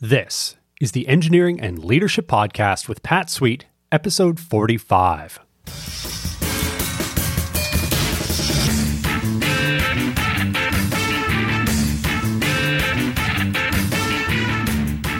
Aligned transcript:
This 0.00 0.54
is 0.80 0.92
the 0.92 1.08
Engineering 1.08 1.60
and 1.60 1.84
Leadership 1.84 2.28
Podcast 2.28 2.86
with 2.86 3.02
Pat 3.02 3.28
Sweet, 3.28 3.66
episode 3.90 4.38
45. 4.38 5.40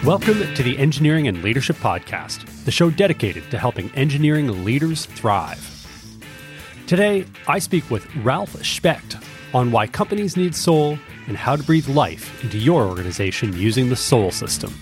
Welcome 0.04 0.54
to 0.54 0.62
the 0.62 0.76
Engineering 0.78 1.26
and 1.26 1.42
Leadership 1.42 1.74
Podcast, 1.78 2.64
the 2.64 2.70
show 2.70 2.88
dedicated 2.88 3.50
to 3.50 3.58
helping 3.58 3.90
engineering 3.96 4.64
leaders 4.64 5.06
thrive. 5.06 5.58
Today, 6.86 7.24
I 7.48 7.58
speak 7.58 7.90
with 7.90 8.06
Ralph 8.18 8.64
Specht 8.64 9.16
on 9.52 9.72
why 9.72 9.88
companies 9.88 10.36
need 10.36 10.54
soul 10.54 11.00
and 11.28 11.36
how 11.36 11.54
to 11.54 11.62
breathe 11.62 11.88
life 11.88 12.42
into 12.42 12.58
your 12.58 12.82
organization 12.84 13.56
using 13.56 13.90
the 13.90 13.96
SOUL 13.96 14.32
system. 14.32 14.74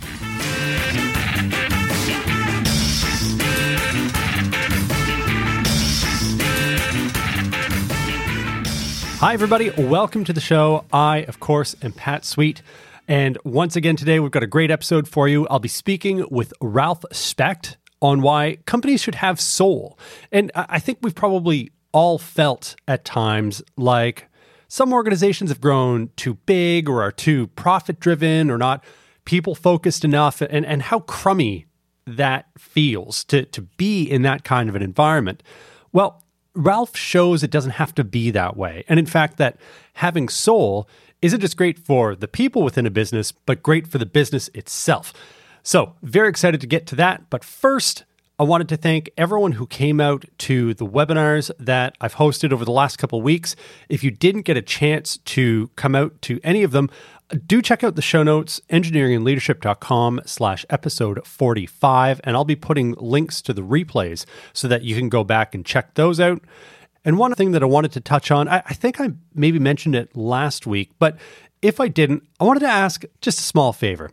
Hi, 9.19 9.33
everybody. 9.33 9.71
Welcome 9.71 10.25
to 10.25 10.33
the 10.33 10.41
show. 10.41 10.85
I, 10.93 11.19
of 11.23 11.41
course, 11.41 11.75
am 11.83 11.93
Pat 11.93 12.25
Sweet. 12.25 12.63
And 13.09 13.39
once 13.45 13.75
again, 13.75 13.97
today 13.97 14.21
we've 14.21 14.31
got 14.31 14.43
a 14.43 14.47
great 14.47 14.71
episode 14.71 15.09
for 15.09 15.27
you. 15.27 15.49
I'll 15.49 15.59
be 15.59 15.69
speaking 15.69 16.27
with 16.31 16.53
Ralph 16.61 17.05
Specht 17.13 17.77
on 18.03 18.21
why 18.21 18.59
companies 18.67 19.03
should 19.03 19.15
have 19.17 19.41
soul. 19.41 19.99
And 20.31 20.53
I 20.55 20.79
think 20.79 20.99
we've 21.03 21.15
probably 21.15 21.73
all 21.93 22.19
felt 22.19 22.77
at 22.87 23.05
times 23.05 23.63
like 23.77 24.29
some 24.77 24.93
organizations 24.93 25.49
have 25.49 25.59
grown 25.59 26.11
too 26.17 26.35
big 26.45 26.87
or 26.87 27.03
are 27.03 27.11
too 27.11 27.47
profit 27.47 27.99
driven 27.99 28.51
or 28.51 28.59
not 28.59 28.85
people 29.25 29.55
focused 29.55 30.05
enough 30.05 30.43
and, 30.43 30.67
and 30.67 30.83
how 30.83 31.01
crummy 31.01 31.65
that 32.07 32.45
feels 32.59 33.25
to, 33.25 33.47
to 33.47 33.63
be 33.63 34.05
in 34.05 34.21
that 34.21 34.45
kind 34.45 34.69
of 34.69 34.75
an 34.75 34.83
environment. 34.83 35.43
Well, 35.93 36.23
Ralph 36.55 36.95
shows 36.95 37.43
it 37.43 37.51
doesn't 37.51 37.71
have 37.71 37.95
to 37.95 38.05
be 38.05 38.31
that 38.33 38.55
way. 38.55 38.85
And 38.87 38.99
in 38.99 39.07
fact, 39.07 39.39
that 39.39 39.57
having 39.95 40.29
soul 40.29 40.87
isn't 41.23 41.41
just 41.41 41.57
great 41.57 41.79
for 41.79 42.15
the 42.15 42.29
people 42.29 42.61
within 42.61 42.85
a 42.85 42.91
business, 42.91 43.33
but 43.33 43.63
great 43.63 43.87
for 43.87 43.97
the 43.97 44.05
business 44.05 44.49
itself. 44.53 45.15
So, 45.63 45.95
very 46.03 46.29
excited 46.29 46.61
to 46.61 46.67
get 46.67 46.87
to 46.89 46.97
that. 46.97 47.31
But 47.31 47.45
first, 47.45 48.05
I 48.39 48.43
wanted 48.43 48.69
to 48.69 48.77
thank 48.77 49.09
everyone 49.17 49.53
who 49.53 49.67
came 49.67 49.99
out 49.99 50.27
to 50.39 50.75
the 50.75 50.85
webinars 50.85 51.51
that 51.59 51.97
I've 52.03 52.17
hosted 52.17 52.53
over 52.53 52.67
the 52.67 52.71
last 52.71 52.99
couple 52.99 53.23
weeks. 53.23 53.57
If 53.89 54.05
you 54.05 54.11
didn't 54.11 54.43
get 54.43 54.59
a 54.59 54.63
chance 54.63 55.17
to 55.17 55.71
come 55.77 55.95
out 55.95 56.21
to 56.23 56.39
any 56.45 56.63
of 56.63 56.71
them, 56.71 56.91
do 57.47 57.63
check 57.63 57.83
out 57.83 57.97
the 57.97 58.03
show 58.03 58.23
notes, 58.23 58.61
engineeringandleadership.com 58.69 60.21
slash 60.27 60.67
episode 60.69 61.27
45, 61.27 62.21
and 62.25 62.37
I'll 62.37 62.45
be 62.45 62.57
putting 62.57 62.93
links 62.99 63.41
to 63.41 63.55
the 63.55 63.63
replays 63.63 64.27
so 64.53 64.69
that 64.69 64.83
you 64.83 64.95
can 64.95 65.09
go 65.09 65.25
back 65.25 65.55
and 65.55 65.65
check 65.65 65.95
those 65.95 66.21
out. 66.21 66.43
And 67.07 67.17
one 67.17 67.35
thing 67.35 67.53
that 67.53 67.63
I 67.63 67.67
wanted 67.67 67.93
to 67.93 68.01
touch 68.03 68.31
on, 68.31 68.49
I, 68.49 68.63
I 68.67 68.75
think 68.75 69.01
I 69.01 69.13
maybe 69.35 69.59
mentioned 69.59 69.95
it 69.95 70.15
last 70.15 70.67
week, 70.67 70.91
but 70.99 71.17
if 71.63 71.81
I 71.81 71.89
didn't, 71.89 72.23
I 72.39 72.45
wanted 72.45 72.61
to 72.61 72.69
ask 72.69 73.03
just 73.23 73.39
a 73.41 73.45
small 73.45 73.73
favor. 73.73 74.11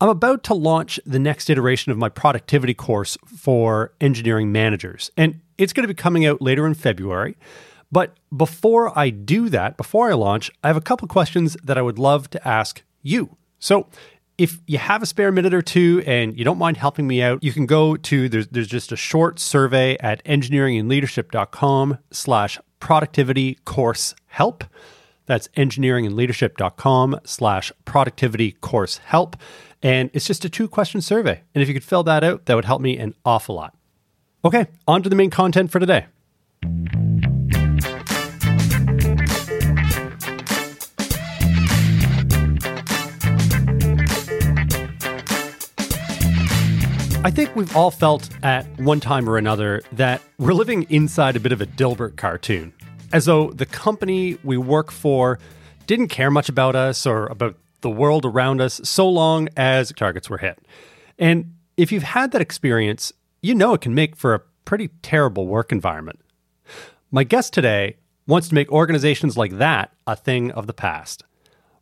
I'm 0.00 0.08
about 0.08 0.44
to 0.44 0.54
launch 0.54 1.00
the 1.04 1.18
next 1.18 1.50
iteration 1.50 1.90
of 1.90 1.98
my 1.98 2.08
productivity 2.08 2.74
course 2.74 3.18
for 3.26 3.92
engineering 4.00 4.52
managers, 4.52 5.10
and 5.16 5.40
it's 5.56 5.72
going 5.72 5.82
to 5.82 5.92
be 5.92 6.00
coming 6.00 6.24
out 6.24 6.40
later 6.40 6.66
in 6.66 6.74
February. 6.74 7.36
But 7.90 8.16
before 8.36 8.96
I 8.96 9.10
do 9.10 9.48
that, 9.48 9.76
before 9.76 10.10
I 10.10 10.14
launch, 10.14 10.50
I 10.62 10.68
have 10.68 10.76
a 10.76 10.82
couple 10.82 11.08
questions 11.08 11.56
that 11.64 11.78
I 11.78 11.82
would 11.82 11.98
love 11.98 12.30
to 12.30 12.48
ask 12.48 12.82
you. 13.02 13.36
So, 13.58 13.88
if 14.36 14.60
you 14.68 14.78
have 14.78 15.02
a 15.02 15.06
spare 15.06 15.32
minute 15.32 15.52
or 15.52 15.62
two 15.62 16.00
and 16.06 16.38
you 16.38 16.44
don't 16.44 16.58
mind 16.58 16.76
helping 16.76 17.08
me 17.08 17.20
out, 17.20 17.42
you 17.42 17.52
can 17.52 17.66
go 17.66 17.96
to 17.96 18.28
there's, 18.28 18.46
there's 18.48 18.68
just 18.68 18.92
a 18.92 18.96
short 18.96 19.40
survey 19.40 19.96
at 19.98 20.24
engineeringandleadership.com 20.24 21.98
slash 22.12 22.60
productivity 22.78 23.56
course 23.64 24.14
help. 24.26 24.62
That's 25.28 25.46
engineeringandleadership.com 25.48 27.20
slash 27.24 27.70
productivity 27.84 28.52
course 28.52 28.96
help. 28.98 29.36
And 29.82 30.10
it's 30.12 30.26
just 30.26 30.44
a 30.44 30.48
two 30.48 30.66
question 30.66 31.00
survey. 31.00 31.42
And 31.54 31.62
if 31.62 31.68
you 31.68 31.74
could 31.74 31.84
fill 31.84 32.02
that 32.04 32.24
out, 32.24 32.46
that 32.46 32.54
would 32.54 32.64
help 32.64 32.80
me 32.80 32.98
an 32.98 33.14
awful 33.24 33.54
lot. 33.54 33.76
Okay, 34.44 34.66
on 34.88 35.02
to 35.02 35.08
the 35.08 35.14
main 35.14 35.30
content 35.30 35.70
for 35.70 35.78
today. 35.78 36.06
I 47.24 47.30
think 47.30 47.54
we've 47.54 47.76
all 47.76 47.90
felt 47.90 48.30
at 48.42 48.64
one 48.78 49.00
time 49.00 49.28
or 49.28 49.36
another 49.36 49.82
that 49.92 50.22
we're 50.38 50.54
living 50.54 50.84
inside 50.84 51.36
a 51.36 51.40
bit 51.40 51.52
of 51.52 51.60
a 51.60 51.66
Dilbert 51.66 52.16
cartoon, 52.16 52.72
as 53.12 53.24
though 53.24 53.50
the 53.50 53.66
company 53.66 54.38
we 54.42 54.56
work 54.56 54.90
for 54.90 55.38
didn't 55.86 56.08
care 56.08 56.30
much 56.30 56.48
about 56.48 56.76
us 56.76 57.06
or 57.06 57.26
about 57.26 57.56
the 57.80 57.90
world 57.90 58.24
around 58.24 58.60
us 58.60 58.80
so 58.84 59.08
long 59.08 59.48
as 59.56 59.92
targets 59.92 60.28
were 60.28 60.38
hit. 60.38 60.58
And 61.18 61.54
if 61.76 61.92
you've 61.92 62.02
had 62.02 62.32
that 62.32 62.42
experience, 62.42 63.12
you 63.42 63.54
know 63.54 63.74
it 63.74 63.80
can 63.80 63.94
make 63.94 64.16
for 64.16 64.34
a 64.34 64.40
pretty 64.64 64.88
terrible 65.02 65.46
work 65.46 65.72
environment. 65.72 66.20
My 67.10 67.24
guest 67.24 67.52
today 67.54 67.96
wants 68.26 68.48
to 68.48 68.54
make 68.54 68.70
organizations 68.70 69.36
like 69.36 69.58
that 69.58 69.92
a 70.06 70.14
thing 70.14 70.50
of 70.52 70.66
the 70.66 70.74
past. 70.74 71.24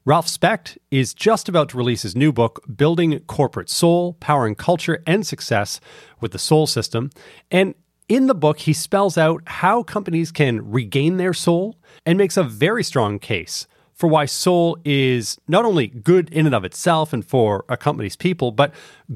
Ralph 0.05 0.29
Specht 0.29 0.79
is 0.93 1.13
just 1.13 1.49
about 1.49 1.71
to 1.71 1.77
release 1.77 2.03
his 2.03 2.15
new 2.15 2.31
book, 2.31 2.63
Building 2.77 3.19
Corporate 3.27 3.69
Soul 3.69 4.13
Powering 4.21 4.55
Culture 4.55 5.03
and 5.05 5.27
Success 5.27 5.81
with 6.21 6.31
the 6.31 6.39
Soul 6.39 6.69
System. 6.69 7.11
And 7.51 7.75
in 8.09 8.27
the 8.27 8.35
book, 8.35 8.61
he 8.61 8.73
spells 8.73 9.19
out 9.19 9.43
how 9.47 9.83
companies 9.83 10.31
can 10.31 10.71
regain 10.71 11.17
their 11.17 11.33
soul 11.33 11.77
and 12.05 12.17
makes 12.17 12.37
a 12.37 12.45
very 12.45 12.85
strong 12.85 13.19
case 13.19 13.67
for 13.93 14.09
why 14.09 14.27
soul 14.27 14.79
is 14.85 15.39
not 15.49 15.65
only 15.65 15.87
good 15.87 16.29
in 16.31 16.47
and 16.47 16.55
of 16.55 16.65
itself 16.65 17.13
and 17.13 17.25
for 17.25 17.65
a 17.69 17.77
company's 17.77 18.15
people, 18.15 18.53
but 18.53 18.73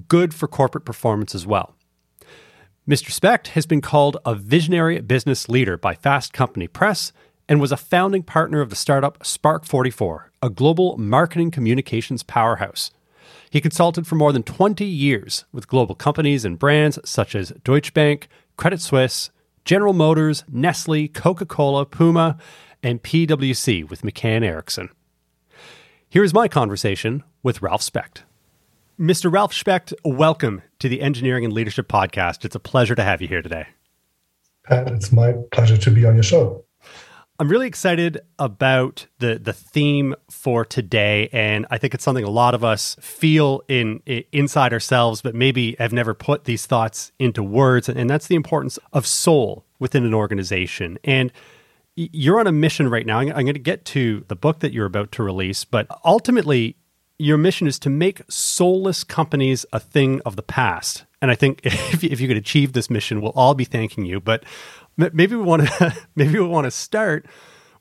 good 0.08 0.32
for 0.32 0.48
corporate 0.48 0.84
performance 0.84 1.34
as 1.34 1.46
well. 1.46 1.74
Mr. 2.88 3.10
Specht 3.10 3.48
has 3.48 3.66
been 3.66 3.82
called 3.82 4.16
a 4.24 4.34
visionary 4.34 5.00
business 5.00 5.48
leader 5.48 5.76
by 5.76 5.94
Fast 5.94 6.32
Company 6.32 6.66
Press 6.66 7.12
and 7.48 7.60
was 7.60 7.72
a 7.72 7.76
founding 7.76 8.22
partner 8.22 8.60
of 8.60 8.70
the 8.70 8.76
startup 8.76 9.24
Spark 9.24 9.66
44, 9.66 10.32
a 10.42 10.48
global 10.48 10.96
marketing 10.96 11.50
communications 11.50 12.22
powerhouse. 12.22 12.90
He 13.50 13.60
consulted 13.60 14.06
for 14.06 14.14
more 14.14 14.32
than 14.32 14.42
20 14.42 14.84
years 14.84 15.44
with 15.52 15.68
global 15.68 15.94
companies 15.94 16.44
and 16.44 16.58
brands 16.58 16.98
such 17.04 17.34
as 17.34 17.52
Deutsche 17.64 17.92
Bank, 17.92 18.28
Credit 18.60 18.82
Suisse, 18.82 19.30
General 19.64 19.94
Motors, 19.94 20.44
Nestle, 20.46 21.08
Coca 21.08 21.46
Cola, 21.46 21.86
Puma, 21.86 22.36
and 22.82 23.02
PwC 23.02 23.88
with 23.88 24.02
McCann 24.02 24.44
Erickson. 24.44 24.90
Here 26.10 26.22
is 26.22 26.34
my 26.34 26.46
conversation 26.46 27.24
with 27.42 27.62
Ralph 27.62 27.80
Specht. 27.80 28.24
Mr. 28.98 29.32
Ralph 29.32 29.54
Specht, 29.54 29.94
welcome 30.04 30.60
to 30.78 30.90
the 30.90 31.00
Engineering 31.00 31.46
and 31.46 31.54
Leadership 31.54 31.88
Podcast. 31.88 32.44
It's 32.44 32.54
a 32.54 32.60
pleasure 32.60 32.94
to 32.94 33.02
have 33.02 33.22
you 33.22 33.28
here 33.28 33.40
today. 33.40 33.66
Pat, 34.66 34.88
it's 34.88 35.10
my 35.10 35.36
pleasure 35.52 35.78
to 35.78 35.90
be 35.90 36.04
on 36.04 36.12
your 36.12 36.22
show. 36.22 36.62
I'm 37.40 37.48
really 37.48 37.66
excited 37.66 38.20
about 38.38 39.06
the 39.18 39.38
the 39.38 39.54
theme 39.54 40.14
for 40.28 40.62
today, 40.62 41.30
and 41.32 41.66
I 41.70 41.78
think 41.78 41.94
it's 41.94 42.04
something 42.04 42.22
a 42.22 42.28
lot 42.28 42.54
of 42.54 42.62
us 42.62 42.96
feel 43.00 43.62
in, 43.66 44.02
in 44.04 44.24
inside 44.30 44.74
ourselves, 44.74 45.22
but 45.22 45.34
maybe 45.34 45.74
have 45.78 45.90
never 45.90 46.12
put 46.12 46.44
these 46.44 46.66
thoughts 46.66 47.12
into 47.18 47.42
words. 47.42 47.88
And 47.88 48.10
that's 48.10 48.26
the 48.26 48.34
importance 48.34 48.78
of 48.92 49.06
soul 49.06 49.64
within 49.78 50.04
an 50.04 50.12
organization. 50.12 50.98
And 51.02 51.32
you're 51.96 52.38
on 52.38 52.46
a 52.46 52.52
mission 52.52 52.90
right 52.90 53.06
now. 53.06 53.20
I'm 53.20 53.30
going 53.30 53.54
to 53.54 53.58
get 53.58 53.86
to 53.86 54.22
the 54.28 54.36
book 54.36 54.58
that 54.58 54.74
you're 54.74 54.84
about 54.84 55.10
to 55.12 55.22
release, 55.22 55.64
but 55.64 55.86
ultimately, 56.04 56.76
your 57.18 57.38
mission 57.38 57.66
is 57.66 57.78
to 57.78 57.88
make 57.88 58.20
soulless 58.28 59.02
companies 59.02 59.64
a 59.72 59.80
thing 59.80 60.20
of 60.26 60.36
the 60.36 60.42
past. 60.42 61.06
And 61.22 61.30
I 61.30 61.36
think 61.36 61.60
if, 61.64 62.04
if 62.04 62.20
you 62.20 62.28
could 62.28 62.36
achieve 62.36 62.74
this 62.74 62.90
mission, 62.90 63.22
we'll 63.22 63.32
all 63.32 63.54
be 63.54 63.64
thanking 63.64 64.04
you. 64.04 64.20
But 64.20 64.44
maybe 65.12 65.36
we 65.36 65.42
want 65.42 65.66
to 65.66 65.94
maybe 66.16 66.38
we 66.38 66.46
want 66.46 66.64
to 66.64 66.70
start 66.70 67.26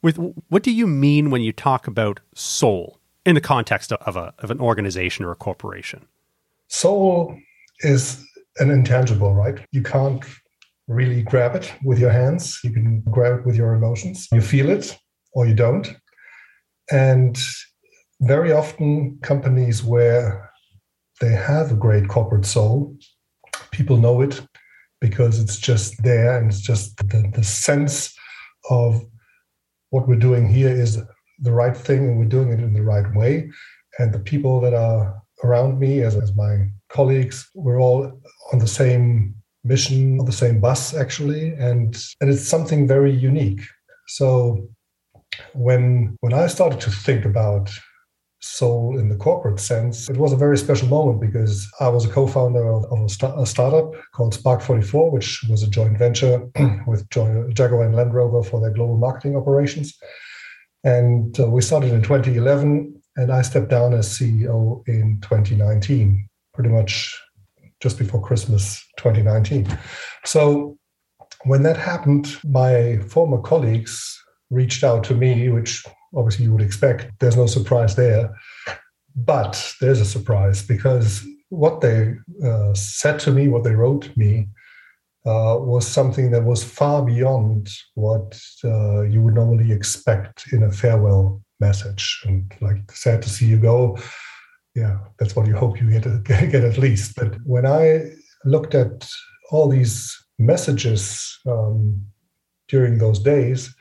with 0.02 0.18
what 0.50 0.64
do 0.64 0.72
you 0.72 0.88
mean 0.88 1.30
when 1.30 1.42
you 1.42 1.52
talk 1.52 1.88
about 1.88 2.20
soul 2.34 3.00
in 3.26 3.36
the 3.36 3.42
context 3.42 3.92
of 3.92 4.16
a 4.16 4.34
of 4.40 4.52
an 4.52 4.60
organization 4.60 5.26
or 5.26 5.32
a 5.32 5.36
corporation? 5.36 6.08
Soul 6.68 7.38
is 7.80 8.24
an 8.58 8.70
intangible, 8.70 9.34
right? 9.34 9.60
You 9.72 9.82
can't 9.82 10.24
really 10.88 11.22
grab 11.22 11.56
it 11.56 11.74
with 11.84 12.00
your 12.00 12.12
hands. 12.12 12.60
You 12.64 12.72
can 12.72 13.02
grab 13.02 13.40
it 13.40 13.46
with 13.46 13.56
your 13.56 13.74
emotions. 13.74 14.28
You 14.32 14.42
feel 14.42 14.70
it 14.70 14.98
or 15.34 15.46
you 15.46 15.54
don't. 15.54 15.88
And 16.92 17.38
very 18.22 18.52
often, 18.52 19.20
companies 19.22 19.84
where 19.84 20.52
they 21.22 21.32
have 21.32 21.72
a 21.72 21.76
great 21.76 22.08
corporate 22.08 22.46
soul, 22.46 22.98
people 23.72 23.98
know 23.98 24.22
it 24.22 24.42
because 25.02 25.40
it's 25.40 25.58
just 25.58 26.02
there 26.04 26.38
and 26.38 26.50
it's 26.50 26.62
just 26.62 26.98
the, 26.98 27.32
the 27.34 27.44
sense 27.44 28.14
of 28.70 29.06
what 29.90 30.08
we're 30.08 30.16
doing 30.16 30.48
here 30.48 30.70
is 30.70 31.02
the 31.40 31.52
right 31.52 31.76
thing 31.76 32.10
and 32.10 32.20
we're 32.20 32.26
doing 32.26 32.52
it 32.52 32.60
in 32.60 32.74
the 32.74 32.84
right 32.84 33.14
way. 33.16 33.50
And 33.98 34.14
the 34.14 34.20
people 34.20 34.60
that 34.62 34.74
are 34.74 35.22
around 35.44 35.80
me, 35.80 36.02
as, 36.02 36.16
as 36.16 36.36
my 36.36 36.68
colleagues, 36.90 37.50
we're 37.54 37.80
all 37.80 38.22
on 38.54 38.60
the 38.60 38.68
same 38.68 39.36
mission, 39.64 40.20
on 40.20 40.26
the 40.26 40.32
same 40.32 40.60
bus, 40.60 40.94
actually. 40.94 41.54
And, 41.54 41.98
and 42.22 42.30
it's 42.30 42.48
something 42.48 42.88
very 42.88 43.12
unique. 43.12 43.62
So 44.08 44.70
when 45.54 46.18
when 46.22 46.34
I 46.34 46.48
started 46.48 46.80
to 46.82 46.92
think 46.92 47.26
about 47.26 47.72
soul 48.42 48.98
in 48.98 49.10
the 49.10 49.16
corporate 49.16 49.60
sense, 49.60 50.10
it 50.10 50.18
was 50.18 50.32
a 50.32 50.38
very 50.38 50.58
special 50.58 50.88
moment 50.88 51.20
because 51.20 51.70
I 51.80 51.90
was 51.90 52.06
a 52.06 52.10
co-founder 52.10 52.66
of, 52.68 52.86
of 52.86 53.00
a, 53.00 53.42
a, 53.42 53.46
startup 53.46 53.92
called 54.14 54.34
Spark 54.34 54.62
44, 54.62 55.12
which 55.12 55.44
was 55.50 55.62
a 55.64 55.70
joint 55.70 55.98
venture 55.98 56.48
with 56.88 57.10
Jaguar 57.10 57.84
and 57.84 57.96
Land 57.96 58.14
Rover 58.14 58.44
for 58.44 58.62
their 58.62 58.72
global 58.72 58.98
marketing 58.98 59.36
operations. 59.36 59.98
And 60.84 61.38
uh, 61.40 61.48
we 61.48 61.62
started 61.62 61.92
in 61.92 62.02
2011, 62.02 63.02
and 63.18 63.32
I 63.32 63.42
stepped 63.42 63.70
down 63.70 63.94
as 63.94 64.08
CEO 64.08 64.88
in 64.88 65.20
2019, 65.22 66.28
pretty 66.54 66.70
much 66.70 67.20
just 67.82 67.98
before 67.98 68.22
Christmas 68.22 68.86
2019. 68.98 69.68
So 70.24 70.78
when 71.44 71.64
that 71.64 71.78
happened, 71.78 72.38
my 72.44 73.00
former 73.00 73.42
colleagues 73.42 74.22
reached 74.50 74.84
out 74.84 75.04
to 75.06 75.16
me, 75.16 75.50
which 75.50 75.84
obviously 76.16 76.46
you 76.46 76.52
would 76.52 76.62
expect. 76.62 77.12
There's 77.20 77.38
no 77.38 77.48
surprise 77.48 77.96
there. 77.96 78.36
But 79.16 79.76
there's 79.82 80.02
a 80.02 80.06
surprise 80.06 80.62
because 80.62 81.26
what 81.50 81.82
they 81.82 82.16
uh, 82.44 82.74
said 82.74 83.20
to 83.20 83.32
me, 83.32 83.48
what 83.48 83.64
they 83.64 83.74
wrote 83.74 84.16
me, 84.16 84.48
uh, 85.26 85.58
was 85.60 85.86
something 85.86 86.32
that 86.32 86.44
was 86.44 86.64
far 86.64 87.04
beyond 87.04 87.70
what 87.96 88.40
uh, 88.64 89.02
you 89.02 89.22
would 89.22 89.34
normally 89.34 89.72
expect 89.72 90.52
in 90.54 90.64
a 90.64 90.72
farewell 90.72 91.42
message. 91.60 92.22
And 92.26 92.52
like, 92.62 92.90
sad 92.92 93.22
to 93.24 93.30
see 93.30 93.46
you 93.46 93.58
go. 93.58 93.98
Yeah, 94.76 95.00
that's 95.18 95.36
what 95.36 95.48
you 95.48 95.56
hope 95.56 95.80
you 95.82 95.90
get, 95.90 96.24
get 96.24 96.64
at 96.64 96.78
least. 96.78 97.16
But 97.16 97.36
when 97.44 97.66
I 97.66 98.12
looked 98.46 98.76
at 98.76 99.10
all 99.52 99.68
these 99.68 100.16
messages 100.38 101.38
um, 101.46 102.02
during 102.70 102.98
those 102.98 103.20
days, 103.20 103.76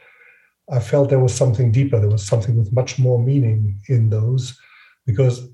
I 0.70 0.80
felt 0.80 1.08
there 1.08 1.18
was 1.18 1.34
something 1.34 1.72
deeper. 1.72 1.98
There 1.98 2.10
was 2.10 2.26
something 2.26 2.56
with 2.56 2.72
much 2.72 2.98
more 2.98 3.22
meaning 3.22 3.80
in 3.88 4.10
those, 4.10 4.58
because 5.06 5.48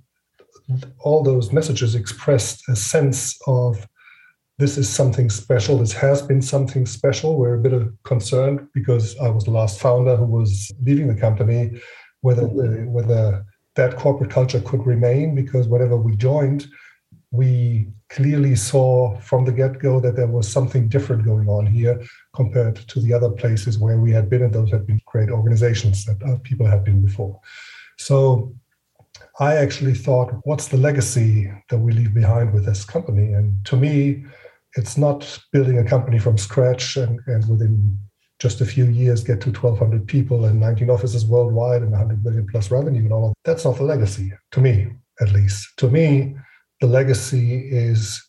all 0.98 1.22
those 1.22 1.52
messages 1.52 1.94
expressed 1.94 2.68
a 2.68 2.76
sense 2.76 3.38
of 3.46 3.86
this 4.58 4.78
is 4.78 4.88
something 4.88 5.30
special. 5.30 5.78
This 5.78 5.92
has 5.92 6.22
been 6.22 6.40
something 6.40 6.86
special. 6.86 7.36
We're 7.36 7.54
a 7.54 7.62
bit 7.62 7.72
of 7.72 7.92
concerned 8.04 8.68
because 8.72 9.16
I 9.18 9.28
was 9.28 9.44
the 9.44 9.50
last 9.50 9.80
founder 9.80 10.16
who 10.16 10.26
was 10.26 10.72
leaving 10.82 11.08
the 11.08 11.20
company, 11.20 11.80
whether 12.20 12.46
whether 12.46 13.44
that 13.74 13.96
corporate 13.96 14.30
culture 14.30 14.60
could 14.60 14.86
remain. 14.86 15.34
Because 15.34 15.66
whenever 15.66 15.96
we 15.96 16.16
joined, 16.16 16.66
we 17.32 17.88
clearly 18.14 18.54
saw 18.54 19.18
from 19.18 19.44
the 19.44 19.52
get-go 19.52 19.98
that 19.98 20.14
there 20.14 20.28
was 20.28 20.48
something 20.48 20.88
different 20.88 21.24
going 21.24 21.48
on 21.48 21.66
here 21.66 22.00
compared 22.32 22.76
to 22.76 23.00
the 23.00 23.12
other 23.12 23.28
places 23.28 23.76
where 23.76 23.98
we 23.98 24.12
had 24.12 24.30
been, 24.30 24.42
and 24.42 24.54
those 24.54 24.70
had 24.70 24.86
been 24.86 25.00
great 25.06 25.30
organizations 25.30 26.04
that 26.04 26.22
uh, 26.22 26.36
people 26.44 26.64
had 26.64 26.84
been 26.84 27.04
before. 27.04 27.40
So 27.98 28.54
I 29.40 29.56
actually 29.56 29.94
thought, 29.94 30.32
what's 30.44 30.68
the 30.68 30.76
legacy 30.76 31.50
that 31.70 31.78
we 31.78 31.90
leave 31.92 32.14
behind 32.14 32.54
with 32.54 32.64
this 32.64 32.84
company? 32.84 33.32
And 33.32 33.64
to 33.66 33.76
me, 33.76 34.24
it's 34.76 34.96
not 34.96 35.40
building 35.52 35.78
a 35.78 35.84
company 35.84 36.20
from 36.20 36.38
scratch 36.38 36.96
and, 36.96 37.18
and 37.26 37.48
within 37.48 37.98
just 38.38 38.60
a 38.60 38.66
few 38.66 38.84
years 38.86 39.24
get 39.24 39.40
to 39.40 39.50
1,200 39.50 40.06
people 40.06 40.44
and 40.44 40.60
19 40.60 40.88
offices 40.88 41.26
worldwide 41.26 41.82
and 41.82 41.90
100 41.90 42.24
million 42.24 42.46
plus 42.46 42.70
revenue 42.70 43.02
and 43.02 43.12
all 43.12 43.26
of 43.26 43.30
that. 43.30 43.50
That's 43.50 43.64
not 43.64 43.76
the 43.76 43.84
legacy, 43.84 44.32
to 44.52 44.60
me, 44.60 44.92
at 45.20 45.32
least. 45.32 45.76
To 45.78 45.88
me, 45.88 46.36
the 46.84 46.90
legacy 46.90 47.66
is 47.70 48.22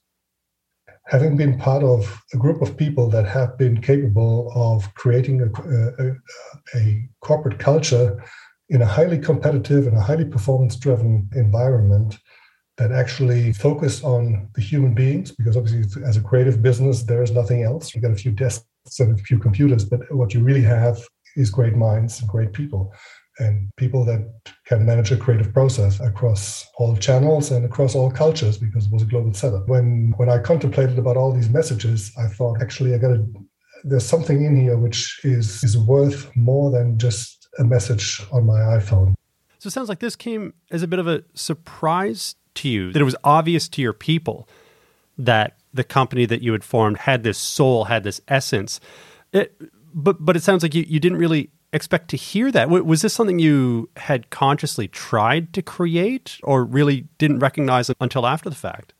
having 1.08 1.36
been 1.36 1.60
part 1.60 1.84
of 1.84 2.02
a 2.34 2.38
group 2.38 2.62
of 2.62 2.78
people 2.78 3.10
that 3.10 3.26
have 3.26 3.58
been 3.58 3.82
capable 3.82 4.50
of 4.56 4.94
creating 4.94 5.42
a, 5.42 5.50
a, 6.04 6.16
a 6.80 7.10
corporate 7.20 7.60
culture 7.60 8.24
in 8.70 8.82
a 8.82 8.86
highly 8.86 9.20
competitive 9.20 9.88
and 9.88 9.98
a 9.98 10.08
highly 10.10 10.24
performance 10.24 10.78
driven 10.78 11.30
environment 11.36 12.18
that 12.78 12.94
actually 12.94 13.52
focus 13.52 14.06
on 14.06 14.48
the 14.56 14.62
human 14.62 14.94
beings 14.94 15.32
because 15.32 15.58
obviously 15.58 16.02
as 16.06 16.16
a 16.16 16.22
creative 16.22 16.62
business 16.62 17.04
there 17.04 17.24
is 17.24 17.32
nothing 17.32 17.64
else. 17.64 17.94
You 17.94 18.00
got 18.02 18.12
a 18.12 18.24
few 18.24 18.32
desks 18.32 19.00
and 19.00 19.20
a 19.20 19.22
few 19.22 19.38
computers 19.38 19.84
but 19.84 20.00
what 20.16 20.34
you 20.34 20.40
really 20.42 20.64
have 20.64 20.98
is 21.36 21.50
great 21.50 21.76
minds 21.76 22.22
and 22.22 22.30
great 22.30 22.54
people 22.54 22.94
and 23.40 23.70
people 23.76 24.06
that 24.06 24.34
can 24.66 24.86
manage 24.86 25.12
a 25.12 25.18
creative 25.18 25.54
process 25.54 26.00
across 26.00 26.66
all 26.78 26.96
channels 26.96 27.52
and 27.52 27.66
across 27.66 27.96
all 27.96 28.10
cultures 28.10 28.58
because 28.58 28.86
it 28.86 28.92
was 28.92 29.02
a 29.04 29.06
global 29.06 29.34
setup. 29.34 29.68
When 29.68 30.14
when 30.18 30.30
I 30.30 30.40
contemplated 30.40 30.98
about 30.98 31.18
all 31.18 31.34
these 31.34 31.50
messages, 31.50 32.12
I 32.18 32.28
thought 32.28 32.62
actually 32.62 32.94
I 32.94 32.98
got 32.98 33.10
to 33.10 33.26
there's 33.84 34.06
something 34.06 34.44
in 34.44 34.56
here 34.56 34.78
which 34.78 35.20
is 35.24 35.64
is 35.64 35.78
worth 35.78 36.36
more 36.36 36.72
than 36.72 36.98
just 36.98 37.48
a 37.60 37.64
message 37.64 38.22
on 38.32 38.46
my 38.46 38.60
iPhone. 38.60 39.14
So 39.60 39.68
it 39.68 39.72
sounds 39.72 39.90
like 39.90 40.00
this 40.00 40.16
came 40.16 40.54
as 40.72 40.84
a 40.84 40.88
bit 40.88 41.00
of 41.00 41.08
a 41.08 41.24
surprise 41.34 42.36
to 42.56 42.70
you 42.70 42.92
that 42.92 43.02
it 43.02 43.06
was 43.06 43.16
obvious 43.24 43.68
to 43.70 43.82
your 43.82 43.94
people 43.94 44.48
that 45.18 45.58
the 45.74 45.84
company 45.84 46.26
that 46.26 46.42
you 46.42 46.54
had 46.54 46.64
formed 46.64 46.98
had 46.98 47.24
this 47.24 47.38
soul, 47.38 47.86
had 47.86 48.04
this 48.04 48.22
essence. 48.28 48.80
It, 49.34 49.60
but 49.94 50.24
but 50.24 50.36
it 50.36 50.44
sounds 50.44 50.64
like 50.64 50.74
you, 50.74 50.86
you 50.88 51.00
didn't 51.00 51.18
really 51.18 51.52
expect 51.74 52.10
to 52.10 52.18
hear 52.18 52.52
that. 52.52 52.70
Was 52.70 53.02
this 53.02 53.14
something 53.14 53.40
you 53.40 53.90
had 53.98 54.30
consciously 54.30 54.88
tried 54.88 55.54
to 55.54 55.62
create 55.62 56.40
or 56.44 56.64
really 56.64 57.08
didn't 57.18 57.40
recognize 57.40 57.92
until 58.00 58.26
after 58.26 58.50
the 58.50 58.56
fact? 58.56 58.94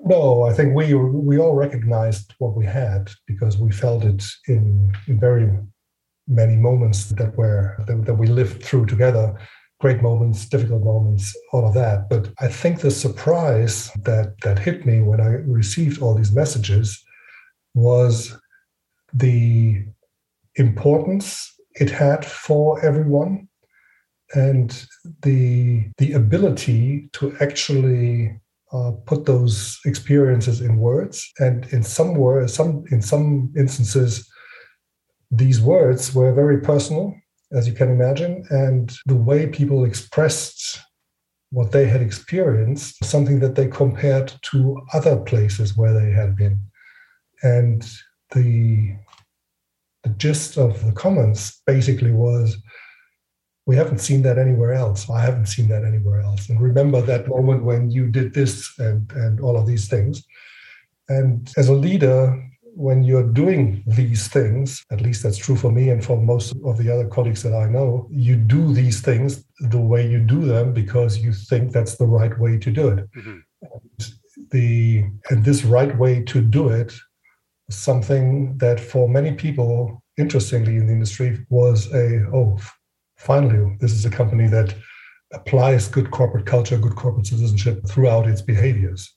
No, 0.00 0.44
I 0.44 0.52
think 0.52 0.74
we 0.74 0.94
we 0.94 1.38
all 1.38 1.56
recognized 1.56 2.34
what 2.38 2.56
we 2.56 2.64
had 2.64 3.10
because 3.26 3.58
we 3.58 3.72
felt 3.72 4.04
it 4.04 4.24
in, 4.46 4.92
in 5.08 5.18
very 5.18 5.50
many 6.28 6.56
moments 6.56 7.06
that 7.06 7.36
were 7.36 7.76
that, 7.86 8.04
that 8.04 8.14
we 8.14 8.26
lived 8.26 8.62
through 8.62 8.86
together 8.86 9.36
great 9.80 10.02
moments, 10.02 10.44
difficult 10.46 10.82
moments, 10.82 11.36
all 11.52 11.66
of 11.66 11.74
that. 11.74 12.08
But 12.08 12.32
I 12.40 12.48
think 12.48 12.80
the 12.80 12.90
surprise 12.90 13.90
that 14.02 14.40
that 14.42 14.58
hit 14.58 14.84
me 14.84 15.02
when 15.02 15.20
I 15.20 15.28
received 15.28 16.02
all 16.02 16.14
these 16.14 16.32
messages 16.32 17.02
was 17.74 18.36
the 19.12 19.84
importance 20.56 21.54
it 21.80 21.90
had 21.90 22.24
for 22.24 22.84
everyone. 22.84 23.48
And 24.34 24.86
the 25.22 25.90
the 25.98 26.12
ability 26.12 27.08
to 27.14 27.34
actually 27.40 28.38
uh, 28.72 28.92
put 29.06 29.24
those 29.24 29.78
experiences 29.86 30.60
in 30.60 30.76
words. 30.76 31.26
And 31.38 31.66
in 31.72 31.82
some 31.82 32.14
words 32.14 32.52
some 32.52 32.84
in 32.90 33.00
some 33.00 33.52
instances 33.56 34.28
these 35.30 35.60
words 35.60 36.14
were 36.14 36.32
very 36.32 36.60
personal 36.60 37.14
as 37.52 37.66
you 37.66 37.72
can 37.72 37.90
imagine. 37.90 38.44
And 38.50 38.94
the 39.06 39.14
way 39.14 39.46
people 39.46 39.84
expressed 39.84 40.80
what 41.50 41.72
they 41.72 41.86
had 41.86 42.02
experienced 42.02 43.02
something 43.04 43.40
that 43.40 43.54
they 43.54 43.68
compared 43.68 44.32
to 44.42 44.80
other 44.92 45.16
places 45.16 45.76
where 45.76 45.94
they 45.94 46.12
had 46.12 46.36
been. 46.36 46.60
And 47.42 47.88
the 48.32 48.96
the 50.08 50.14
gist 50.14 50.56
of 50.56 50.84
the 50.84 50.92
comments 50.92 51.60
basically 51.66 52.12
was 52.12 52.56
we 53.66 53.76
haven't 53.76 53.98
seen 53.98 54.22
that 54.22 54.38
anywhere 54.38 54.72
else. 54.72 55.10
I 55.10 55.20
haven't 55.20 55.46
seen 55.46 55.68
that 55.68 55.84
anywhere 55.84 56.20
else. 56.20 56.48
And 56.48 56.60
remember 56.60 57.02
that 57.02 57.28
moment 57.28 57.64
when 57.64 57.90
you 57.90 58.08
did 58.08 58.32
this 58.32 58.78
and, 58.78 59.10
and 59.12 59.40
all 59.40 59.56
of 59.58 59.66
these 59.66 59.88
things. 59.88 60.24
And 61.08 61.50
as 61.56 61.68
a 61.68 61.74
leader, 61.74 62.42
when 62.62 63.02
you're 63.02 63.30
doing 63.30 63.82
these 63.86 64.28
things, 64.28 64.84
at 64.90 65.02
least 65.02 65.22
that's 65.22 65.36
true 65.36 65.56
for 65.56 65.70
me 65.70 65.90
and 65.90 66.02
for 66.02 66.16
most 66.16 66.54
of 66.64 66.78
the 66.78 66.90
other 66.90 67.06
colleagues 67.08 67.42
that 67.42 67.54
I 67.54 67.66
know, 67.68 68.08
you 68.10 68.36
do 68.36 68.72
these 68.72 69.00
things 69.02 69.44
the 69.60 69.80
way 69.80 70.08
you 70.08 70.20
do 70.20 70.44
them 70.44 70.72
because 70.72 71.18
you 71.18 71.32
think 71.32 71.72
that's 71.72 71.96
the 71.96 72.06
right 72.06 72.38
way 72.38 72.56
to 72.58 72.70
do 72.70 72.88
it. 72.88 73.10
Mm-hmm. 73.12 73.38
And 73.62 74.12
the 74.50 75.04
and 75.30 75.44
this 75.44 75.64
right 75.64 75.94
way 75.98 76.22
to 76.22 76.40
do 76.40 76.68
it 76.68 76.94
something 77.70 78.56
that 78.58 78.80
for 78.80 79.08
many 79.08 79.32
people, 79.32 80.02
interestingly 80.16 80.76
in 80.76 80.86
the 80.86 80.92
industry, 80.92 81.44
was 81.50 81.92
a, 81.92 82.26
oh, 82.32 82.58
finally, 83.16 83.76
this 83.80 83.92
is 83.92 84.04
a 84.04 84.10
company 84.10 84.46
that 84.48 84.74
applies 85.32 85.88
good 85.88 86.10
corporate 86.10 86.46
culture, 86.46 86.78
good 86.78 86.96
corporate 86.96 87.26
citizenship 87.26 87.86
throughout 87.86 88.26
its 88.26 88.40
behaviors. 88.40 89.14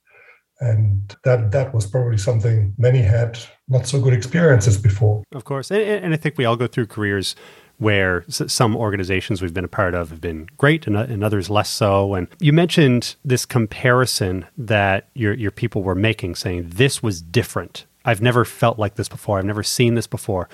And 0.59 1.15
that 1.23 1.51
that 1.51 1.73
was 1.73 1.87
probably 1.87 2.17
something 2.17 2.75
many 2.77 3.01
had 3.01 3.39
not 3.67 3.87
so 3.87 3.99
good 3.99 4.13
experiences 4.13 4.77
before. 4.77 5.23
Of 5.31 5.43
course. 5.43 5.71
And, 5.71 5.81
and 5.81 6.13
I 6.13 6.17
think 6.17 6.37
we 6.37 6.45
all 6.45 6.55
go 6.55 6.67
through 6.67 6.85
careers 6.87 7.35
where 7.77 8.23
some 8.27 8.77
organizations 8.77 9.41
we've 9.41 9.55
been 9.55 9.65
a 9.65 9.67
part 9.69 9.95
of 9.95 10.11
have 10.11 10.21
been 10.21 10.47
great 10.57 10.85
and, 10.85 10.95
and, 10.95 11.23
others 11.23 11.49
less 11.49 11.67
so. 11.67 12.13
And 12.13 12.27
you 12.39 12.53
mentioned 12.53 13.15
this 13.25 13.43
comparison 13.43 14.45
that 14.55 15.09
your, 15.15 15.33
your 15.33 15.49
people 15.49 15.81
were 15.81 15.95
making, 15.95 16.35
saying 16.35 16.69
this 16.75 17.01
was 17.01 17.23
different 17.23 17.87
I've 18.05 18.21
never 18.21 18.45
felt 18.45 18.79
like 18.79 18.95
this 18.95 19.09
before. 19.09 19.37
I've 19.37 19.45
never 19.45 19.63
seen 19.63 19.95
this 19.95 20.07
before. 20.07 20.49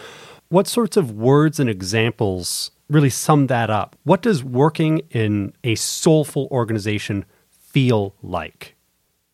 What 0.49 0.67
sorts 0.67 0.97
of 0.97 1.11
words 1.11 1.59
and 1.59 1.69
examples 1.69 2.71
really 2.89 3.09
sum 3.09 3.47
that 3.47 3.69
up? 3.69 3.95
What 4.03 4.21
does 4.21 4.43
working 4.43 5.01
in 5.11 5.53
a 5.63 5.75
soulful 5.75 6.47
organization 6.51 7.25
feel 7.49 8.15
like? 8.21 8.75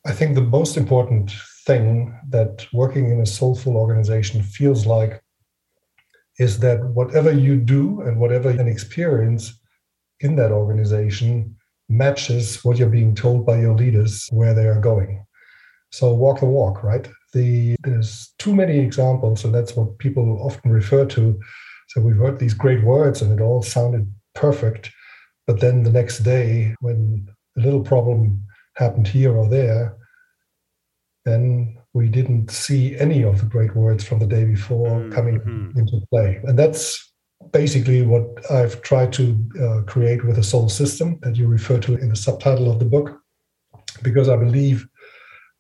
I 0.06 0.12
think 0.12 0.36
the 0.36 0.42
most 0.42 0.76
important 0.76 1.32
thing 1.66 2.18
that 2.30 2.66
working 2.74 3.10
in 3.10 3.22
a 3.22 3.26
soulful 3.26 3.78
organization 3.78 4.44
feels 4.44 4.86
like 4.86 5.22
is 6.40 6.60
that 6.60 6.84
whatever 6.84 7.32
you 7.32 7.58
do 7.58 8.02
and 8.02 8.20
whatever 8.20 8.50
an 8.50 8.68
experience 8.68 9.54
in 10.20 10.36
that 10.36 10.52
organization 10.52 11.56
matches 11.90 12.64
what 12.64 12.78
you're 12.78 12.90
being 12.90 13.14
told 13.14 13.46
by 13.46 13.60
your 13.60 13.76
leaders 13.76 14.28
where 14.32 14.54
they 14.54 14.68
are 14.68 14.82
going. 14.82 15.24
So 15.92 16.14
walk 16.14 16.40
the 16.40 16.48
walk, 16.48 16.84
right? 16.84 17.08
The, 17.34 17.76
there's 17.84 18.34
too 18.38 18.54
many 18.56 18.80
examples, 18.80 19.44
and 19.44 19.54
that's 19.54 19.76
what 19.76 19.98
people 19.98 20.40
often 20.42 20.72
refer 20.72 21.06
to. 21.06 21.40
So 21.90 22.02
we've 22.02 22.18
heard 22.18 22.40
these 22.40 22.54
great 22.54 22.84
words, 22.84 23.22
and 23.22 23.38
it 23.38 23.42
all 23.44 23.64
sounded 23.64 24.12
perfect, 24.36 24.92
but 25.48 25.60
then 25.60 25.84
the 25.84 25.92
next 25.92 26.20
day, 26.20 26.76
when 26.80 27.28
a 27.58 27.62
little 27.62 27.82
problem 27.82 28.44
happened 28.76 29.08
here 29.08 29.36
or 29.36 29.48
there, 29.50 29.98
then 31.26 31.78
we 31.94 32.08
didn't 32.08 32.50
see 32.50 32.98
any 32.98 33.24
of 33.24 33.40
the 33.40 33.46
great 33.46 33.76
words 33.76 34.04
from 34.04 34.20
the 34.20 34.28
day 34.28 34.46
before 34.46 34.90
mm-hmm. 34.90 35.12
coming 35.12 35.74
into 35.76 36.02
play. 36.10 36.40
And 36.44 36.58
that's 36.58 37.14
basically 37.52 38.02
what 38.02 38.26
I've 38.52 38.82
tried 38.82 39.14
to 39.14 39.38
uh, 39.62 39.82
create 39.82 40.26
with 40.26 40.38
the 40.38 40.44
soul 40.44 40.70
system 40.70 41.20
that 41.22 41.36
you 41.36 41.48
refer 41.48 41.80
to 41.80 41.96
in 41.96 42.10
the 42.10 42.16
subtitle 42.16 42.72
of 42.72 42.80
the 42.80 42.86
book, 42.86 43.20
because 44.02 44.30
I 44.30 44.38
believe 44.38 44.88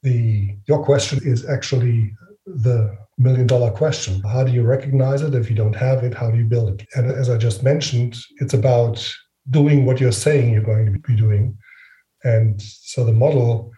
the 0.03 0.55
your 0.67 0.83
question 0.83 1.19
is 1.23 1.45
actually 1.49 2.13
the 2.45 2.97
million 3.17 3.47
dollar 3.47 3.71
question. 3.71 4.21
How 4.21 4.43
do 4.43 4.51
you 4.51 4.63
recognize 4.63 5.21
it? 5.21 5.35
If 5.35 5.49
you 5.49 5.55
don't 5.55 5.75
have 5.75 6.03
it, 6.03 6.13
how 6.13 6.29
do 6.29 6.37
you 6.37 6.45
build 6.45 6.69
it? 6.81 6.87
And 6.95 7.09
as 7.09 7.29
I 7.29 7.37
just 7.37 7.63
mentioned, 7.63 8.17
it's 8.37 8.53
about 8.53 9.05
doing 9.49 9.85
what 9.85 9.99
you're 9.99 10.11
saying 10.11 10.53
you're 10.53 10.63
going 10.63 10.85
to 10.91 10.99
be 10.99 11.15
doing. 11.15 11.57
And 12.23 12.61
so 12.61 13.03
the 13.03 13.13
model, 13.13 13.71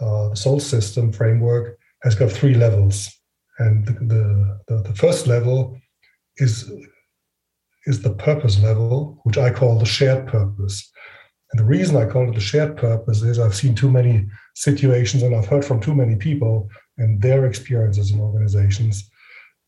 uh, 0.00 0.30
the 0.30 0.36
soul 0.36 0.60
system 0.60 1.12
framework, 1.12 1.78
has 2.02 2.14
got 2.14 2.32
three 2.32 2.54
levels. 2.54 3.10
And 3.58 3.86
the, 3.86 3.92
the, 3.92 4.60
the, 4.68 4.82
the 4.88 4.94
first 4.94 5.26
level 5.26 5.78
is, 6.38 6.70
is 7.86 8.02
the 8.02 8.14
purpose 8.14 8.58
level, 8.60 9.20
which 9.24 9.38
I 9.38 9.50
call 9.50 9.78
the 9.78 9.84
shared 9.84 10.26
purpose. 10.26 10.90
And 11.52 11.60
the 11.60 11.64
reason 11.64 11.96
I 11.96 12.06
call 12.06 12.30
it 12.30 12.36
a 12.36 12.40
shared 12.40 12.76
purpose 12.76 13.22
is 13.22 13.38
I've 13.38 13.54
seen 13.54 13.74
too 13.74 13.90
many 13.90 14.26
situations 14.54 15.22
and 15.22 15.34
I've 15.34 15.46
heard 15.46 15.64
from 15.64 15.80
too 15.80 15.94
many 15.94 16.16
people 16.16 16.68
and 16.96 17.20
their 17.20 17.44
experiences 17.46 18.10
in 18.10 18.20
organizations 18.20 19.10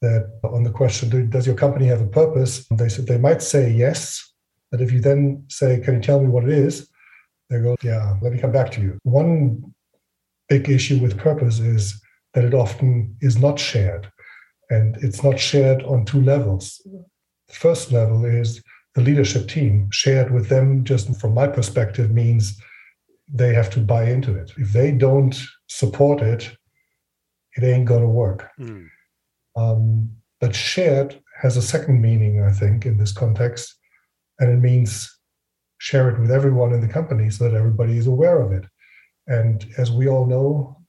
that 0.01 0.41
on 0.45 0.63
the 0.63 0.71
question, 0.71 1.29
does 1.29 1.47
your 1.47 1.57
company 1.57 1.87
have 1.87 2.01
a 2.01 2.07
purpose? 2.07 2.67
They 2.71 2.89
said 2.89 3.07
they 3.07 3.19
might 3.19 3.43
say 3.43 3.71
yes. 3.71 4.33
But 4.71 4.81
if 4.81 4.93
you 4.93 5.01
then 5.01 5.45
say, 5.49 5.81
can 5.81 5.97
you 5.97 6.01
tell 6.01 6.21
me 6.21 6.29
what 6.29 6.45
it 6.45 6.51
is? 6.51 6.89
They 7.51 7.61
go, 7.61 7.77
yeah, 7.83 8.17
let 8.23 8.33
me 8.33 8.41
come 8.41 8.53
back 8.53 8.71
to 8.73 8.81
you. 8.81 8.99
One 9.03 9.75
big 10.49 10.69
issue 10.69 10.99
with 10.99 11.19
purpose 11.19 11.59
is 11.59 12.01
that 12.33 12.45
it 12.45 12.55
often 12.55 13.17
is 13.21 13.39
not 13.39 13.59
shared. 13.59 14.11
And 14.71 14.97
it's 15.03 15.23
not 15.23 15.39
shared 15.39 15.83
on 15.83 16.07
two 16.07 16.23
levels. 16.23 16.81
The 17.49 17.55
first 17.55 17.93
level 17.93 18.25
is 18.25 18.63
the 18.95 19.03
leadership 19.03 19.49
team. 19.49 19.89
Shared 19.91 20.33
with 20.33 20.49
them, 20.49 20.85
just 20.85 21.21
from 21.21 21.35
my 21.35 21.47
perspective, 21.47 22.11
means 22.11 22.61
they 23.33 23.55
have 23.55 23.71
to 23.71 23.81
buy 23.81 24.05
into 24.05 24.37
it. 24.37 24.53
If 24.57 24.73
they 24.73 24.93
don't 24.93 25.37
support 25.69 26.21
it, 26.23 26.57
it 27.57 27.65
ain't 27.65 27.87
going 27.87 28.03
to 28.03 28.09
work. 28.09 28.49
Mm. 28.59 28.89
Um, 29.57 30.11
but 30.41 30.55
shared 30.55 31.21
has 31.41 31.57
a 31.57 31.63
second 31.63 32.01
meaning, 32.01 32.43
I 32.43 32.53
think, 32.53 32.87
in 32.87 32.99
this 32.99 33.13
context. 33.13 33.75
And 34.39 34.51
it 34.51 34.61
means 34.61 35.11
share 35.79 36.11
it 36.11 36.21
with 36.21 36.31
everyone 36.31 36.73
in 36.73 36.81
the 36.81 36.93
company 36.93 37.31
so 37.31 37.45
that 37.45 37.57
everybody 37.57 37.97
is 37.97 38.07
aware 38.07 38.41
of 38.41 38.53
it. 38.53 38.65
And 39.27 39.67
as 39.79 39.91
we 39.91 40.09
all 40.09 40.27
know, 40.27 40.81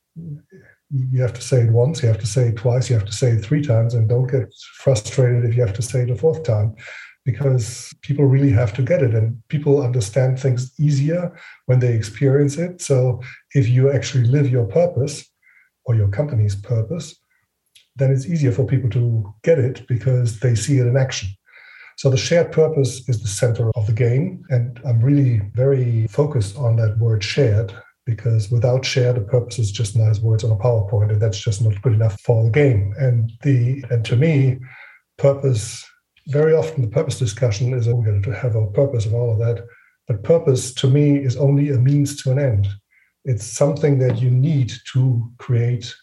you 0.92 1.22
have 1.22 1.34
to 1.34 1.42
say 1.42 1.62
it 1.62 1.72
once, 1.72 2.02
you 2.02 2.08
have 2.08 2.20
to 2.20 2.28
say 2.28 2.50
it 2.50 2.58
twice, 2.58 2.90
you 2.90 2.96
have 2.96 3.06
to 3.06 3.12
say 3.12 3.32
it 3.32 3.44
three 3.44 3.62
times, 3.62 3.94
and 3.94 4.08
don't 4.08 4.30
get 4.30 4.54
frustrated 4.78 5.46
if 5.46 5.56
you 5.56 5.62
have 5.62 5.76
to 5.76 5.82
say 5.82 6.02
it 6.02 6.10
a 6.10 6.16
fourth 6.16 6.44
time 6.44 6.76
because 7.26 7.94
people 8.02 8.26
really 8.26 8.52
have 8.52 8.72
to 8.74 8.84
get 8.84 9.02
it 9.02 9.16
and 9.16 9.42
people 9.50 9.82
understand 9.82 10.40
things 10.40 10.72
easier 10.80 11.36
when 11.66 11.80
they 11.80 11.94
experience 11.94 12.58
it. 12.58 12.82
So 12.82 13.20
if 13.54 13.68
you 13.68 13.92
actually 13.92 14.26
live 14.26 14.50
your 14.50 14.66
purpose 14.66 15.28
or 15.86 15.96
your 15.96 16.08
company's 16.10 16.56
purpose, 16.56 17.16
then 17.96 18.12
it's 18.12 18.28
easier 18.28 18.52
for 18.52 18.66
people 18.66 18.90
to 18.92 19.34
get 19.44 19.58
it 19.58 19.88
because 19.88 20.40
they 20.40 20.54
see 20.54 20.78
it 20.78 20.86
in 20.86 20.98
action. 20.98 21.30
So 21.98 22.10
the 22.10 22.18
shared 22.18 22.52
purpose 22.52 23.08
is 23.10 23.22
the 23.22 23.28
center 23.28 23.72
of 23.76 23.88
the 23.88 23.94
game. 23.94 24.44
And 24.50 24.80
I'm 24.86 25.02
really 25.02 25.40
very 25.54 26.08
focused 26.08 26.58
on 26.58 26.76
that 26.76 26.98
word 27.00 27.24
shared 27.24 27.74
because 28.06 28.52
without 28.52 28.86
shared, 28.86 29.16
the 29.16 29.22
purpose 29.22 29.58
is 29.58 29.72
just 29.72 29.96
nice 29.96 30.20
words 30.20 30.44
on 30.44 30.52
a 30.52 30.56
PowerPoint, 30.56 31.12
and 31.12 31.20
that's 31.20 31.40
just 31.40 31.62
not 31.62 31.82
good 31.82 31.94
enough 31.94 32.20
for 32.22 32.44
the 32.44 32.52
game. 32.52 32.94
And 33.00 33.32
the 33.42 33.84
and 33.90 34.06
to 34.06 34.16
me, 34.16 34.60
purpose 35.18 35.84
very 36.28 36.54
often 36.54 36.82
the 36.82 36.88
purpose 36.88 37.20
discussion 37.20 37.74
is 37.74 37.88
oh, 37.88 37.96
we're 37.96 38.06
going 38.06 38.24
to 38.24 38.36
have 38.36 38.56
a 38.56 38.68
purpose 38.68 39.06
of 39.06 39.14
all 39.14 39.32
of 39.32 39.40
that. 39.40 39.66
But 40.08 40.24
purpose 40.24 40.74
to 40.76 40.88
me 40.88 41.18
is 41.18 41.36
only 41.38 41.70
a 41.70 41.78
means 41.78 42.22
to 42.24 42.32
an 42.32 42.40
end. 42.40 42.68
It's 43.24 43.46
something 43.46 43.98
that 44.00 44.22
you 44.22 44.30
need 44.30 44.72
to 44.94 45.32
create 45.40 45.94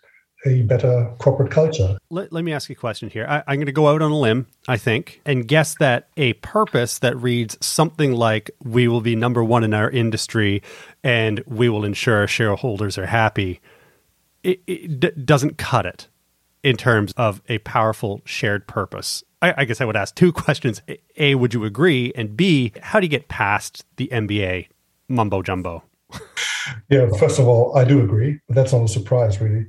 a 0.45 0.62
better 0.62 1.14
corporate 1.19 1.52
culture. 1.52 1.97
Let, 2.11 2.33
let 2.33 2.43
me 2.43 2.52
ask 2.52 2.69
you 2.69 2.73
a 2.73 2.76
question 2.76 3.11
here. 3.11 3.26
I, 3.29 3.45
I'm 3.47 3.57
going 3.57 3.67
to 3.67 3.73
go 3.73 3.87
out 3.87 4.02
on 4.02 4.11
a 4.11 4.19
limb, 4.19 4.49
I 4.67 4.76
think, 4.76 5.21
and 5.25 5.47
guess 5.47 5.76
that 5.79 6.09
a 6.17 6.33
purpose 6.35 6.99
that 6.99 7.17
reads 7.17 7.57
something 7.64 8.12
like, 8.12 8.50
We 8.61 8.88
will 8.88 9.00
be 9.00 9.14
number 9.14 9.45
one 9.45 9.62
in 9.62 9.73
our 9.73 9.88
industry 9.88 10.62
and 11.05 11.45
we 11.47 11.69
will 11.69 11.85
ensure 11.85 12.17
our 12.17 12.26
shareholders 12.26 12.99
are 12.99 13.07
happy, 13.07 13.61
it, 14.43 14.61
it 14.67 15.00
d- 15.00 15.23
doesn't 15.25 15.59
cut 15.59 15.87
it 15.87 16.09
in 16.62 16.76
terms 16.76 17.12
of 17.16 17.42
a 17.49 17.59
powerful 17.59 18.21
shared 18.25 18.66
purpose. 18.66 19.23
I, 19.40 19.54
I 19.59 19.64
guess 19.64 19.81
I 19.81 19.85
would 19.85 19.97
ask 19.97 20.14
two 20.14 20.33
questions. 20.45 20.83
A, 21.16 21.35
would 21.35 21.54
you 21.54 21.64
agree? 21.64 22.12
And 22.14 22.37
B, 22.37 22.73
how 22.81 23.00
do 23.00 23.07
you 23.07 23.11
get 23.11 23.28
past 23.28 23.85
the 23.97 24.09
MBA 24.09 24.69
mumbo 25.09 25.42
jumbo? 25.42 25.83
yeah, 26.88 27.09
first 27.19 27.38
of 27.38 27.49
all, 27.49 27.76
I 27.76 27.85
do 27.85 28.02
agree, 28.02 28.40
but 28.49 28.54
that's 28.54 28.73
not 28.73 28.85
a 28.85 28.88
surprise, 28.88 29.40
really. 29.40 29.66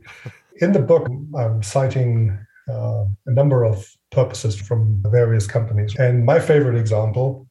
In 0.57 0.71
the 0.71 0.79
book, 0.79 1.07
I'm 1.37 1.63
citing 1.63 2.37
uh, 2.69 3.05
a 3.25 3.31
number 3.31 3.63
of 3.63 3.89
purposes 4.11 4.55
from 4.55 5.01
various 5.07 5.47
companies. 5.47 5.95
And 5.95 6.25
my 6.25 6.39
favorite 6.39 6.77
example 6.77 7.47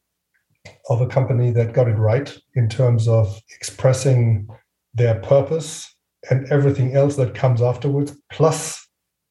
of 0.88 1.00
a 1.00 1.06
company 1.06 1.50
that 1.50 1.72
got 1.72 1.88
it 1.88 1.98
right 1.98 2.36
in 2.54 2.68
terms 2.68 3.08
of 3.08 3.40
expressing 3.56 4.48
their 4.94 5.16
purpose 5.20 5.92
and 6.30 6.46
everything 6.52 6.94
else 6.94 7.16
that 7.16 7.34
comes 7.34 7.60
afterwards, 7.60 8.16
plus 8.30 8.81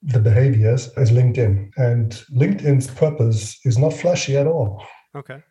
the 0.01 0.19
behaviors 0.19 0.89
as 0.97 1.11
LinkedIn. 1.11 1.71
And 1.77 2.11
LinkedIn's 2.33 2.87
purpose 2.87 3.59
is 3.65 3.77
not 3.77 3.93
flashy 3.93 4.37
at 4.37 4.47
all. 4.47 4.83
Okay. 5.15 5.43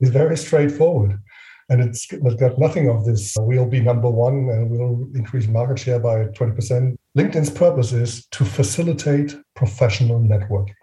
It's 0.00 0.10
very 0.10 0.36
straightforward. 0.36 1.18
And 1.68 1.80
it's, 1.80 2.12
it's 2.12 2.34
got 2.34 2.58
nothing 2.58 2.88
of 2.88 3.04
this, 3.04 3.36
we'll 3.38 3.66
be 3.66 3.80
number 3.80 4.10
one 4.10 4.48
and 4.50 4.70
we'll 4.70 5.06
increase 5.14 5.46
market 5.46 5.78
share 5.78 6.00
by 6.00 6.24
20%. 6.24 6.96
LinkedIn's 7.16 7.50
purpose 7.50 7.92
is 7.92 8.26
to 8.32 8.44
facilitate 8.44 9.36
professional 9.54 10.18
networking, 10.18 10.74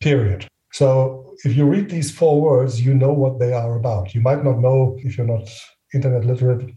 period. 0.00 0.48
So 0.72 1.34
if 1.44 1.56
you 1.56 1.64
read 1.66 1.90
these 1.90 2.10
four 2.10 2.40
words, 2.40 2.84
you 2.84 2.92
know 2.94 3.12
what 3.12 3.38
they 3.38 3.52
are 3.52 3.76
about. 3.76 4.14
You 4.14 4.20
might 4.20 4.42
not 4.42 4.58
know 4.58 4.96
if 4.98 5.16
you're 5.16 5.26
not 5.26 5.48
internet 5.94 6.24
literate 6.24 6.70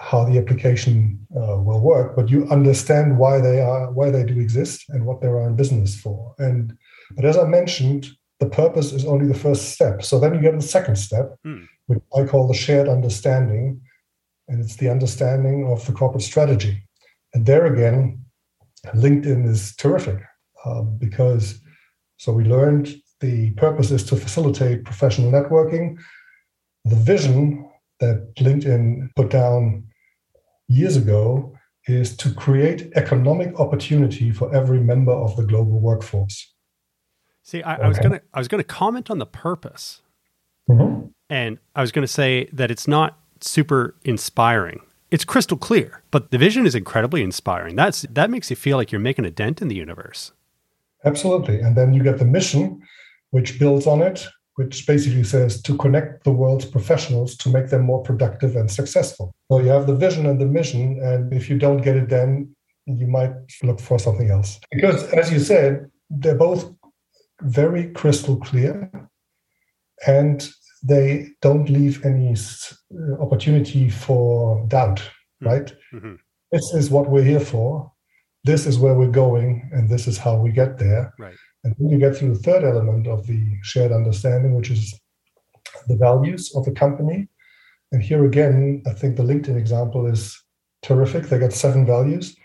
how 0.00 0.24
the 0.24 0.38
application 0.38 1.18
uh, 1.36 1.58
will 1.58 1.80
work, 1.80 2.14
but 2.14 2.28
you 2.28 2.46
understand 2.50 3.18
why 3.18 3.40
they 3.40 3.60
are 3.60 3.90
why 3.92 4.10
they 4.10 4.24
do 4.24 4.38
exist 4.40 4.84
and 4.88 5.04
what 5.04 5.20
they 5.20 5.26
are 5.26 5.48
in 5.48 5.56
business 5.56 6.00
for. 6.00 6.34
And 6.38 6.76
but 7.16 7.24
as 7.24 7.36
I 7.36 7.44
mentioned, 7.44 8.08
the 8.40 8.48
purpose 8.48 8.92
is 8.92 9.04
only 9.04 9.26
the 9.26 9.38
first 9.38 9.70
step. 9.70 10.02
So 10.02 10.18
then 10.18 10.34
you 10.34 10.40
get 10.40 10.54
the 10.54 10.62
second 10.62 10.96
step, 10.96 11.36
mm. 11.44 11.66
which 11.86 12.00
I 12.16 12.24
call 12.24 12.46
the 12.46 12.54
shared 12.54 12.88
understanding, 12.88 13.80
and 14.46 14.62
it's 14.62 14.76
the 14.76 14.88
understanding 14.88 15.66
of 15.70 15.84
the 15.86 15.92
corporate 15.92 16.22
strategy. 16.22 16.82
And 17.34 17.44
there 17.44 17.66
again, 17.66 18.24
LinkedIn 18.94 19.48
is 19.48 19.74
terrific 19.76 20.20
um, 20.64 20.96
because 20.98 21.60
so 22.16 22.32
we 22.32 22.44
learned 22.44 22.94
the 23.20 23.50
purpose 23.52 23.90
is 23.90 24.04
to 24.04 24.16
facilitate 24.16 24.84
professional 24.84 25.30
networking. 25.32 25.98
The 26.84 26.96
vision 26.96 27.68
that 28.00 28.34
LinkedIn 28.36 29.10
put 29.16 29.30
down 29.30 29.87
years 30.68 30.96
ago 30.96 31.54
is 31.86 32.16
to 32.18 32.32
create 32.34 32.92
economic 32.94 33.58
opportunity 33.58 34.30
for 34.30 34.54
every 34.54 34.78
member 34.78 35.12
of 35.12 35.36
the 35.36 35.44
global 35.44 35.80
workforce. 35.80 36.54
See, 37.42 37.62
I, 37.62 37.74
okay. 37.74 37.82
I 37.82 37.88
was 37.88 37.98
gonna 37.98 38.20
I 38.34 38.38
was 38.38 38.48
gonna 38.48 38.64
comment 38.64 39.10
on 39.10 39.18
the 39.18 39.26
purpose, 39.26 40.02
mm-hmm. 40.68 41.06
and 41.30 41.58
I 41.74 41.80
was 41.80 41.92
gonna 41.92 42.06
say 42.06 42.48
that 42.52 42.70
it's 42.70 42.86
not 42.86 43.18
super 43.40 43.96
inspiring. 44.04 44.80
It's 45.10 45.24
crystal 45.24 45.56
clear, 45.56 46.02
but 46.10 46.30
the 46.30 46.36
vision 46.36 46.66
is 46.66 46.74
incredibly 46.74 47.22
inspiring. 47.22 47.74
That's 47.74 48.02
that 48.02 48.30
makes 48.30 48.50
you 48.50 48.56
feel 48.56 48.76
like 48.76 48.92
you're 48.92 49.00
making 49.00 49.24
a 49.24 49.30
dent 49.30 49.62
in 49.62 49.68
the 49.68 49.76
universe. 49.76 50.32
Absolutely, 51.06 51.60
and 51.60 51.74
then 51.74 51.94
you 51.94 52.02
get 52.02 52.18
the 52.18 52.26
mission, 52.26 52.82
which 53.30 53.58
builds 53.58 53.86
on 53.86 54.02
it, 54.02 54.28
which 54.58 54.88
basically 54.88 55.22
says 55.22 55.62
to 55.62 55.76
connect 55.76 56.24
the 56.24 56.32
world's 56.32 56.64
professionals 56.64 57.36
to 57.36 57.48
make 57.48 57.68
them 57.70 57.82
more 57.82 58.02
productive 58.02 58.56
and 58.56 58.68
successful. 58.68 59.32
So 59.48 59.60
you 59.60 59.68
have 59.68 59.86
the 59.86 59.94
vision 59.94 60.26
and 60.26 60.40
the 60.40 60.46
mission, 60.46 61.00
and 61.00 61.32
if 61.32 61.48
you 61.48 61.56
don't 61.56 61.80
get 61.80 61.94
it, 61.94 62.08
then 62.08 62.56
you 62.86 63.06
might 63.06 63.34
look 63.62 63.78
for 63.78 64.00
something 64.00 64.30
else. 64.30 64.58
Because, 64.72 65.04
as 65.12 65.30
you 65.30 65.38
said, 65.38 65.88
they're 66.10 66.34
both 66.34 66.74
very 67.42 67.92
crystal 67.92 68.36
clear 68.36 68.90
and 70.08 70.50
they 70.82 71.28
don't 71.40 71.70
leave 71.70 72.04
any 72.04 72.34
opportunity 73.20 73.88
for 73.88 74.66
doubt, 74.66 74.98
mm-hmm. 74.98 75.46
right? 75.46 75.72
Mm-hmm. 75.94 76.14
This 76.50 76.74
is 76.74 76.90
what 76.90 77.08
we're 77.08 77.22
here 77.22 77.46
for. 77.54 77.92
This 78.42 78.66
is 78.66 78.76
where 78.76 78.94
we're 78.94 79.18
going, 79.24 79.70
and 79.72 79.88
this 79.88 80.08
is 80.08 80.18
how 80.18 80.36
we 80.36 80.50
get 80.50 80.78
there. 80.78 81.14
Right. 81.16 81.36
And 81.64 81.74
then 81.78 81.88
you 81.88 81.98
get 81.98 82.16
through 82.16 82.34
the 82.34 82.42
third 82.42 82.64
element 82.64 83.06
of 83.06 83.26
the 83.26 83.42
shared 83.62 83.92
understanding, 83.92 84.54
which 84.54 84.70
is 84.70 84.98
the 85.88 85.96
values 85.96 86.54
of 86.54 86.64
the 86.64 86.72
company. 86.72 87.28
And 87.92 88.02
here 88.02 88.24
again, 88.24 88.82
I 88.86 88.92
think 88.92 89.16
the 89.16 89.22
LinkedIn 89.22 89.56
example 89.56 90.06
is 90.06 90.40
terrific. 90.82 91.24
They 91.24 91.38
got 91.38 91.52
seven 91.52 91.84
values. 91.86 92.36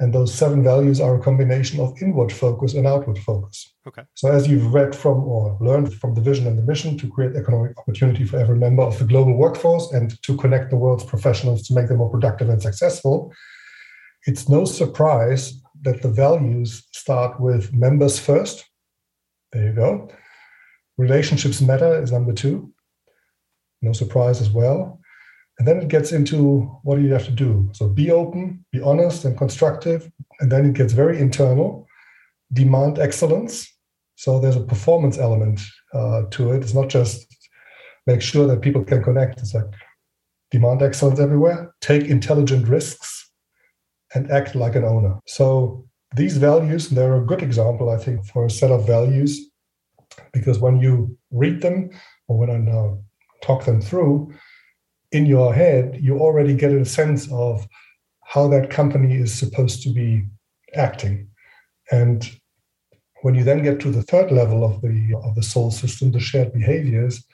And 0.00 0.14
those 0.14 0.32
seven 0.32 0.62
values 0.62 1.00
are 1.00 1.16
a 1.16 1.22
combination 1.22 1.80
of 1.80 2.00
inward 2.00 2.32
focus 2.32 2.74
and 2.74 2.86
outward 2.86 3.18
focus. 3.18 3.74
Okay. 3.86 4.02
So, 4.14 4.30
as 4.30 4.46
you've 4.46 4.72
read 4.72 4.94
from 4.94 5.24
or 5.24 5.58
learned 5.60 5.92
from 5.92 6.14
the 6.14 6.20
vision 6.20 6.46
and 6.46 6.56
the 6.56 6.62
mission 6.62 6.96
to 6.98 7.08
create 7.08 7.34
economic 7.34 7.76
opportunity 7.76 8.24
for 8.24 8.38
every 8.38 8.56
member 8.56 8.82
of 8.84 8.96
the 9.00 9.04
global 9.04 9.36
workforce 9.36 9.90
and 9.92 10.20
to 10.22 10.36
connect 10.36 10.70
the 10.70 10.76
world's 10.76 11.02
professionals 11.02 11.66
to 11.66 11.74
make 11.74 11.88
them 11.88 11.96
more 11.98 12.10
productive 12.10 12.48
and 12.48 12.62
successful, 12.62 13.32
it's 14.26 14.48
no 14.48 14.64
surprise 14.64 15.60
that 15.82 16.02
the 16.02 16.10
values 16.10 16.86
start 16.92 17.40
with 17.40 17.72
members 17.72 18.18
first. 18.18 18.64
There 19.52 19.66
you 19.66 19.72
go. 19.72 20.08
Relationships 20.96 21.60
matter 21.60 22.02
is 22.02 22.12
number 22.12 22.32
two. 22.32 22.72
No 23.82 23.92
surprise 23.92 24.40
as 24.40 24.50
well. 24.50 25.00
And 25.58 25.66
then 25.66 25.78
it 25.78 25.88
gets 25.88 26.12
into 26.12 26.62
what 26.82 26.96
do 26.96 27.02
you 27.02 27.12
have 27.12 27.24
to 27.26 27.32
do? 27.32 27.70
So 27.72 27.88
be 27.88 28.10
open, 28.10 28.64
be 28.72 28.80
honest 28.80 29.24
and 29.24 29.36
constructive. 29.36 30.10
And 30.40 30.50
then 30.52 30.66
it 30.66 30.74
gets 30.74 30.92
very 30.92 31.18
internal. 31.18 31.86
Demand 32.52 32.98
excellence. 32.98 33.68
So 34.16 34.38
there's 34.38 34.56
a 34.56 34.64
performance 34.64 35.18
element 35.18 35.60
uh, 35.94 36.22
to 36.30 36.52
it. 36.52 36.62
It's 36.62 36.74
not 36.74 36.88
just 36.88 37.26
make 38.06 38.22
sure 38.22 38.46
that 38.46 38.62
people 38.62 38.84
can 38.84 39.02
connect. 39.02 39.40
It's 39.40 39.54
like 39.54 39.66
demand 40.50 40.82
excellence 40.82 41.20
everywhere, 41.20 41.74
take 41.80 42.04
intelligent 42.04 42.66
risks, 42.68 43.17
and 44.14 44.30
act 44.30 44.54
like 44.54 44.74
an 44.74 44.84
owner. 44.84 45.18
So 45.26 45.86
these 46.16 46.36
values, 46.38 46.88
they're 46.88 47.16
a 47.16 47.26
good 47.26 47.42
example, 47.42 47.90
I 47.90 47.98
think, 47.98 48.24
for 48.26 48.46
a 48.46 48.50
set 48.50 48.70
of 48.70 48.86
values, 48.86 49.50
because 50.32 50.58
when 50.58 50.80
you 50.80 51.16
read 51.30 51.60
them 51.60 51.90
or 52.26 52.38
when 52.38 52.50
I 52.50 52.56
now 52.56 52.98
talk 53.42 53.64
them 53.64 53.80
through, 53.80 54.32
in 55.12 55.26
your 55.26 55.54
head, 55.54 55.98
you 56.00 56.18
already 56.18 56.54
get 56.54 56.72
a 56.72 56.84
sense 56.84 57.30
of 57.32 57.66
how 58.24 58.48
that 58.48 58.70
company 58.70 59.16
is 59.16 59.32
supposed 59.32 59.82
to 59.82 59.90
be 59.90 60.26
acting. 60.74 61.28
And 61.90 62.30
when 63.22 63.34
you 63.34 63.42
then 63.42 63.62
get 63.62 63.80
to 63.80 63.90
the 63.90 64.02
third 64.02 64.30
level 64.30 64.64
of 64.64 64.82
the 64.82 65.14
of 65.24 65.34
the 65.34 65.42
soul 65.42 65.70
system, 65.70 66.12
the 66.12 66.20
shared 66.20 66.52
behaviors, 66.52 67.24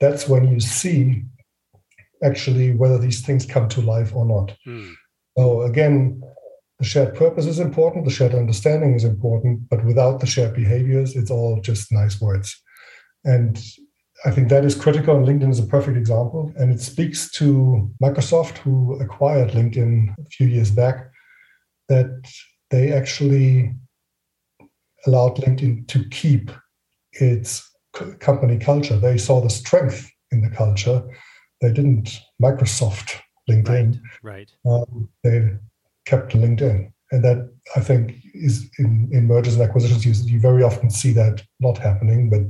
that's 0.00 0.26
when 0.26 0.48
you 0.48 0.60
see 0.60 1.24
actually 2.22 2.74
whether 2.74 2.98
these 2.98 3.20
things 3.20 3.46
come 3.46 3.68
to 3.68 3.80
life 3.80 4.14
or 4.14 4.24
not. 4.24 4.56
Mm. 4.66 4.94
So 5.38 5.62
again, 5.62 6.20
the 6.80 6.84
shared 6.84 7.14
purpose 7.14 7.46
is 7.46 7.60
important, 7.60 8.04
the 8.04 8.10
shared 8.10 8.34
understanding 8.34 8.94
is 8.94 9.04
important, 9.04 9.68
but 9.68 9.84
without 9.84 10.18
the 10.18 10.26
shared 10.26 10.52
behaviors, 10.52 11.14
it's 11.14 11.30
all 11.30 11.60
just 11.60 11.92
nice 11.92 12.20
words. 12.20 12.60
And 13.24 13.56
I 14.24 14.32
think 14.32 14.48
that 14.48 14.64
is 14.64 14.74
critical, 14.74 15.16
and 15.16 15.24
LinkedIn 15.24 15.50
is 15.50 15.60
a 15.60 15.66
perfect 15.66 15.96
example. 15.96 16.52
And 16.56 16.72
it 16.72 16.80
speaks 16.80 17.30
to 17.32 17.88
Microsoft, 18.02 18.58
who 18.58 18.98
acquired 19.00 19.50
LinkedIn 19.50 20.12
a 20.18 20.24
few 20.24 20.48
years 20.48 20.72
back, 20.72 21.08
that 21.88 22.28
they 22.70 22.92
actually 22.92 23.76
allowed 25.06 25.36
LinkedIn 25.36 25.86
to 25.86 26.08
keep 26.08 26.50
its 27.12 27.64
company 28.18 28.58
culture. 28.58 28.98
They 28.98 29.18
saw 29.18 29.40
the 29.40 29.50
strength 29.50 30.10
in 30.32 30.42
the 30.42 30.50
culture. 30.50 31.00
They 31.60 31.70
didn't 31.72 32.18
Microsoft 32.42 33.20
LinkedIn. 33.48 34.00
Right. 34.22 34.52
right. 34.64 34.72
Um, 34.72 35.08
they 35.24 35.50
kept 36.04 36.32
LinkedIn. 36.32 36.92
And 37.10 37.24
that 37.24 37.50
I 37.74 37.80
think 37.80 38.16
is 38.34 38.68
in, 38.78 39.08
in 39.12 39.26
mergers 39.26 39.54
and 39.54 39.62
acquisitions, 39.62 40.04
you, 40.04 40.34
you 40.34 40.40
very 40.40 40.62
often 40.62 40.90
see 40.90 41.12
that 41.12 41.42
not 41.58 41.78
happening, 41.78 42.28
but 42.28 42.42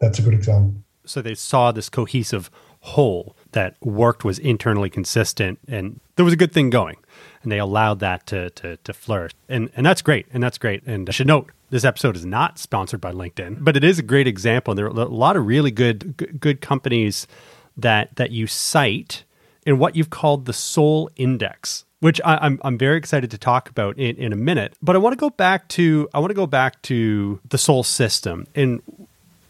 that's 0.00 0.18
a 0.18 0.22
good 0.22 0.34
example 0.34 0.82
so 1.04 1.22
they 1.22 1.34
saw 1.34 1.72
this 1.72 1.88
cohesive 1.88 2.50
whole 2.80 3.36
that 3.52 3.76
worked 3.80 4.24
was 4.24 4.38
internally 4.38 4.90
consistent 4.90 5.58
and 5.68 6.00
there 6.16 6.24
was 6.24 6.34
a 6.34 6.36
good 6.36 6.52
thing 6.52 6.68
going 6.68 6.96
and 7.42 7.50
they 7.52 7.58
allowed 7.58 8.00
that 8.00 8.26
to, 8.26 8.50
to, 8.50 8.76
to 8.78 8.92
flourish 8.92 9.32
and, 9.48 9.70
and 9.76 9.86
that's 9.86 10.02
great 10.02 10.26
and 10.32 10.42
that's 10.42 10.58
great 10.58 10.82
and 10.84 11.08
i 11.08 11.12
should 11.12 11.26
note 11.26 11.50
this 11.70 11.84
episode 11.84 12.16
is 12.16 12.26
not 12.26 12.58
sponsored 12.58 13.00
by 13.00 13.12
linkedin 13.12 13.56
but 13.60 13.76
it 13.76 13.84
is 13.84 13.98
a 13.98 14.02
great 14.02 14.26
example 14.26 14.72
and 14.72 14.78
there 14.78 14.86
are 14.86 14.88
a 14.88 15.04
lot 15.04 15.36
of 15.36 15.46
really 15.46 15.70
good 15.70 16.40
good 16.40 16.60
companies 16.60 17.28
that 17.76 18.14
that 18.16 18.32
you 18.32 18.48
cite 18.48 19.22
in 19.64 19.78
what 19.78 19.96
you've 19.96 20.10
called 20.10 20.46
the 20.46 20.52
soul 20.52 21.10
index 21.16 21.84
which 22.02 22.20
I, 22.24 22.34
am 22.34 22.40
I'm, 22.42 22.60
I'm 22.64 22.78
very 22.78 22.96
excited 22.98 23.30
to 23.30 23.38
talk 23.38 23.70
about 23.70 23.96
in, 23.96 24.16
in 24.16 24.32
a 24.32 24.36
minute. 24.36 24.74
But 24.82 24.96
I 24.96 24.98
want 24.98 25.12
to 25.12 25.16
go 25.16 25.30
back 25.30 25.68
to 25.68 26.08
I 26.12 26.18
want 26.18 26.30
to 26.30 26.34
go 26.34 26.48
back 26.48 26.82
to 26.82 27.38
the 27.48 27.58
soul 27.58 27.84
system 27.84 28.48
and 28.56 28.82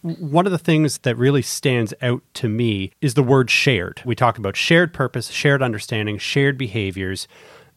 one 0.03 0.47
of 0.47 0.53
the 0.53 0.59
things 0.59 0.99
that 0.99 1.17
really 1.17 1.43
stands 1.43 1.95
out 2.03 2.23
to 2.35 2.49
me 2.49 2.91
is 3.01 3.15
the 3.15 3.23
word 3.23 3.51
shared. 3.51 4.03
We 4.05 4.17
talk 4.17 4.37
about 4.37 4.57
shared 4.57 4.93
purpose, 4.93 5.29
shared 5.29 5.63
understanding, 5.63 6.19
shared 6.19 6.59
behaviors. 6.59 7.29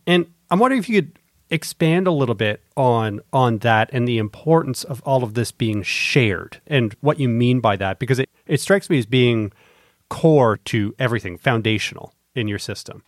And 0.08 0.26
I'm 0.50 0.60
wondering 0.60 0.80
if 0.80 0.90
you 0.90 1.04
could 1.04 1.20
expand 1.52 2.08
a 2.08 2.12
little 2.12 2.36
bit 2.36 2.62
on 2.76 3.22
on 3.32 3.60
that 3.60 3.90
and 3.94 4.08
the 4.08 4.18
importance 4.18 4.84
of 4.84 5.02
all 5.04 5.24
of 5.24 5.36
this 5.36 5.52
being 5.52 5.84
shared 5.84 6.60
and 6.66 6.96
what 7.02 7.20
you 7.20 7.30
mean 7.30 7.60
by 7.60 7.76
that 7.76 8.00
because 8.00 8.18
it, 8.18 8.30
it 8.48 8.60
strikes 8.60 8.90
me 8.90 8.98
as 8.98 9.06
being 9.06 9.54
core 10.10 10.58
to 10.58 10.96
everything 10.98 11.38
foundational 11.38 12.12
in 12.36 12.48
your 12.48 12.60
system 12.60 13.04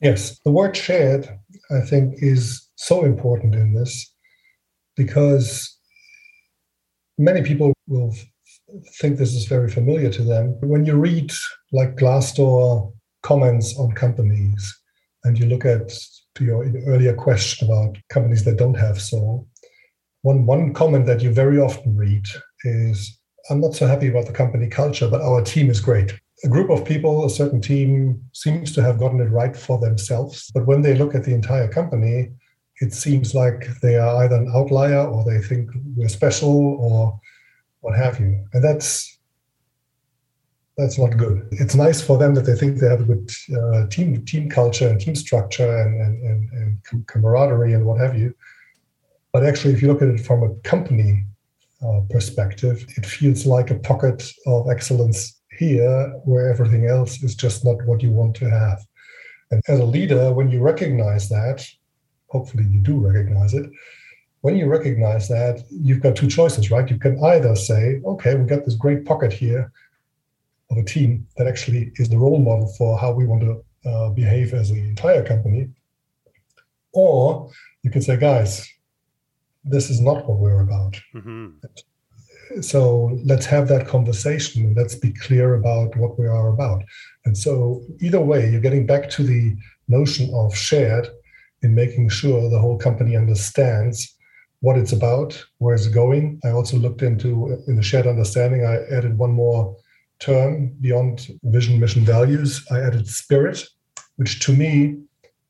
yes 0.00 0.38
the 0.44 0.50
word 0.50 0.76
shared 0.76 1.28
i 1.70 1.80
think 1.80 2.14
is 2.18 2.68
so 2.76 3.04
important 3.04 3.54
in 3.54 3.74
this 3.74 4.12
because 4.96 5.76
many 7.18 7.42
people 7.42 7.72
will 7.86 8.14
think 8.98 9.16
this 9.16 9.34
is 9.34 9.46
very 9.46 9.70
familiar 9.70 10.10
to 10.10 10.22
them. 10.22 10.56
When 10.60 10.84
you 10.84 10.96
read 10.96 11.32
like 11.72 11.96
Glassdoor 11.96 12.92
comments 13.22 13.78
on 13.78 13.92
companies 13.92 14.78
and 15.24 15.38
you 15.38 15.46
look 15.46 15.64
at 15.64 15.92
to 16.36 16.44
your 16.44 16.64
earlier 16.86 17.14
question 17.14 17.68
about 17.68 17.98
companies 18.08 18.44
that 18.44 18.58
don't 18.58 18.78
have 18.78 19.00
soul, 19.00 19.46
one, 20.22 20.46
one 20.46 20.72
comment 20.72 21.06
that 21.06 21.22
you 21.22 21.32
very 21.32 21.58
often 21.58 21.96
read 21.96 22.24
is, 22.64 23.18
I'm 23.48 23.60
not 23.60 23.74
so 23.74 23.86
happy 23.86 24.08
about 24.08 24.26
the 24.26 24.32
company 24.32 24.68
culture, 24.68 25.08
but 25.08 25.22
our 25.22 25.42
team 25.42 25.70
is 25.70 25.80
great. 25.80 26.18
A 26.44 26.48
group 26.48 26.70
of 26.70 26.84
people, 26.84 27.24
a 27.24 27.30
certain 27.30 27.60
team 27.60 28.22
seems 28.32 28.72
to 28.72 28.82
have 28.82 28.98
gotten 28.98 29.20
it 29.20 29.30
right 29.30 29.56
for 29.56 29.78
themselves. 29.78 30.50
But 30.54 30.66
when 30.66 30.82
they 30.82 30.94
look 30.94 31.14
at 31.14 31.24
the 31.24 31.34
entire 31.34 31.68
company, 31.68 32.30
it 32.80 32.94
seems 32.94 33.34
like 33.34 33.68
they 33.82 33.96
are 33.96 34.24
either 34.24 34.36
an 34.36 34.50
outlier 34.54 35.06
or 35.06 35.24
they 35.24 35.38
think 35.38 35.70
we're 35.96 36.08
special 36.08 36.76
or 36.80 37.20
what 37.80 37.96
have 37.96 38.18
you. 38.20 38.44
And 38.52 38.64
that's 38.64 39.18
that's 40.76 40.98
not 40.98 41.18
good. 41.18 41.46
It's 41.52 41.74
nice 41.74 42.00
for 42.00 42.16
them 42.16 42.34
that 42.34 42.46
they 42.46 42.54
think 42.54 42.78
they 42.78 42.88
have 42.88 43.02
a 43.02 43.04
good 43.04 43.30
uh, 43.54 43.86
team 43.88 44.24
team 44.24 44.48
culture 44.48 44.88
and 44.88 44.98
team 44.98 45.14
structure 45.14 45.76
and, 45.76 46.00
and, 46.00 46.50
and, 46.52 46.78
and, 46.90 47.06
camaraderie 47.06 47.74
and 47.74 47.84
what 47.84 48.00
have 48.00 48.16
you. 48.16 48.34
But 49.32 49.44
actually, 49.44 49.74
if 49.74 49.82
you 49.82 49.88
look 49.88 50.00
at 50.00 50.08
it 50.08 50.20
from 50.20 50.42
a 50.42 50.54
company 50.60 51.26
uh, 51.86 52.00
perspective, 52.08 52.86
it 52.96 53.04
feels 53.04 53.44
like 53.44 53.70
a 53.70 53.78
pocket 53.78 54.32
of 54.46 54.70
excellence 54.70 55.39
here 55.60 56.08
where 56.24 56.50
everything 56.50 56.86
else 56.86 57.22
is 57.22 57.34
just 57.34 57.64
not 57.64 57.84
what 57.84 58.02
you 58.02 58.10
want 58.10 58.34
to 58.36 58.48
have. 58.48 58.80
And 59.50 59.62
as 59.68 59.78
a 59.78 59.84
leader, 59.84 60.32
when 60.32 60.50
you 60.50 60.60
recognize 60.60 61.28
that, 61.28 61.58
hopefully 62.28 62.64
you 62.64 62.80
do 62.80 62.96
recognize 62.98 63.52
it, 63.52 63.66
when 64.40 64.56
you 64.56 64.66
recognize 64.66 65.28
that, 65.28 65.62
you've 65.70 66.00
got 66.00 66.16
two 66.16 66.28
choices, 66.28 66.70
right? 66.70 66.90
You 66.90 66.98
can 66.98 67.22
either 67.22 67.54
say, 67.54 68.00
okay, 68.06 68.34
we've 68.34 68.46
got 68.54 68.64
this 68.64 68.74
great 68.74 69.04
pocket 69.04 69.32
here 69.32 69.70
of 70.70 70.78
a 70.78 70.84
team 70.84 71.26
that 71.36 71.46
actually 71.46 71.92
is 71.96 72.08
the 72.08 72.18
role 72.18 72.38
model 72.38 72.68
for 72.78 72.98
how 72.98 73.12
we 73.12 73.26
want 73.26 73.42
to 73.42 73.52
uh, 73.90 74.08
behave 74.10 74.54
as 74.54 74.70
the 74.70 74.80
entire 74.80 75.24
company. 75.26 75.68
Or 76.92 77.50
you 77.82 77.90
can 77.90 78.00
say, 78.00 78.16
guys, 78.16 78.66
this 79.62 79.90
is 79.90 80.00
not 80.00 80.26
what 80.26 80.38
we're 80.38 80.62
about. 80.62 80.98
Mm-hmm. 81.14 81.48
So 82.60 83.18
let's 83.24 83.46
have 83.46 83.68
that 83.68 83.86
conversation. 83.86 84.74
Let's 84.76 84.94
be 84.94 85.12
clear 85.12 85.54
about 85.54 85.96
what 85.96 86.18
we 86.18 86.26
are 86.26 86.48
about. 86.48 86.82
And 87.24 87.36
so, 87.36 87.82
either 88.00 88.20
way, 88.20 88.50
you're 88.50 88.60
getting 88.60 88.86
back 88.86 89.08
to 89.10 89.22
the 89.22 89.56
notion 89.88 90.30
of 90.34 90.56
shared 90.56 91.08
in 91.62 91.74
making 91.74 92.08
sure 92.08 92.50
the 92.50 92.58
whole 92.58 92.78
company 92.78 93.16
understands 93.16 94.16
what 94.60 94.76
it's 94.76 94.92
about, 94.92 95.42
where 95.58 95.74
it's 95.74 95.86
going. 95.86 96.40
I 96.44 96.50
also 96.50 96.76
looked 96.76 97.02
into 97.02 97.62
in 97.66 97.76
the 97.76 97.82
shared 97.82 98.06
understanding. 98.06 98.64
I 98.64 98.82
added 98.94 99.16
one 99.16 99.32
more 99.32 99.76
term 100.18 100.74
beyond 100.80 101.28
vision, 101.44 101.80
mission, 101.80 102.04
values. 102.04 102.64
I 102.70 102.80
added 102.80 103.08
spirit, 103.08 103.66
which 104.16 104.40
to 104.40 104.52
me 104.52 104.98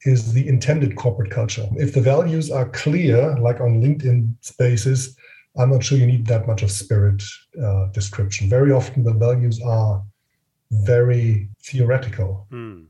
is 0.03 0.33
the 0.33 0.47
intended 0.49 0.97
corporate 0.97 1.31
culture. 1.31 1.67
If 1.77 1.93
the 1.93 2.01
values 2.01 2.51
are 2.51 2.69
clear, 2.69 3.37
like 3.39 3.61
on 3.61 3.83
LinkedIn 3.83 4.35
spaces, 4.41 5.17
I'm 5.59 5.71
not 5.71 5.85
sure 5.85 5.99
you 5.99 6.07
need 6.07 6.27
that 6.27 6.47
much 6.47 6.63
of 6.63 6.71
spirit 6.71 7.23
uh, 7.63 7.87
description. 7.87 8.49
Very 8.49 8.73
often 8.73 9.03
the 9.03 9.13
values 9.13 9.61
are 9.63 10.03
very 10.71 11.49
theoretical, 11.65 12.47
mm. 12.53 12.87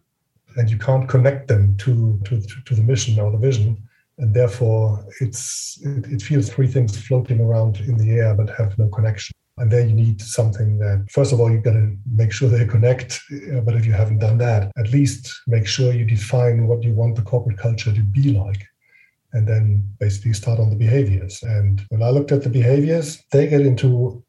and 0.57 0.71
you 0.71 0.77
can't 0.77 1.09
connect 1.09 1.49
them 1.49 1.77
to, 1.79 2.21
to 2.27 2.41
to 2.41 2.75
the 2.75 2.83
mission 2.83 3.19
or 3.19 3.31
the 3.31 3.39
vision, 3.39 3.83
and 4.19 4.35
therefore 4.35 5.05
it's 5.21 5.79
it, 5.83 6.07
it 6.13 6.23
feels 6.23 6.51
three 6.51 6.67
things 6.67 7.01
floating 7.07 7.41
around 7.41 7.81
in 7.81 7.97
the 7.97 8.11
air 8.19 8.35
but 8.35 8.51
have 8.51 8.79
no 8.79 8.89
connection. 8.89 9.35
And 9.57 9.71
there 9.71 9.87
you 9.87 9.93
need 9.93 10.23
something 10.23 10.79
that, 10.79 11.07
first 11.11 11.35
of 11.35 11.41
all, 11.41 11.51
you've 11.51 11.65
got 11.65 11.73
to 11.75 11.95
make 12.11 12.33
sure 12.33 12.49
they 12.49 12.65
connect. 12.65 13.21
But 13.63 13.75
if 13.75 13.85
you 13.85 13.93
haven't 13.93 14.21
done 14.21 14.39
that, 14.39 14.73
at 14.79 14.91
least 14.91 15.39
make 15.47 15.67
sure 15.67 15.93
you 15.93 16.07
define 16.07 16.67
what 16.67 16.83
you 16.83 16.95
want 16.95 17.17
the 17.17 17.23
corporate 17.23 17.59
culture 17.59 17.93
to 17.93 18.03
be 18.03 18.33
like. 18.33 18.67
And 19.33 19.47
then 19.47 19.89
basically 19.99 20.33
start 20.33 20.59
on 20.59 20.71
the 20.71 20.77
behaviors. 20.77 21.43
And 21.43 21.85
when 21.89 22.03
I 22.03 22.11
looked 22.11 22.33
at 22.33 22.43
the 22.43 22.49
behaviors, 22.49 23.23
they 23.31 23.47
get 23.47 23.61
into 23.61 24.23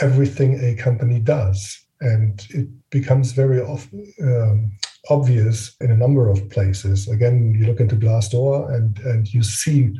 everything 0.00 0.58
a 0.62 0.74
company 0.74 1.20
does. 1.20 1.86
And 2.00 2.44
it 2.50 2.68
becomes 2.90 3.32
very 3.32 3.60
um, 3.60 4.72
obvious 5.08 5.76
in 5.80 5.90
a 5.90 5.96
number 5.96 6.28
of 6.28 6.48
places. 6.50 7.08
Again, 7.08 7.54
you 7.58 7.66
look 7.66 7.80
into 7.80 7.96
Glassdoor 7.96 8.74
and, 8.74 8.98
and 9.00 9.32
you 9.32 9.42
see 9.42 9.92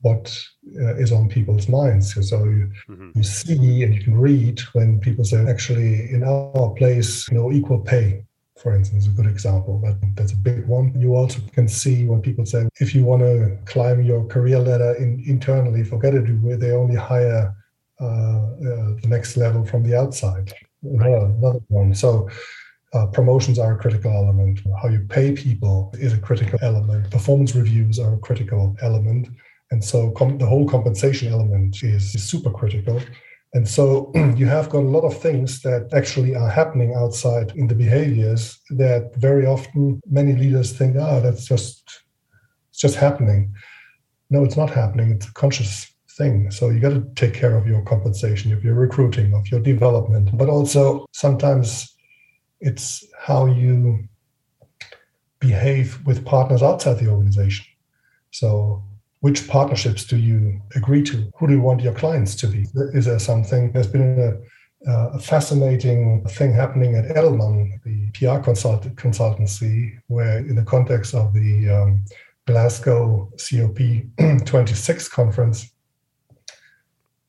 what 0.00 0.32
uh, 0.80 0.94
is 0.94 1.12
on 1.12 1.28
people's 1.28 1.68
minds. 1.68 2.14
So 2.28 2.44
you, 2.44 2.70
mm-hmm. 2.88 3.10
you 3.14 3.22
see 3.22 3.82
and 3.82 3.94
you 3.94 4.02
can 4.02 4.16
read 4.16 4.60
when 4.72 5.00
people 5.00 5.24
say, 5.24 5.44
actually, 5.46 6.10
in 6.10 6.22
our 6.22 6.70
place, 6.70 7.28
you 7.28 7.36
know, 7.36 7.50
equal 7.50 7.80
pay, 7.80 8.24
for 8.62 8.74
instance, 8.74 9.06
a 9.06 9.10
good 9.10 9.26
example. 9.26 9.80
That, 9.84 9.96
that's 10.16 10.32
a 10.32 10.36
big 10.36 10.66
one. 10.66 10.92
You 10.98 11.14
also 11.14 11.40
can 11.52 11.68
see 11.68 12.04
when 12.04 12.20
people 12.20 12.44
say, 12.44 12.68
if 12.80 12.94
you 12.94 13.04
want 13.04 13.22
to 13.22 13.56
climb 13.64 14.02
your 14.02 14.24
career 14.26 14.58
ladder 14.58 14.94
in, 14.94 15.22
internally, 15.26 15.84
forget 15.84 16.14
it, 16.14 16.60
they 16.60 16.72
only 16.72 16.96
hire 16.96 17.54
uh, 18.00 18.04
uh, 18.04 18.94
the 19.02 19.08
next 19.08 19.36
level 19.36 19.64
from 19.64 19.82
the 19.82 19.96
outside. 19.96 20.52
Right. 20.82 21.08
Another, 21.08 21.26
another 21.26 21.60
one. 21.68 21.94
So 21.94 22.28
uh, 22.94 23.06
promotions 23.06 23.58
are 23.58 23.74
a 23.74 23.78
critical 23.78 24.12
element. 24.12 24.60
How 24.80 24.88
you 24.88 25.00
pay 25.00 25.32
people 25.32 25.92
is 25.98 26.12
a 26.12 26.18
critical 26.18 26.58
element. 26.62 27.10
Performance 27.10 27.54
reviews 27.54 27.98
are 27.98 28.14
a 28.14 28.18
critical 28.18 28.76
element. 28.82 29.28
And 29.70 29.84
so 29.84 30.10
com- 30.12 30.38
the 30.38 30.46
whole 30.46 30.68
compensation 30.68 31.32
element 31.32 31.82
is, 31.82 32.14
is 32.14 32.24
super 32.24 32.50
critical. 32.50 33.00
And 33.54 33.68
so 33.68 34.12
you 34.36 34.46
have 34.46 34.68
got 34.70 34.80
a 34.80 34.94
lot 34.96 35.04
of 35.04 35.20
things 35.20 35.62
that 35.62 35.88
actually 35.92 36.34
are 36.34 36.50
happening 36.50 36.94
outside 36.94 37.52
in 37.56 37.66
the 37.66 37.74
behaviors 37.74 38.58
that 38.70 39.12
very 39.16 39.46
often 39.46 40.00
many 40.06 40.34
leaders 40.34 40.72
think, 40.72 40.96
ah, 40.98 41.16
oh, 41.16 41.20
that's 41.20 41.46
just 41.46 42.02
it's 42.70 42.80
just 42.80 42.96
happening. 42.96 43.54
No, 44.30 44.44
it's 44.44 44.56
not 44.56 44.70
happening. 44.70 45.10
It's 45.12 45.26
a 45.26 45.32
conscious 45.32 45.90
thing. 46.18 46.50
So 46.50 46.68
you 46.68 46.80
got 46.80 46.90
to 46.90 47.06
take 47.14 47.32
care 47.32 47.56
of 47.56 47.66
your 47.66 47.82
compensation, 47.82 48.52
of 48.52 48.62
your 48.62 48.74
recruiting, 48.74 49.34
of 49.34 49.50
your 49.50 49.60
development, 49.60 50.36
but 50.36 50.48
also 50.48 51.06
sometimes 51.12 51.96
it's 52.60 53.06
how 53.18 53.46
you 53.46 54.04
behave 55.38 56.04
with 56.04 56.24
partners 56.24 56.62
outside 56.62 56.98
the 56.98 57.08
organization. 57.08 57.64
So 58.32 58.84
which 59.20 59.48
partnerships 59.48 60.04
do 60.04 60.16
you 60.16 60.60
agree 60.76 61.02
to? 61.02 61.30
Who 61.38 61.46
do 61.46 61.52
you 61.54 61.60
want 61.60 61.80
your 61.80 61.94
clients 61.94 62.34
to 62.36 62.46
be? 62.46 62.66
Is 62.92 63.06
there 63.06 63.18
something? 63.18 63.72
There's 63.72 63.88
been 63.88 64.40
a, 64.86 64.92
a 64.92 65.18
fascinating 65.18 66.24
thing 66.28 66.52
happening 66.52 66.94
at 66.94 67.06
Edelman, 67.06 67.82
the 67.84 68.10
PR 68.12 68.40
consult- 68.42 68.94
consultancy, 68.94 69.98
where 70.06 70.38
in 70.38 70.54
the 70.54 70.64
context 70.64 71.14
of 71.14 71.34
the 71.34 71.68
um, 71.68 72.04
Glasgow 72.46 73.30
COP26 73.36 75.10
conference, 75.10 75.72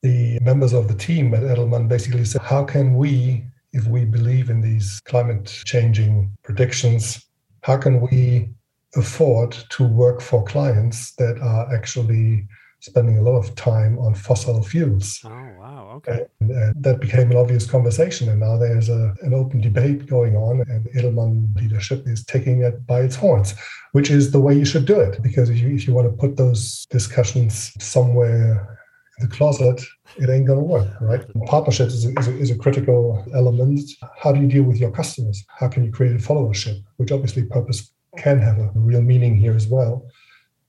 the 0.02 0.38
members 0.40 0.72
of 0.72 0.88
the 0.88 0.94
team 0.94 1.34
at 1.34 1.42
Edelman 1.42 1.88
basically 1.88 2.24
said, 2.24 2.40
How 2.40 2.64
can 2.64 2.94
we, 2.94 3.44
if 3.72 3.86
we 3.86 4.04
believe 4.04 4.48
in 4.48 4.60
these 4.60 5.00
climate 5.04 5.46
changing 5.66 6.32
predictions, 6.42 7.26
how 7.62 7.76
can 7.76 8.00
we 8.00 8.48
afford 8.96 9.52
to 9.70 9.86
work 9.86 10.20
for 10.20 10.44
clients 10.44 11.12
that 11.12 11.38
are 11.40 11.72
actually 11.74 12.46
spending 12.80 13.18
a 13.18 13.22
lot 13.22 13.36
of 13.36 13.54
time 13.54 13.98
on 13.98 14.14
fossil 14.14 14.62
fuels. 14.62 15.20
Oh, 15.24 15.28
wow. 15.58 15.92
Okay. 15.96 16.26
And, 16.40 16.50
and 16.50 16.82
that 16.82 17.00
became 17.00 17.30
an 17.30 17.36
obvious 17.36 17.70
conversation. 17.70 18.28
And 18.28 18.40
now 18.40 18.56
there's 18.56 18.88
a, 18.88 19.14
an 19.20 19.34
open 19.34 19.60
debate 19.60 20.06
going 20.06 20.34
on, 20.34 20.62
and 20.62 20.86
Edelman 20.96 21.54
leadership 21.56 22.08
is 22.08 22.24
taking 22.24 22.62
it 22.62 22.86
by 22.86 23.00
its 23.00 23.16
horns, 23.16 23.54
which 23.92 24.10
is 24.10 24.30
the 24.30 24.40
way 24.40 24.54
you 24.54 24.64
should 24.64 24.86
do 24.86 24.98
it. 24.98 25.22
Because 25.22 25.50
if 25.50 25.58
you, 25.58 25.74
if 25.74 25.86
you 25.86 25.94
want 25.94 26.10
to 26.10 26.16
put 26.16 26.36
those 26.36 26.86
discussions 26.90 27.72
somewhere 27.78 28.78
in 29.18 29.28
the 29.28 29.36
closet, 29.36 29.82
it 30.16 30.30
ain't 30.30 30.46
going 30.46 30.58
to 30.58 30.64
work, 30.64 30.88
right? 31.02 31.22
Partnerships 31.46 31.92
is 31.92 32.06
a, 32.06 32.18
is, 32.18 32.28
a, 32.28 32.38
is 32.38 32.50
a 32.50 32.56
critical 32.56 33.22
element. 33.34 33.80
How 34.18 34.32
do 34.32 34.40
you 34.40 34.48
deal 34.48 34.62
with 34.62 34.78
your 34.78 34.90
customers? 34.90 35.44
How 35.48 35.68
can 35.68 35.84
you 35.84 35.92
create 35.92 36.16
a 36.16 36.18
followership, 36.18 36.82
which 36.96 37.12
obviously 37.12 37.44
purpose 37.44 37.92
can 38.18 38.38
have 38.38 38.58
a 38.58 38.70
real 38.74 39.02
meaning 39.02 39.36
here 39.36 39.54
as 39.54 39.66
well. 39.66 40.06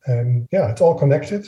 And 0.06 0.48
yeah, 0.52 0.72
it's 0.72 0.82
all 0.82 0.98
connected, 0.98 1.46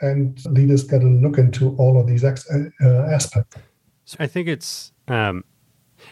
and 0.00 0.38
leaders 0.46 0.84
got 0.84 1.00
to 1.00 1.08
look 1.08 1.38
into 1.38 1.76
all 1.76 2.00
of 2.00 2.06
these 2.06 2.24
ex- 2.24 2.48
uh, 2.50 2.88
aspects. 3.10 3.56
So 4.04 4.16
I 4.20 4.26
think 4.26 4.48
it's 4.48 4.92
um, 5.08 5.44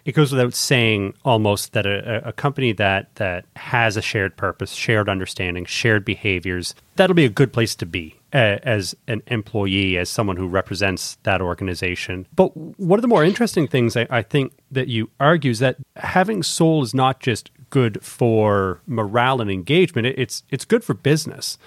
it 0.04 0.12
goes 0.12 0.32
without 0.32 0.54
saying 0.54 1.14
almost 1.24 1.72
that 1.72 1.86
a, 1.86 2.28
a, 2.28 2.32
company 2.32 2.72
that 2.72 3.14
that 3.16 3.46
has 3.56 3.96
a 3.96 4.02
shared 4.02 4.36
purpose, 4.36 4.72
shared 4.72 5.08
understanding, 5.08 5.64
shared 5.64 6.04
behaviors, 6.04 6.74
that'll 6.96 7.14
be 7.14 7.24
a 7.24 7.30
good 7.30 7.52
place 7.52 7.74
to 7.76 7.86
be 7.86 8.18
as 8.32 8.94
an 9.06 9.22
employee, 9.28 9.96
as 9.96 10.08
someone 10.10 10.36
who 10.36 10.46
represents 10.46 11.16
that 11.22 11.40
organization. 11.40 12.26
But 12.34 12.54
one 12.56 12.98
of 12.98 13.02
the 13.02 13.08
more 13.08 13.24
interesting 13.24 13.66
things 13.66 13.96
I, 13.96 14.06
I 14.10 14.22
think 14.22 14.52
that 14.70 14.88
you 14.88 15.10
argue 15.18 15.50
is 15.50 15.60
that 15.60 15.76
having 15.96 16.42
soul 16.42 16.82
is 16.82 16.94
not 16.94 17.20
just 17.20 17.50
good 17.70 18.02
for 18.02 18.80
morale 18.86 19.40
and 19.40 19.50
engagement. 19.50 20.06
It's 20.06 20.42
it's 20.50 20.64
good 20.64 20.84
for 20.84 20.94
business. 20.94 21.58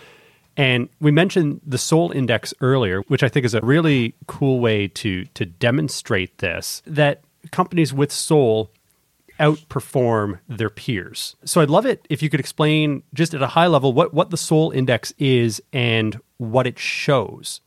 And 0.58 0.90
we 1.00 1.12
mentioned 1.12 1.62
the 1.66 1.78
Soul 1.78 2.12
Index 2.12 2.54
earlier, 2.60 3.02
which 3.04 3.24
I 3.24 3.30
think 3.30 3.46
is 3.46 3.54
a 3.54 3.62
really 3.62 4.14
cool 4.28 4.60
way 4.60 4.88
to 4.90 5.26
to 5.26 5.46
demonstrate 5.46 6.40
this 6.40 6.82
that 6.86 7.24
companies 7.52 7.94
with 7.94 8.12
soul 8.12 8.72
outperform 9.40 10.40
their 10.48 10.70
peers. 10.70 11.36
So 11.46 11.62
I'd 11.62 11.70
love 11.70 11.86
it 11.86 12.06
if 12.10 12.22
you 12.22 12.30
could 12.30 12.40
explain 12.40 13.02
just 13.14 13.34
at 13.34 13.42
a 13.42 13.48
high 13.48 13.68
level 13.68 13.94
what 13.94 14.14
what 14.14 14.30
the 14.30 14.38
Soul 14.38 14.72
Index 14.72 15.14
is 15.18 15.62
and 15.74 16.20
what 16.38 16.68
it 16.68 16.78
shows. 16.78 17.62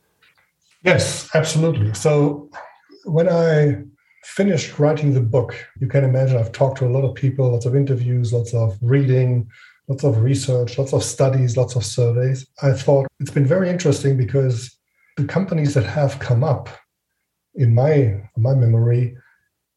Yes, 0.83 1.29
absolutely. 1.33 1.93
So 1.93 2.49
when 3.05 3.27
I 3.27 3.83
finished 4.25 4.79
writing 4.79 5.13
the 5.13 5.21
book, 5.21 5.55
you 5.79 5.87
can 5.87 6.03
imagine 6.03 6.37
I've 6.37 6.51
talked 6.51 6.79
to 6.79 6.87
a 6.87 6.89
lot 6.89 7.05
of 7.05 7.13
people, 7.13 7.51
lots 7.51 7.67
of 7.67 7.75
interviews, 7.75 8.33
lots 8.33 8.53
of 8.55 8.75
reading, 8.81 9.47
lots 9.87 10.03
of 10.03 10.23
research, 10.23 10.79
lots 10.79 10.93
of 10.93 11.03
studies, 11.03 11.55
lots 11.55 11.75
of 11.75 11.85
surveys. 11.85 12.47
I 12.63 12.71
thought 12.73 13.07
it's 13.19 13.31
been 13.31 13.45
very 13.45 13.69
interesting 13.69 14.17
because 14.17 14.75
the 15.15 15.25
companies 15.25 15.75
that 15.75 15.85
have 15.85 16.17
come 16.19 16.43
up 16.43 16.69
in 17.53 17.73
my 17.73 18.19
my 18.35 18.55
memory 18.55 19.15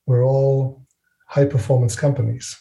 were 0.07 0.23
all 0.23 0.83
high 1.27 1.45
performance 1.45 1.95
companies. 1.95 2.57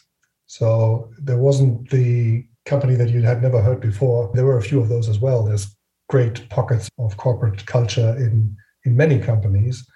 So 0.46 1.10
there 1.18 1.38
wasn't 1.38 1.88
the 1.88 2.46
company 2.66 2.96
that 2.96 3.08
you 3.08 3.22
had 3.22 3.42
never 3.42 3.62
heard 3.62 3.80
before. 3.80 4.30
There 4.34 4.44
were 4.44 4.58
a 4.58 4.62
few 4.62 4.78
of 4.78 4.90
those 4.90 5.08
as 5.08 5.20
well. 5.20 5.42
There's 5.42 5.74
great 6.10 6.48
pockets 6.50 6.90
of 6.98 7.16
corporate 7.16 7.64
culture 7.64 8.14
in 8.18 8.54
in 8.84 8.94
many 8.94 9.18
companies 9.18 9.86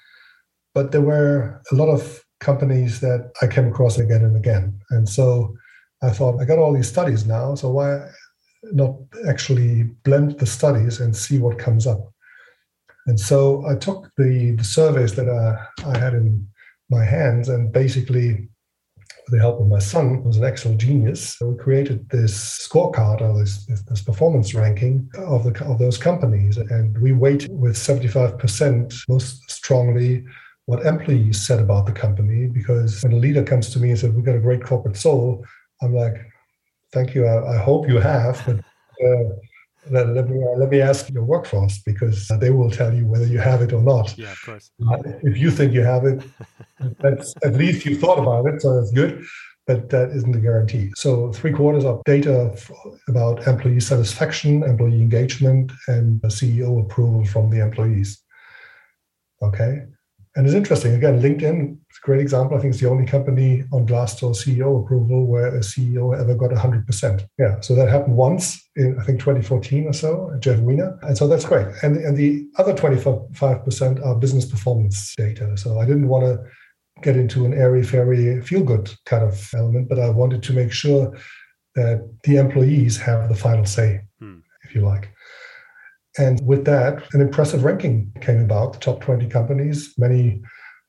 but 0.75 0.93
there 0.93 1.01
were 1.01 1.61
a 1.71 1.75
lot 1.75 1.89
of 1.89 2.25
companies 2.41 3.01
that 3.01 3.31
I 3.41 3.47
came 3.47 3.69
across 3.69 3.99
again 3.99 4.25
and 4.25 4.37
again. 4.37 4.81
And 4.91 5.09
so 5.09 5.55
I 6.03 6.11
thought, 6.11 6.41
I 6.41 6.45
got 6.45 6.59
all 6.59 6.73
these 6.73 6.89
studies 6.89 7.25
now, 7.25 7.55
so 7.55 7.71
why 7.71 8.09
not 8.65 8.97
actually 9.29 9.85
blend 10.05 10.39
the 10.39 10.47
studies 10.47 11.01
and 11.01 11.17
see 11.17 11.39
what 11.39 11.59
comes 11.59 11.87
up? 11.87 12.13
And 13.07 13.19
so 13.19 13.65
I 13.67 13.75
took 13.77 14.11
the, 14.17 14.53
the 14.53 14.65
surveys 14.65 15.15
that 15.15 15.29
I, 15.29 15.89
I 15.89 15.99
had 15.99 16.15
in 16.15 16.47
my 16.91 17.05
hands 17.05 17.49
and 17.49 17.73
basically 17.73 18.49
with 19.25 19.39
the 19.39 19.39
help 19.39 19.61
of 19.61 19.69
my 19.69 19.79
son, 19.79 20.17
who 20.17 20.29
was 20.29 20.37
an 20.37 20.45
Excel 20.45 20.75
genius, 20.75 21.37
we 21.41 21.57
created 21.57 22.09
this 22.11 22.67
scorecard 22.67 23.21
or 23.21 23.39
this, 23.39 23.65
this, 23.67 23.83
this, 23.83 24.03
performance 24.03 24.55
ranking 24.55 25.09
of 25.17 25.45
the 25.45 25.65
of 25.65 25.79
those 25.79 25.97
companies, 25.97 26.57
and 26.57 26.99
we 26.99 27.13
weight 27.13 27.47
with 27.51 27.77
seventy 27.77 28.09
five 28.09 28.37
percent 28.39 28.95
most 29.09 29.49
strongly 29.49 30.25
what 30.67 30.87
employees 30.87 31.45
said 31.45 31.61
about 31.61 31.87
the 31.87 31.93
company. 31.93 32.47
Because 32.47 33.03
when 33.03 33.13
a 33.13 33.17
leader 33.17 33.43
comes 33.43 33.71
to 33.71 33.79
me 33.79 33.91
and 33.91 33.99
says, 33.99 34.13
We've 34.13 34.25
got 34.25 34.37
a 34.37 34.41
great 34.41 34.65
corporate 34.65 34.97
soul, 34.97 35.45
I'm 35.81 35.95
like, 35.95 36.17
Thank 36.93 37.15
you. 37.15 37.27
I, 37.27 37.55
I 37.55 37.57
hope 37.57 37.89
you 37.89 37.99
have. 37.99 38.43
But 38.47 38.59
uh, 39.05 39.35
let, 39.91 40.09
let, 40.11 40.29
me, 40.29 40.45
let 40.57 40.69
me 40.69 40.81
ask 40.81 41.11
your 41.11 41.25
workforce 41.25 41.79
because 41.79 42.29
they 42.39 42.51
will 42.51 42.71
tell 42.71 42.95
you 42.95 43.07
whether 43.07 43.27
you 43.27 43.39
have 43.39 43.63
it 43.63 43.73
or 43.73 43.83
not. 43.83 44.17
Yeah, 44.17 44.33
of 44.33 44.43
course. 44.43 44.71
Uh, 44.89 44.99
if 45.23 45.39
you 45.39 45.51
think 45.51 45.73
you 45.73 45.83
have 45.83 46.05
it, 46.05 46.23
that's 47.01 47.35
at 47.43 47.55
least 47.55 47.85
you 47.85 47.97
thought 47.97 48.19
about 48.19 48.47
it, 48.47 48.63
so 48.63 48.79
that's 48.79 48.93
good. 48.93 49.25
But 49.67 49.91
that 49.91 50.11
isn't 50.11 50.35
a 50.35 50.41
guarantee. 50.41 50.91
So, 50.97 51.33
three 51.33 51.53
quarters 51.53 51.85
of 51.85 52.03
data 52.05 52.53
about 53.07 53.47
employee 53.47 53.79
satisfaction, 53.79 54.65
employee 54.65 55.01
engagement, 55.01 55.71
and 55.87 56.21
CEO 56.23 56.83
approval 56.83 57.25
from 57.25 57.49
the 57.49 57.61
employees. 57.61 58.21
Okay. 59.41 59.83
And 60.35 60.47
it's 60.47 60.55
interesting. 60.55 60.95
Again, 60.95 61.21
LinkedIn 61.21 61.73
is 61.73 61.99
a 62.03 62.07
great 62.07 62.21
example. 62.21 62.57
I 62.57 62.61
think 62.61 62.73
it's 62.73 62.83
the 62.83 62.89
only 62.89 63.05
company 63.05 63.65
on 63.71 63.87
Glassdoor 63.87 64.35
CEO 64.35 64.83
approval 64.83 65.27
where 65.27 65.55
a 65.55 65.61
CEO 65.61 66.19
ever 66.19 66.35
got 66.35 66.51
100%. 66.51 67.27
Yeah. 67.39 67.61
So 67.61 67.75
that 67.75 67.89
happened 67.89 68.17
once 68.17 68.67
in, 68.77 68.99
I 68.99 69.05
think, 69.05 69.21
2014 69.21 69.87
or 69.87 69.93
so, 69.93 70.35
Jeff 70.41 70.59
Weiner. 70.61 70.99
And 71.03 71.19
so 71.19 71.29
that's 71.29 71.45
great. 71.45 71.67
And, 71.83 71.99
and 71.99 72.17
the 72.17 72.47
other 72.57 72.73
25% 72.73 74.07
are 74.07 74.15
business 74.15 74.47
performance 74.47 75.15
data. 75.17 75.55
So 75.59 75.79
I 75.79 75.85
didn't 75.85 76.09
want 76.09 76.25
to 76.25 76.43
get 77.03 77.17
into 77.17 77.45
an 77.45 77.53
airy 77.53 77.83
fairy 77.83 78.41
feel 78.41 78.63
good 78.63 78.91
kind 79.05 79.25
of 79.25 79.51
element, 79.55 79.89
but 79.89 79.99
I 79.99 80.09
wanted 80.09 80.43
to 80.45 80.53
make 80.55 80.73
sure 80.73 81.15
that 81.75 82.09
the 82.25 82.37
employees 82.37 82.97
have 82.99 83.29
the 83.29 83.35
final 83.35 83.67
say, 83.67 84.01
hmm. 84.19 84.39
if 84.65 84.75
you 84.75 84.83
like. 84.83 85.13
And 86.19 86.41
with 86.47 86.65
that, 86.67 87.03
an 87.15 87.21
impressive 87.21 87.65
ranking 87.65 88.13
came 88.21 88.41
about 88.41 88.75
the 88.75 88.79
top 88.79 89.01
20 89.01 89.29
companies, 89.29 89.95
many 89.97 90.43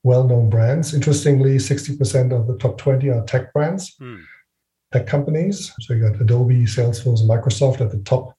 well 0.04 0.26
known 0.26 0.50
brands. 0.50 0.94
Interestingly, 0.94 1.58
60% 1.58 2.38
of 2.38 2.48
the 2.48 2.58
top 2.58 2.78
20 2.78 3.10
are 3.10 3.24
tech 3.24 3.54
brands, 3.54 3.96
hmm. 3.98 4.18
tech 4.92 5.08
companies. 5.08 5.74
So 5.80 5.94
you 5.94 6.10
got 6.10 6.22
Adobe, 6.22 6.66
Salesforce, 6.66 7.22
Microsoft 7.22 7.80
at 7.82 7.92
the 7.92 8.00
top 8.00 8.36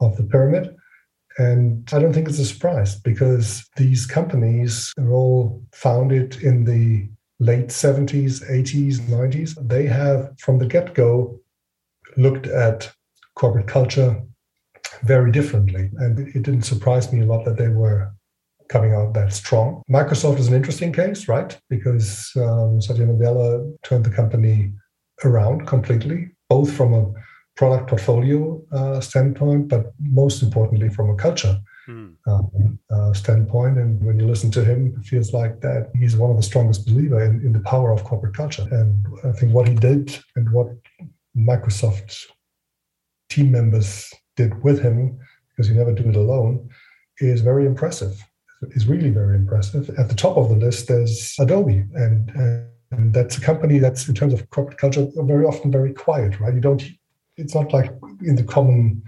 of 0.00 0.16
the 0.16 0.24
pyramid. 0.24 0.74
And 1.36 1.88
I 1.92 1.98
don't 1.98 2.12
think 2.12 2.28
it's 2.28 2.38
a 2.38 2.44
surprise 2.44 2.94
because 3.00 3.68
these 3.76 4.06
companies 4.06 4.92
are 4.98 5.10
all 5.10 5.62
founded 5.72 6.36
in 6.36 6.64
the 6.64 7.08
late 7.40 7.68
70s, 7.68 8.48
80s, 8.48 9.00
90s. 9.00 9.68
They 9.68 9.86
have, 9.86 10.32
from 10.38 10.58
the 10.58 10.66
get 10.66 10.94
go, 10.94 11.40
looked 12.16 12.46
at 12.46 12.92
corporate 13.34 13.66
culture, 13.66 14.22
very 15.04 15.30
differently. 15.30 15.90
And 15.98 16.18
it 16.18 16.42
didn't 16.42 16.62
surprise 16.62 17.12
me 17.12 17.20
a 17.20 17.26
lot 17.26 17.44
that 17.44 17.58
they 17.58 17.68
were 17.68 18.12
coming 18.68 18.94
out 18.94 19.14
that 19.14 19.32
strong. 19.32 19.82
Microsoft 19.90 20.38
is 20.38 20.48
an 20.48 20.54
interesting 20.54 20.92
case, 20.92 21.28
right? 21.28 21.58
Because 21.68 22.30
um, 22.36 22.80
Satya 22.80 23.06
Nadella 23.06 23.74
turned 23.82 24.04
the 24.04 24.10
company 24.10 24.72
around 25.24 25.66
completely, 25.66 26.30
both 26.48 26.72
from 26.72 26.94
a 26.94 27.12
product 27.56 27.88
portfolio 27.88 28.60
uh, 28.72 29.00
standpoint, 29.00 29.68
but 29.68 29.92
most 30.00 30.42
importantly 30.42 30.88
from 30.88 31.10
a 31.10 31.14
culture 31.14 31.56
hmm. 31.86 32.08
um, 32.26 32.78
uh, 32.90 33.12
standpoint. 33.12 33.78
And 33.78 34.02
when 34.02 34.18
you 34.18 34.26
listen 34.26 34.50
to 34.52 34.64
him, 34.64 34.94
it 34.98 35.06
feels 35.06 35.32
like 35.32 35.60
that 35.60 35.90
he's 35.94 36.16
one 36.16 36.30
of 36.30 36.36
the 36.36 36.42
strongest 36.42 36.86
believer 36.86 37.22
in, 37.22 37.42
in 37.46 37.52
the 37.52 37.60
power 37.60 37.92
of 37.92 38.04
corporate 38.04 38.34
culture. 38.34 38.66
And 38.70 39.06
I 39.24 39.32
think 39.32 39.52
what 39.52 39.68
he 39.68 39.74
did 39.74 40.18
and 40.36 40.50
what 40.50 40.68
Microsoft 41.36 42.24
team 43.28 43.50
members 43.50 44.12
did 44.36 44.62
with 44.62 44.80
him, 44.80 45.18
because 45.50 45.68
you 45.68 45.76
never 45.76 45.92
do 45.92 46.08
it 46.08 46.16
alone, 46.16 46.68
is 47.18 47.40
very 47.40 47.66
impressive. 47.66 48.22
Is 48.70 48.86
really 48.86 49.10
very 49.10 49.36
impressive. 49.36 49.90
At 49.98 50.08
the 50.08 50.14
top 50.14 50.36
of 50.36 50.48
the 50.48 50.56
list, 50.56 50.88
there's 50.88 51.34
Adobe, 51.38 51.84
and, 51.94 52.30
and 52.90 53.12
that's 53.12 53.36
a 53.36 53.40
company 53.40 53.78
that's 53.78 54.08
in 54.08 54.14
terms 54.14 54.32
of 54.32 54.48
corporate 54.50 54.78
culture 54.78 55.06
very 55.16 55.44
often 55.44 55.70
very 55.70 55.92
quiet, 55.92 56.40
right? 56.40 56.54
You 56.54 56.60
don't. 56.60 56.82
It's 57.36 57.54
not 57.54 57.72
like 57.72 57.90
in 58.22 58.36
the 58.36 58.44
common 58.44 59.02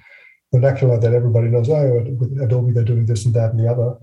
vernacular 0.53 0.99
that 0.99 1.15
everybody 1.15 1.49
knows. 1.49 1.71
Oh, 1.71 2.05
with 2.19 2.39
Adobe, 2.41 2.73
they're 2.73 2.85
doing 2.85 3.07
this 3.07 3.25
and 3.25 3.35
that 3.35 3.51
and 3.51 3.61
the 3.61 3.71
other. 3.71 3.97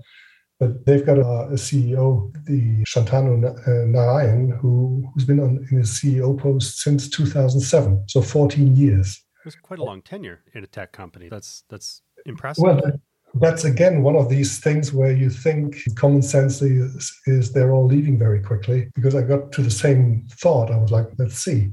But 0.60 0.86
they've 0.86 1.04
got 1.04 1.18
a, 1.18 1.22
a 1.22 1.54
CEO, 1.54 2.32
the 2.44 2.84
Shantanu 2.84 3.44
uh, 3.44 3.70
Narayen, 3.86 4.56
who, 4.58 5.04
who's 5.12 5.24
been 5.24 5.40
on 5.40 5.66
in 5.70 5.78
his 5.78 5.90
CEO 5.90 6.38
post 6.38 6.78
since 6.78 7.08
2007, 7.08 8.04
so 8.08 8.22
14 8.22 8.76
years. 8.76 9.23
It's 9.44 9.56
quite 9.56 9.78
a 9.78 9.84
long 9.84 10.02
tenure 10.02 10.40
in 10.54 10.64
a 10.64 10.66
tech 10.66 10.92
company. 10.92 11.28
That's 11.28 11.64
that's 11.68 12.02
impressive. 12.26 12.64
Well, 12.64 12.80
that's 13.34 13.64
again 13.64 14.02
one 14.02 14.16
of 14.16 14.28
these 14.28 14.60
things 14.60 14.92
where 14.92 15.12
you 15.12 15.28
think 15.28 15.76
common 15.96 16.22
sense 16.22 16.62
is, 16.62 17.12
is 17.26 17.52
they're 17.52 17.72
all 17.72 17.86
leaving 17.86 18.18
very 18.18 18.40
quickly 18.40 18.88
because 18.94 19.14
I 19.14 19.22
got 19.22 19.52
to 19.52 19.62
the 19.62 19.70
same 19.70 20.26
thought. 20.30 20.70
I 20.70 20.78
was 20.78 20.92
like, 20.92 21.08
let's 21.18 21.38
see. 21.38 21.70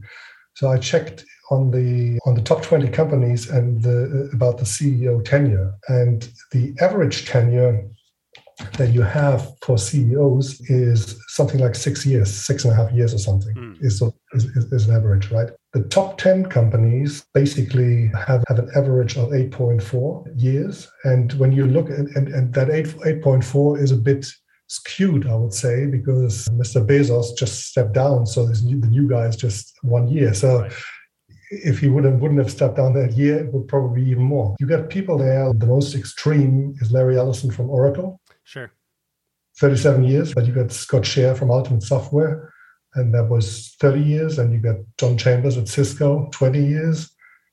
So 0.55 0.69
I 0.69 0.77
checked 0.77 1.23
on 1.51 1.69
the 1.71 2.19
on 2.25 2.33
the 2.33 2.41
top 2.41 2.63
20 2.63 2.89
companies 2.89 3.49
and 3.49 3.81
the, 3.83 4.29
about 4.33 4.57
the 4.57 4.65
CEO 4.65 5.23
tenure, 5.23 5.73
and 5.87 6.29
the 6.51 6.75
average 6.81 7.25
tenure 7.25 7.85
that 8.77 8.93
you 8.93 9.01
have 9.01 9.51
for 9.61 9.77
CEOs 9.77 10.61
is 10.69 11.21
something 11.27 11.59
like 11.59 11.75
six 11.75 12.05
years, 12.05 12.33
six 12.33 12.63
and 12.65 12.73
a 12.73 12.75
half 12.75 12.91
years 12.91 13.13
or 13.13 13.17
something 13.17 13.55
mm. 13.55 13.83
is, 13.83 14.01
is, 14.33 14.45
is, 14.71 14.87
an 14.87 14.95
average, 14.95 15.31
right? 15.31 15.49
The 15.73 15.83
top 15.83 16.17
10 16.17 16.47
companies 16.47 17.25
basically 17.33 18.07
have, 18.07 18.43
have 18.47 18.59
an 18.59 18.69
average 18.75 19.17
of 19.17 19.29
8.4 19.29 20.25
years. 20.35 20.89
And 21.03 21.33
when 21.33 21.51
you 21.51 21.65
look 21.65 21.89
at 21.89 21.99
and, 21.99 22.27
and 22.29 22.53
that 22.53 22.69
8, 22.69 22.85
8.4 23.21 23.79
is 23.81 23.91
a 23.91 23.97
bit 23.97 24.25
skewed, 24.67 25.27
I 25.27 25.35
would 25.35 25.53
say, 25.53 25.85
because 25.85 26.47
Mr. 26.49 26.85
Bezos 26.85 27.37
just 27.37 27.67
stepped 27.67 27.93
down. 27.93 28.25
So 28.25 28.47
new, 28.63 28.79
the 28.79 28.87
new 28.87 29.07
guy 29.07 29.25
is 29.25 29.35
just 29.35 29.73
one 29.81 30.07
year. 30.07 30.33
So 30.33 30.69
if 31.51 31.79
he 31.79 31.89
wouldn't 31.89 32.21
wouldn't 32.21 32.39
have 32.39 32.49
stepped 32.49 32.77
down 32.77 32.93
that 32.93 33.11
year, 33.11 33.39
it 33.39 33.53
would 33.53 33.67
probably 33.67 34.03
be 34.03 34.09
even 34.09 34.23
more. 34.23 34.55
You 34.59 34.67
got 34.67 34.89
people 34.89 35.17
there. 35.17 35.51
The 35.53 35.67
most 35.67 35.93
extreme 35.93 36.73
is 36.79 36.91
Larry 36.91 37.17
Ellison 37.17 37.51
from 37.51 37.69
Oracle. 37.69 38.20
Sure. 38.51 38.69
37 39.59 40.03
years, 40.03 40.33
but 40.33 40.45
you 40.45 40.51
got 40.51 40.73
Scott 40.73 41.03
Scherr 41.03 41.37
from 41.37 41.49
Ultimate 41.49 41.83
Software, 41.83 42.51
and 42.95 43.13
that 43.13 43.29
was 43.29 43.77
30 43.79 44.01
years. 44.01 44.37
And 44.37 44.51
you 44.51 44.59
got 44.59 44.75
John 44.97 45.17
Chambers 45.17 45.57
at 45.57 45.69
Cisco, 45.69 46.27
20 46.33 46.61
years. 46.61 47.09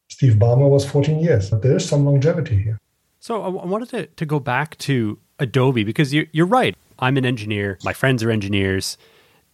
Steve 0.09 0.35
Ballmer 0.35 0.69
was 0.69 0.85
14 0.85 1.21
years. 1.21 1.51
But 1.51 1.63
there's 1.63 1.89
some 1.89 2.05
longevity 2.05 2.61
here. 2.61 2.81
So 3.21 3.43
I 3.43 3.49
wanted 3.49 3.91
to, 3.91 4.07
to 4.07 4.27
go 4.27 4.41
back 4.41 4.77
to 4.79 5.21
Adobe 5.39 5.85
because 5.85 6.13
you're, 6.13 6.27
you're 6.33 6.47
right. 6.47 6.77
I'm 6.99 7.17
an 7.17 7.25
engineer, 7.25 7.79
my 7.85 7.93
friends 7.93 8.25
are 8.25 8.31
engineers, 8.33 8.99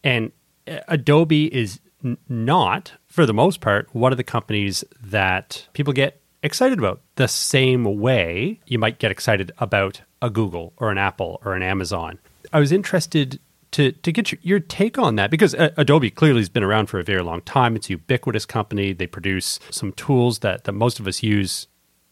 and 0.03 0.31
uh, 0.67 0.79
Adobe 0.87 1.53
is 1.53 1.79
not, 2.27 2.93
for 3.05 3.27
the 3.27 3.35
most 3.35 3.61
part, 3.61 3.93
one 3.93 4.11
of 4.11 4.17
the 4.17 4.23
companies 4.23 4.83
that 4.99 5.67
people 5.73 5.93
get 5.93 6.21
excited 6.45 6.77
about 6.77 7.01
the 7.15 7.27
same 7.27 7.99
way 7.99 8.59
you 8.67 8.79
might 8.79 8.99
get 8.99 9.11
excited 9.11 9.51
about 9.57 10.01
a 10.21 10.29
Google 10.29 10.73
or 10.77 10.91
an 10.91 10.97
Apple 10.97 11.41
or 11.43 11.55
an 11.55 11.63
Amazon. 11.63 12.19
I 12.53 12.59
was 12.59 12.71
interested 12.71 13.39
to 13.71 13.91
to 13.91 14.11
get 14.11 14.31
your, 14.31 14.39
your 14.41 14.59
take 14.59 14.97
on 14.97 15.15
that 15.15 15.31
because 15.31 15.53
uh, 15.55 15.71
Adobe 15.75 16.09
clearly 16.09 16.39
has 16.39 16.49
been 16.49 16.63
around 16.63 16.85
for 16.85 16.99
a 16.99 17.03
very 17.03 17.23
long 17.23 17.41
time. 17.41 17.75
It's 17.75 17.87
a 17.87 17.93
ubiquitous 17.93 18.45
company. 18.45 18.93
They 18.93 19.07
produce 19.07 19.59
some 19.71 19.91
tools 19.93 20.39
that 20.39 20.63
that 20.63 20.71
most 20.71 20.99
of 20.99 21.07
us 21.07 21.23
use 21.23 21.67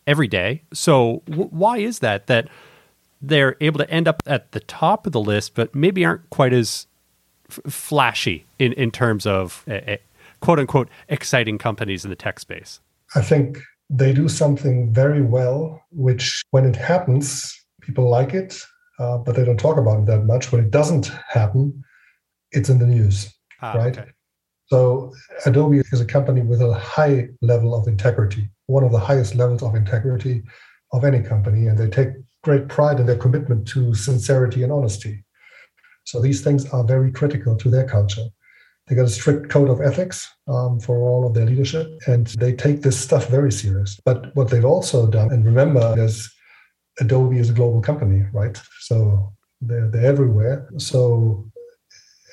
every 0.06 0.28
day. 0.28 0.63
So 0.74 1.22
w- 1.30 1.50
why 1.50 1.78
is 1.78 2.00
that 2.00 2.28
that 2.28 2.50
they're 3.22 3.56
able 3.62 3.78
to 3.78 3.89
end 3.89 4.08
up 4.08 4.22
at 4.26 4.52
the 4.52 4.60
top 4.60 5.06
of 5.06 5.13
the 5.13 5.22
list, 5.22 5.56
but 5.56 5.74
maybe 5.74 6.04
aren't 6.04 6.30
quite 6.30 6.52
as 6.52 6.88
f- 7.50 7.72
flashy 7.72 8.46
in 8.58 8.74
in 8.74 8.91
terms 8.91 9.26
of 9.26 9.63
uh, 9.69 9.74
uh, 9.74 9.98
quote 10.41 10.60
unquote 10.60 10.89
exciting 11.08 11.58
companies 11.58 12.04
in 12.04 12.10
the 12.10 12.15
tech 12.15 12.39
space? 12.39 12.82
I 13.15 13.22
think 13.22 13.60
they 13.89 14.13
do 14.13 14.28
something 14.28 14.93
very 14.93 15.22
well, 15.22 15.82
which 15.91 16.43
when 16.52 16.65
it 16.65 16.76
happens, 16.76 17.54
people 17.82 18.10
like 18.10 18.34
it, 18.34 18.60
uh, 19.00 19.17
but 19.17 19.36
they 19.36 19.46
don't 19.46 19.60
talk 19.60 19.78
about 19.78 20.00
it 20.00 20.06
that 20.06 20.26
much. 20.26 20.52
When 20.52 20.63
it 20.63 20.72
doesn't 20.72 21.12
happen, 21.30 21.84
it's 22.52 22.69
in 22.69 22.80
the 22.80 22.88
news, 22.88 23.32
ah, 23.62 23.74
right? 23.74 23.98
Okay. 23.98 24.10
So 24.67 25.12
Adobe 25.46 25.82
is 25.91 26.02
a 26.02 26.06
company 26.06 26.41
with 26.41 26.62
a 26.62 26.74
high 26.74 27.30
level 27.41 27.76
of 27.76 27.88
integrity, 27.88 28.50
one 28.67 28.84
of 28.84 28.91
the 28.91 29.00
highest 29.00 29.36
levels 29.36 29.62
of 29.62 29.76
integrity 29.76 30.43
of 30.93 31.04
any 31.04 31.22
company, 31.22 31.67
and 31.67 31.78
they 31.78 31.89
take 31.89 32.10
great 32.43 32.67
pride 32.69 33.00
in 33.00 33.06
their 33.06 33.17
commitment 33.17 33.67
to 33.69 33.93
sincerity 33.93 34.63
and 34.63 34.72
honesty. 34.72 35.24
So 36.06 36.22
these 36.22 36.41
things 36.41 36.69
are 36.69 36.84
very 36.84 37.12
critical 37.12 37.56
to 37.58 37.69
their 37.69 37.88
culture. 37.88 38.26
They 38.88 38.96
got 38.96 39.06
a 39.06 39.10
strict 39.10 39.50
code 39.50 39.69
of 39.69 39.80
ethics 39.80 40.30
um, 40.48 40.80
for 40.80 40.98
all 40.98 41.26
of 41.26 41.34
their 41.34 41.46
leadership, 41.46 41.88
and 42.08 42.28
they 42.28 42.54
take 42.54 42.82
this 42.82 43.00
stuff 43.00 43.30
very 43.30 43.52
serious. 43.52 44.00
But 44.04 44.36
what 44.36 44.50
they've 44.50 44.65
also 44.65 45.08
done, 45.08 45.32
and 45.32 45.46
remember, 45.46 45.96
there's 45.96 46.30
Adobe 47.00 47.39
is 47.39 47.50
a 47.50 47.54
global 47.54 47.82
company, 47.82 48.26
right? 48.34 48.60
So 48.82 49.34
they're, 49.62 49.89
they're 49.89 50.06
everywhere. 50.06 50.69
So 50.78 51.50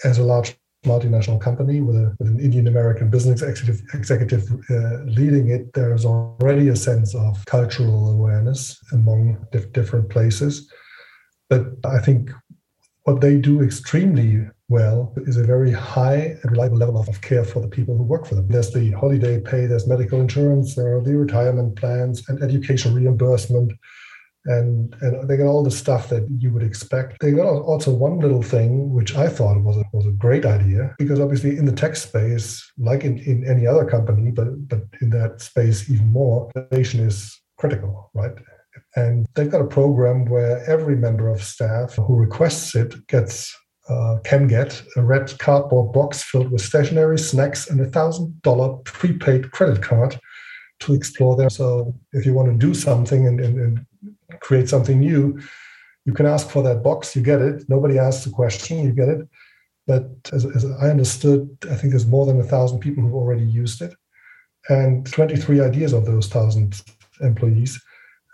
as 0.04 0.18
a 0.18 0.24
large 0.24 0.56
multinational 0.84 1.40
company 1.40 1.80
with, 1.80 1.96
a, 1.96 2.16
with 2.18 2.28
an 2.28 2.40
Indian 2.40 2.66
American 2.66 3.10
business 3.10 3.42
executive, 3.42 3.82
executive 3.94 4.50
uh, 4.70 5.04
leading 5.04 5.50
it, 5.50 5.72
there's 5.74 6.04
already 6.04 6.68
a 6.68 6.76
sense 6.76 7.14
of 7.14 7.44
cultural 7.46 8.10
awareness 8.10 8.78
among 8.92 9.46
dif- 9.52 9.72
different 9.72 10.08
places. 10.08 10.70
But 11.48 11.66
I 11.84 11.98
think 11.98 12.30
what 13.10 13.20
they 13.20 13.36
do 13.36 13.60
extremely 13.60 14.46
well 14.68 15.12
is 15.26 15.36
a 15.36 15.42
very 15.42 15.72
high 15.72 16.36
and 16.42 16.50
reliable 16.52 16.78
level 16.78 17.00
of 17.00 17.20
care 17.20 17.44
for 17.44 17.60
the 17.60 17.68
people 17.68 17.96
who 17.96 18.04
work 18.04 18.24
for 18.24 18.36
them. 18.36 18.46
There's 18.46 18.72
the 18.72 18.92
holiday 18.92 19.40
pay, 19.40 19.66
there's 19.66 19.88
medical 19.88 20.20
insurance, 20.20 20.76
there 20.76 20.96
are 20.96 21.02
the 21.02 21.16
retirement 21.16 21.74
plans 21.74 22.28
and 22.28 22.40
education 22.40 22.94
reimbursement. 22.94 23.72
And, 24.46 24.94
and 25.02 25.28
they 25.28 25.36
got 25.36 25.48
all 25.48 25.62
the 25.62 25.70
stuff 25.70 26.08
that 26.08 26.26
you 26.38 26.50
would 26.52 26.62
expect. 26.62 27.20
They 27.20 27.32
got 27.32 27.46
also 27.46 27.92
one 27.92 28.20
little 28.20 28.42
thing 28.42 28.94
which 28.94 29.14
I 29.14 29.28
thought 29.28 29.62
was 29.62 29.76
a, 29.76 29.84
was 29.92 30.06
a 30.06 30.12
great 30.12 30.46
idea 30.46 30.94
because 30.98 31.20
obviously 31.20 31.58
in 31.58 31.66
the 31.66 31.72
tech 31.72 31.96
space, 31.96 32.64
like 32.78 33.04
in, 33.04 33.18
in 33.18 33.44
any 33.46 33.66
other 33.66 33.84
company, 33.84 34.30
but 34.30 34.68
but 34.68 34.84
in 35.02 35.10
that 35.10 35.42
space 35.42 35.90
even 35.90 36.06
more, 36.06 36.50
innovation 36.56 37.00
is 37.00 37.38
critical, 37.58 38.10
right? 38.14 38.32
And 38.96 39.26
they've 39.34 39.50
got 39.50 39.60
a 39.60 39.66
program 39.66 40.24
where 40.26 40.64
every 40.68 40.96
member 40.96 41.28
of 41.28 41.42
staff 41.42 41.94
who 41.94 42.16
requests 42.16 42.74
it 42.74 43.06
gets 43.06 43.54
uh, 43.88 44.18
can 44.24 44.46
get 44.46 44.82
a 44.96 45.02
red 45.02 45.36
cardboard 45.38 45.92
box 45.92 46.22
filled 46.22 46.50
with 46.50 46.60
stationery, 46.60 47.18
snacks, 47.18 47.68
and 47.68 47.80
a 47.80 47.86
thousand 47.86 48.40
dollar 48.42 48.76
prepaid 48.84 49.50
credit 49.50 49.82
card 49.82 50.18
to 50.80 50.94
explore 50.94 51.36
there. 51.36 51.50
So 51.50 51.94
if 52.12 52.24
you 52.24 52.32
want 52.32 52.52
to 52.52 52.66
do 52.66 52.72
something 52.74 53.26
and, 53.26 53.40
and, 53.40 53.60
and, 53.60 53.86
create 54.38 54.68
something 54.68 55.00
new, 55.00 55.40
you 56.04 56.12
can 56.12 56.24
ask 56.24 56.48
for 56.48 56.62
that 56.62 56.84
box, 56.84 57.16
you 57.16 57.20
get 57.20 57.42
it. 57.42 57.68
Nobody 57.68 57.98
asks 57.98 58.24
the 58.24 58.30
question, 58.30 58.78
you 58.78 58.92
get 58.92 59.08
it. 59.08 59.28
But 59.88 60.08
as, 60.32 60.46
as 60.46 60.64
I 60.64 60.88
understood, 60.88 61.50
I 61.64 61.74
think 61.74 61.90
there's 61.90 62.06
more 62.06 62.24
than 62.24 62.40
a 62.40 62.44
thousand 62.44 62.78
people 62.78 63.02
who've 63.02 63.14
already 63.14 63.44
used 63.44 63.82
it. 63.82 63.92
And 64.68 65.04
23 65.12 65.60
ideas 65.60 65.92
of 65.92 66.06
those 66.06 66.28
thousand 66.28 66.80
employees 67.20 67.82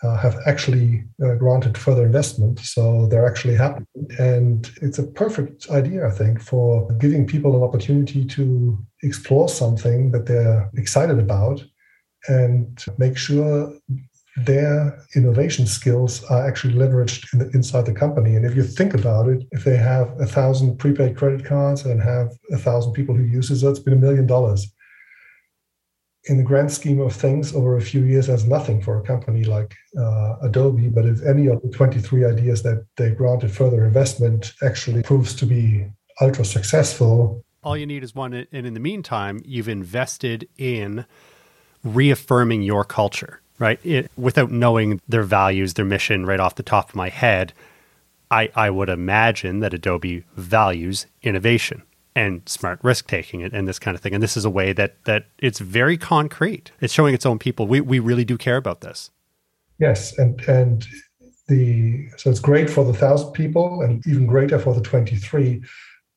uh, 0.02 0.16
have 0.16 0.38
actually 0.46 1.04
uh, 1.24 1.35
granted 1.35 1.78
further 1.78 2.04
investment. 2.04 2.59
So 2.61 3.06
they're 3.06 3.26
actually 3.26 3.56
happy. 3.56 3.85
And 4.18 4.70
it's 4.82 4.98
a 4.98 5.06
perfect 5.06 5.70
idea, 5.70 6.06
I 6.06 6.11
think, 6.11 6.40
for 6.40 6.90
giving 6.94 7.26
people 7.26 7.56
an 7.56 7.62
opportunity 7.62 8.24
to 8.26 8.78
explore 9.02 9.48
something 9.48 10.11
that 10.12 10.26
they're 10.26 10.70
excited 10.76 11.18
about 11.18 11.64
and 12.28 12.85
make 12.98 13.16
sure 13.16 13.72
their 14.37 15.02
innovation 15.14 15.66
skills 15.66 16.22
are 16.24 16.46
actually 16.46 16.74
leveraged 16.74 17.32
in 17.32 17.38
the, 17.38 17.50
inside 17.54 17.87
the 17.87 17.92
company. 17.92 18.37
And 18.37 18.44
if 18.44 18.54
you 18.54 18.64
think 18.64 18.92
about 18.92 19.28
it, 19.28 19.46
if 19.52 19.64
they 19.64 19.78
have 19.78 20.09
a 20.20 20.26
thousand 20.26 20.76
prepaid 20.76 21.16
credit 21.16 21.44
cards 21.44 21.87
and 21.87 22.02
have 22.02 22.32
a 22.52 22.59
thousand 22.59 22.92
people 22.92 23.14
who 23.14 23.22
uses 23.22 23.62
it, 23.62 23.68
it's 23.70 23.78
been 23.78 23.94
a 23.94 23.96
million 23.96 24.26
dollars 24.26 24.70
in 26.26 26.36
the 26.36 26.42
grand 26.42 26.72
scheme 26.72 27.00
of 27.00 27.12
things, 27.12 27.54
over 27.54 27.76
a 27.76 27.80
few 27.80 28.02
years, 28.02 28.28
as 28.28 28.44
nothing 28.46 28.82
for 28.82 28.98
a 28.98 29.02
company 29.02 29.44
like 29.44 29.74
uh, 29.98 30.36
Adobe. 30.42 30.88
But 30.88 31.06
if 31.06 31.24
any 31.24 31.46
of 31.46 31.62
the 31.62 31.68
23 31.68 32.24
ideas 32.24 32.62
that 32.62 32.84
they 32.96 33.10
granted 33.10 33.50
further 33.50 33.84
investment 33.84 34.52
actually 34.62 35.02
proves 35.02 35.34
to 35.36 35.46
be 35.46 35.86
ultra 36.20 36.44
successful, 36.44 37.44
all 37.62 37.76
you 37.76 37.86
need 37.86 38.04
is 38.04 38.14
one. 38.14 38.32
And 38.32 38.66
in 38.66 38.74
the 38.74 38.80
meantime, 38.80 39.42
you've 39.44 39.68
invested 39.68 40.48
in 40.56 41.04
reaffirming 41.82 42.62
your 42.62 42.84
culture, 42.84 43.40
right? 43.58 43.80
It, 43.84 44.10
without 44.16 44.52
knowing 44.52 45.00
their 45.08 45.24
values, 45.24 45.74
their 45.74 45.84
mission 45.84 46.26
right 46.26 46.38
off 46.38 46.54
the 46.54 46.62
top 46.62 46.90
of 46.90 46.94
my 46.94 47.08
head, 47.08 47.52
I, 48.30 48.50
I 48.54 48.70
would 48.70 48.88
imagine 48.88 49.58
that 49.60 49.74
Adobe 49.74 50.24
values 50.36 51.06
innovation 51.22 51.82
and 52.16 52.48
smart 52.48 52.81
risk 52.83 53.07
taking 53.07 53.42
and, 53.42 53.52
and 53.52 53.68
this 53.68 53.79
kind 53.79 53.94
of 53.94 54.00
thing. 54.00 54.14
And 54.14 54.22
this 54.22 54.37
is 54.37 54.44
a 54.44 54.50
way 54.50 54.72
that 54.72 55.05
that 55.05 55.26
it's 55.38 55.61
very 55.61 55.96
concrete. 55.96 56.72
It's 56.81 56.92
showing 56.92 57.14
its 57.14 57.26
own 57.26 57.38
people. 57.38 57.68
We 57.68 57.81
we 57.81 58.00
really 58.00 58.24
do 58.24 58.37
care 58.37 58.57
about 58.57 58.81
this. 58.81 59.11
Yes, 59.79 60.18
and 60.18 60.40
and 60.48 60.85
the 61.46 62.09
so 62.16 62.31
it's 62.31 62.40
great 62.40 62.68
for 62.68 62.85
the 62.85 62.94
thousand 62.94 63.33
people 63.33 63.83
and 63.83 64.05
even 64.09 64.26
greater 64.26 64.59
for 64.59 64.74
the 64.74 64.81
23 64.81 65.62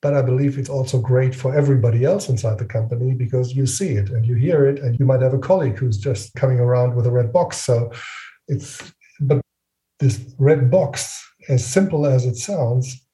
but 0.01 0.15
i 0.15 0.23
believe 0.23 0.57
it's 0.57 0.69
also 0.69 0.99
great 0.99 1.35
for 1.35 1.53
everybody 1.55 2.03
else 2.03 2.29
inside 2.29 2.57
the 2.57 2.65
company 2.65 3.13
because 3.13 3.53
you 3.53 3.67
see 3.67 3.89
it 3.89 4.09
and 4.09 4.25
you 4.25 4.33
hear 4.33 4.65
it 4.65 4.79
and 4.79 4.99
you 4.99 5.05
might 5.05 5.21
have 5.21 5.35
a 5.35 5.37
colleague 5.37 5.77
who's 5.77 5.99
just 5.99 6.33
coming 6.33 6.59
around 6.59 6.95
with 6.95 7.05
a 7.05 7.11
red 7.11 7.31
box 7.31 7.57
so 7.57 7.91
it's 8.47 8.91
but 9.19 9.39
this 9.99 10.33
red 10.39 10.71
box 10.71 11.23
as 11.47 11.63
simple 11.63 12.07
as 12.07 12.25
it 12.25 12.35
sounds 12.35 13.05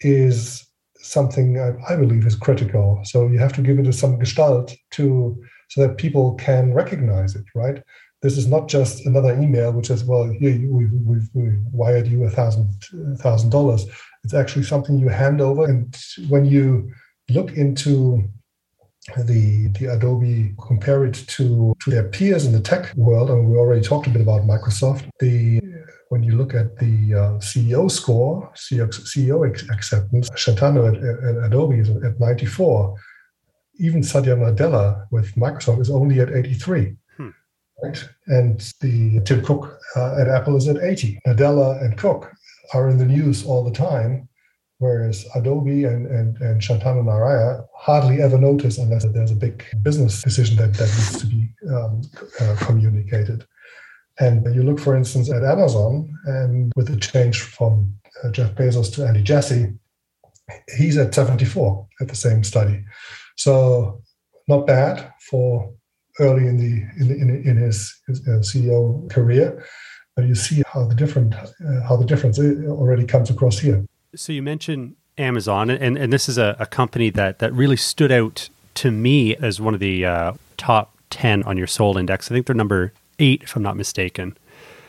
is 0.00 0.69
something 1.02 1.58
I, 1.58 1.72
I, 1.88 1.96
believe 1.96 2.26
is 2.26 2.34
critical. 2.34 3.00
So 3.04 3.28
you 3.28 3.38
have 3.38 3.52
to 3.54 3.62
give 3.62 3.78
it 3.78 3.92
some 3.92 4.18
gestalt 4.18 4.74
to 4.92 5.42
so 5.68 5.86
that 5.86 5.98
people 5.98 6.34
can 6.34 6.74
recognize 6.74 7.34
it, 7.34 7.44
right? 7.54 7.82
This 8.22 8.36
is 8.36 8.46
not 8.46 8.68
just 8.68 9.06
another 9.06 9.32
email 9.40 9.72
which 9.72 9.86
says, 9.86 10.04
"Well, 10.04 10.28
here 10.28 10.58
we've, 10.68 10.92
we've, 10.92 11.28
we've 11.32 11.62
wired 11.72 12.06
you 12.06 12.24
a 12.24 12.30
thousand 12.30 12.68
thousand 13.18 13.50
dollars." 13.50 13.86
It's 14.24 14.34
actually 14.34 14.64
something 14.64 14.98
you 14.98 15.08
hand 15.08 15.40
over, 15.40 15.64
and 15.64 15.96
when 16.28 16.44
you 16.44 16.92
look 17.30 17.52
into 17.52 18.28
the 19.16 19.68
the 19.78 19.86
Adobe 19.86 20.54
compare 20.60 21.06
it 21.06 21.14
to 21.28 21.74
to 21.80 21.90
their 21.90 22.08
peers 22.08 22.44
in 22.44 22.52
the 22.52 22.60
tech 22.60 22.94
world, 22.94 23.30
and 23.30 23.50
we 23.50 23.56
already 23.56 23.80
talked 23.80 24.06
a 24.06 24.10
bit 24.10 24.20
about 24.20 24.42
Microsoft. 24.42 25.08
The 25.20 25.60
when 26.10 26.24
you 26.24 26.36
look 26.36 26.54
at 26.54 26.76
the 26.76 27.14
uh, 27.14 27.38
CEO 27.38 27.88
score, 27.88 28.52
CEO 28.56 29.46
acceptance, 29.72 30.28
Shantanu 30.30 30.88
at, 30.88 30.96
at, 30.96 31.44
Adobe 31.46 31.78
is 31.78 31.88
at 31.88 32.18
94. 32.18 32.96
Even 33.78 34.02
Satya 34.02 34.34
Nadella 34.34 35.06
with 35.12 35.32
Microsoft 35.36 35.80
is 35.80 35.88
only 35.88 36.18
at 36.18 36.32
83. 36.32 36.96
Hmm. 37.16 37.28
Right? 37.82 38.08
And 38.26 38.60
the 38.80 39.20
Tim 39.20 39.44
Cook 39.44 39.78
uh, 39.94 40.20
at 40.20 40.28
Apple 40.28 40.56
is 40.56 40.66
at 40.66 40.82
80. 40.82 41.20
Nadella 41.28 41.80
and 41.80 41.96
Cook 41.96 42.32
are 42.74 42.88
in 42.88 42.98
the 42.98 43.06
news 43.06 43.46
all 43.46 43.62
the 43.62 43.70
time, 43.70 44.28
whereas 44.78 45.24
Adobe 45.36 45.84
and, 45.84 46.08
and, 46.08 46.36
and 46.38 46.60
Shantanu 46.60 47.04
Narayen 47.04 47.64
hardly 47.76 48.20
ever 48.20 48.36
notice 48.36 48.78
unless 48.78 49.04
there's 49.04 49.30
a 49.30 49.36
big 49.36 49.64
business 49.82 50.22
decision 50.22 50.56
that, 50.56 50.74
that 50.74 50.88
needs 50.88 51.20
to 51.20 51.26
be 51.26 51.48
um, 51.72 52.02
uh, 52.40 52.56
communicated. 52.58 53.46
And 54.20 54.54
you 54.54 54.62
look, 54.62 54.78
for 54.78 54.94
instance, 54.94 55.30
at 55.30 55.42
Amazon, 55.42 56.14
and 56.26 56.72
with 56.76 56.88
the 56.88 56.96
change 56.96 57.40
from 57.40 57.92
uh, 58.22 58.30
Jeff 58.30 58.54
Bezos 58.54 58.92
to 58.94 59.06
Andy 59.06 59.22
Jassy, 59.22 59.72
he's 60.76 60.98
at 60.98 61.14
74 61.14 61.88
at 62.00 62.08
the 62.08 62.14
same 62.14 62.44
study. 62.44 62.84
So 63.36 64.02
not 64.46 64.66
bad 64.66 65.10
for 65.30 65.72
early 66.18 66.46
in 66.46 66.58
the 66.58 67.02
in, 67.02 67.10
in, 67.10 67.48
in 67.48 67.56
his, 67.56 67.98
his 68.06 68.20
uh, 68.28 68.40
CEO 68.40 69.08
career, 69.10 69.64
but 70.14 70.26
you 70.26 70.34
see 70.34 70.62
how 70.66 70.84
the 70.84 70.94
different 70.94 71.34
uh, 71.34 71.48
how 71.88 71.96
the 71.96 72.04
difference 72.04 72.38
already 72.38 73.06
comes 73.06 73.30
across 73.30 73.58
here. 73.58 73.86
So 74.14 74.32
you 74.32 74.42
mentioned 74.42 74.96
Amazon, 75.16 75.70
and 75.70 75.96
and 75.96 76.12
this 76.12 76.28
is 76.28 76.36
a, 76.36 76.56
a 76.58 76.66
company 76.66 77.08
that 77.10 77.38
that 77.38 77.54
really 77.54 77.76
stood 77.76 78.12
out 78.12 78.50
to 78.74 78.90
me 78.90 79.34
as 79.36 79.60
one 79.60 79.72
of 79.72 79.80
the 79.80 80.04
uh, 80.04 80.32
top 80.56 80.94
10 81.10 81.42
on 81.44 81.56
your 81.56 81.66
Soul 81.66 81.96
Index. 81.96 82.30
I 82.30 82.34
think 82.34 82.46
they're 82.46 82.54
number 82.54 82.92
eight, 83.20 83.44
if 83.44 83.54
I'm 83.54 83.62
not 83.62 83.76
mistaken. 83.76 84.36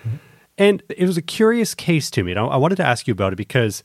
Mm-hmm. 0.04 0.16
And 0.58 0.84
it 0.90 1.06
was 1.06 1.18
a 1.18 1.22
curious 1.22 1.76
case 1.76 2.10
to 2.12 2.24
me. 2.24 2.36
I, 2.36 2.44
I 2.44 2.58
wanted 2.58 2.78
to 2.78 2.86
ask 2.86 3.08
you 3.08 3.12
about 3.12 3.34
it 3.34 3.36
because 3.36 3.84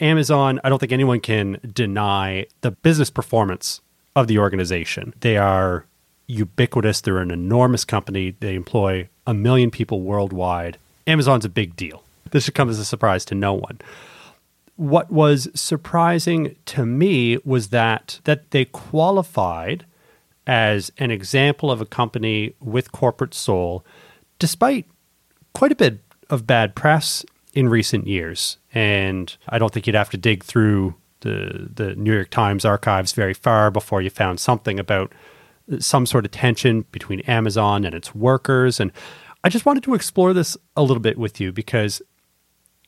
Amazon, 0.00 0.60
I 0.64 0.68
don't 0.68 0.78
think 0.78 0.92
anyone 0.92 1.20
can 1.20 1.58
deny 1.74 2.46
the 2.60 2.70
business 2.70 3.10
performance 3.10 3.80
of 4.14 4.26
the 4.26 4.38
organization. 4.38 5.12
They 5.20 5.36
are 5.36 5.84
ubiquitous, 6.26 7.00
they're 7.00 7.18
an 7.18 7.30
enormous 7.30 7.84
company, 7.84 8.36
they 8.40 8.54
employ 8.54 9.08
a 9.26 9.34
million 9.34 9.70
people 9.70 10.02
worldwide. 10.02 10.78
Amazon's 11.06 11.44
a 11.44 11.48
big 11.48 11.74
deal. 11.74 12.04
This 12.30 12.44
should 12.44 12.54
come 12.54 12.68
as 12.68 12.78
a 12.78 12.84
surprise 12.84 13.24
to 13.26 13.34
no 13.34 13.54
one. 13.54 13.78
What 14.76 15.10
was 15.10 15.48
surprising 15.54 16.54
to 16.66 16.86
me 16.86 17.38
was 17.44 17.68
that 17.68 18.20
that 18.24 18.50
they 18.50 18.66
qualified 18.66 19.84
as 20.48 20.90
an 20.96 21.10
example 21.10 21.70
of 21.70 21.80
a 21.80 21.86
company 21.86 22.54
with 22.58 22.90
corporate 22.90 23.34
soul, 23.34 23.84
despite 24.38 24.86
quite 25.52 25.70
a 25.70 25.76
bit 25.76 26.00
of 26.30 26.46
bad 26.46 26.74
press 26.74 27.24
in 27.52 27.68
recent 27.68 28.06
years. 28.06 28.56
And 28.72 29.36
I 29.50 29.58
don't 29.58 29.72
think 29.72 29.86
you'd 29.86 29.94
have 29.94 30.10
to 30.10 30.16
dig 30.16 30.42
through 30.42 30.94
the, 31.20 31.68
the 31.74 31.94
New 31.96 32.14
York 32.14 32.30
Times 32.30 32.64
archives 32.64 33.12
very 33.12 33.34
far 33.34 33.70
before 33.70 34.00
you 34.00 34.08
found 34.08 34.40
something 34.40 34.80
about 34.80 35.12
some 35.80 36.06
sort 36.06 36.24
of 36.24 36.30
tension 36.30 36.86
between 36.92 37.20
Amazon 37.20 37.84
and 37.84 37.94
its 37.94 38.14
workers. 38.14 38.80
And 38.80 38.90
I 39.44 39.50
just 39.50 39.66
wanted 39.66 39.82
to 39.82 39.94
explore 39.94 40.32
this 40.32 40.56
a 40.76 40.82
little 40.82 41.02
bit 41.02 41.18
with 41.18 41.40
you 41.40 41.52
because 41.52 42.00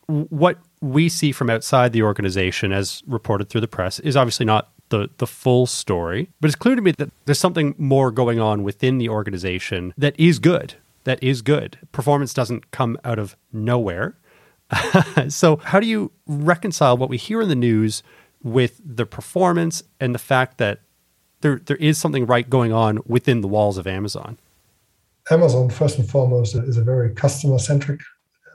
what 0.07 0.59
we 0.81 1.11
see 1.11 1.31
from 1.31 1.51
outside 1.51 1.93
the 1.93 2.03
organization, 2.03 2.73
as 2.73 3.03
reported 3.07 3.51
through 3.51 3.61
the 3.61 3.69
press, 3.69 3.99
is 4.01 4.17
obviously 4.17 4.47
not 4.47 4.73
the 4.91 5.09
the 5.17 5.27
full 5.27 5.67
story. 5.67 6.29
But 6.41 6.49
it's 6.49 6.57
clear 6.57 6.77
to 6.77 6.83
me 6.83 6.93
that 6.93 7.11
there's 7.25 7.39
something 7.39 7.75
more 7.79 8.11
going 8.11 8.39
on 8.39 8.63
within 8.63 8.99
the 8.99 9.09
organization 9.09 9.95
that 9.97 10.19
is 10.19 10.39
good. 10.39 10.75
That 11.05 11.23
is 11.23 11.41
good. 11.41 11.79
Performance 11.93 12.35
doesn't 12.35 12.71
come 12.71 12.99
out 13.05 13.19
of 13.19 13.37
nowhere. 13.53 14.17
so 15.29 15.57
how 15.57 15.81
do 15.81 15.87
you 15.87 16.13
reconcile 16.27 16.97
what 16.97 17.09
we 17.09 17.17
hear 17.17 17.41
in 17.41 17.49
the 17.49 17.57
news 17.57 18.03
with 18.43 18.81
the 18.85 19.07
performance 19.07 19.83
and 19.99 20.15
the 20.15 20.19
fact 20.19 20.59
that 20.59 20.81
there 21.41 21.61
there 21.65 21.79
is 21.79 21.99
something 21.99 22.27
right 22.27 22.49
going 22.49 22.73
on 22.73 23.01
within 23.07 23.41
the 23.41 23.49
walls 23.49 23.79
of 23.79 23.87
Amazon? 23.87 24.39
Amazon, 25.31 25.71
first 25.71 25.99
and 25.99 26.09
foremost, 26.09 26.55
is 26.55 26.77
a 26.77 26.83
very 26.83 27.15
customer 27.15 27.59
centric 27.59 28.01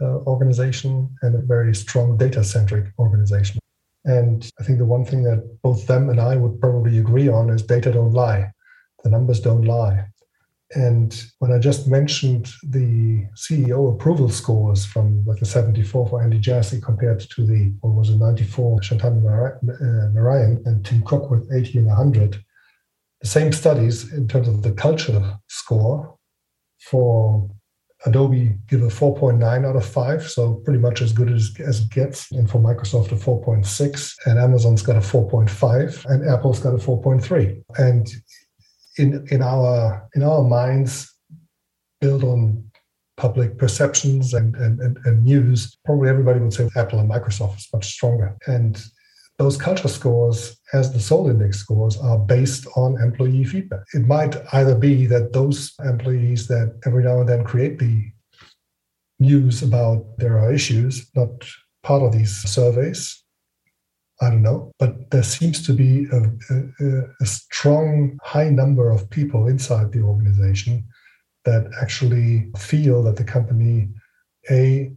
uh, 0.01 0.17
organization 0.27 1.09
and 1.21 1.35
a 1.35 1.39
very 1.39 1.73
strong 1.73 2.17
data 2.17 2.43
centric 2.43 2.85
organization 2.99 3.59
And 4.05 4.49
I 4.59 4.63
think 4.63 4.77
the 4.77 4.85
one 4.85 5.03
thing 5.03 5.23
that 5.23 5.61
both 5.63 5.87
them 5.87 6.09
and 6.09 6.19
I 6.19 6.35
would 6.35 6.61
probably 6.61 6.99
agree 6.99 7.27
on 7.27 7.49
is 7.49 7.63
data 7.63 7.91
don't 7.91 8.13
lie. 8.13 8.51
The 9.03 9.09
numbers 9.09 9.39
don't 9.39 9.63
lie. 9.63 10.05
And 10.73 11.23
when 11.39 11.51
I 11.51 11.59
just 11.59 11.87
mentioned 11.87 12.51
the 12.63 13.27
CEO 13.35 13.93
approval 13.93 14.29
scores 14.29 14.85
from 14.85 15.23
like 15.25 15.39
the 15.39 15.45
74 15.45 16.07
for 16.07 16.23
Andy 16.23 16.39
Jassy 16.39 16.81
compared 16.81 17.19
to 17.19 17.45
the, 17.45 17.73
what 17.81 17.93
was 17.93 18.09
it, 18.09 18.17
94 18.17 18.79
Shantanu 18.81 19.25
uh, 19.25 20.11
Narayen 20.13 20.65
and 20.65 20.85
Tim 20.85 21.03
Cook 21.03 21.29
with 21.29 21.51
80 21.53 21.79
and 21.79 21.87
100, 21.87 22.43
the 23.21 23.27
same 23.27 23.51
studies 23.51 24.11
in 24.11 24.27
terms 24.27 24.47
of 24.47 24.63
the 24.63 24.71
culture 24.71 25.37
score 25.47 26.17
for 26.89 27.49
Adobe 28.05 28.55
give 28.67 28.83
a 28.83 28.87
4.9 28.87 29.65
out 29.65 29.75
of 29.75 29.85
5, 29.85 30.29
so 30.29 30.55
pretty 30.63 30.79
much 30.79 31.01
as 31.01 31.11
good 31.11 31.31
as, 31.31 31.53
as 31.59 31.81
it 31.81 31.89
gets. 31.89 32.31
And 32.31 32.49
for 32.49 32.59
Microsoft, 32.59 33.11
a 33.11 33.15
4.6. 33.15 34.15
And 34.25 34.39
Amazon's 34.39 34.81
got 34.81 34.95
a 34.95 34.99
4.5, 34.99 36.05
and 36.05 36.29
Apple's 36.29 36.59
got 36.59 36.73
a 36.73 36.77
4.3. 36.77 37.63
And 37.77 38.07
in 38.97 39.25
in 39.29 39.41
our 39.41 40.07
in 40.15 40.23
our 40.23 40.43
minds, 40.43 41.13
built 41.99 42.23
on 42.23 42.63
public 43.17 43.57
perceptions 43.57 44.33
and, 44.33 44.55
and, 44.55 44.79
and, 44.79 44.97
and 45.05 45.23
news, 45.23 45.77
probably 45.85 46.09
everybody 46.09 46.39
would 46.39 46.53
say 46.53 46.69
Apple 46.75 46.99
and 46.99 47.09
Microsoft 47.09 47.57
is 47.57 47.67
much 47.73 47.87
stronger. 47.91 48.35
And 48.45 48.81
those 49.37 49.57
culture 49.57 49.87
scores, 49.87 50.54
as 50.73 50.91
the 50.91 50.99
Soul 50.99 51.29
Index 51.29 51.59
scores, 51.59 51.97
are 51.97 52.17
based 52.17 52.67
on 52.75 53.01
employee 53.01 53.43
feedback. 53.43 53.81
It 53.93 54.07
might 54.07 54.35
either 54.53 54.75
be 54.75 55.05
that 55.07 55.33
those 55.33 55.73
employees 55.83 56.47
that 56.47 56.79
every 56.85 57.03
now 57.03 57.19
and 57.19 57.29
then 57.29 57.43
create 57.43 57.79
the 57.79 58.11
news 59.19 59.61
about 59.61 60.05
there 60.17 60.37
are 60.39 60.53
issues, 60.53 61.09
not 61.15 61.29
part 61.83 62.03
of 62.03 62.13
these 62.13 62.35
surveys. 62.35 63.23
I 64.21 64.29
don't 64.29 64.41
know, 64.41 64.71
but 64.79 65.11
there 65.11 65.23
seems 65.23 65.65
to 65.65 65.73
be 65.73 66.07
a, 66.11 66.21
a, 66.49 67.01
a 67.21 67.25
strong, 67.25 68.17
high 68.23 68.49
number 68.49 68.89
of 68.89 69.09
people 69.09 69.47
inside 69.47 69.91
the 69.91 70.01
organization 70.01 70.85
that 71.43 71.69
actually 71.81 72.49
feel 72.57 73.03
that 73.03 73.17
the 73.17 73.23
company, 73.23 73.89
A, 74.49 74.93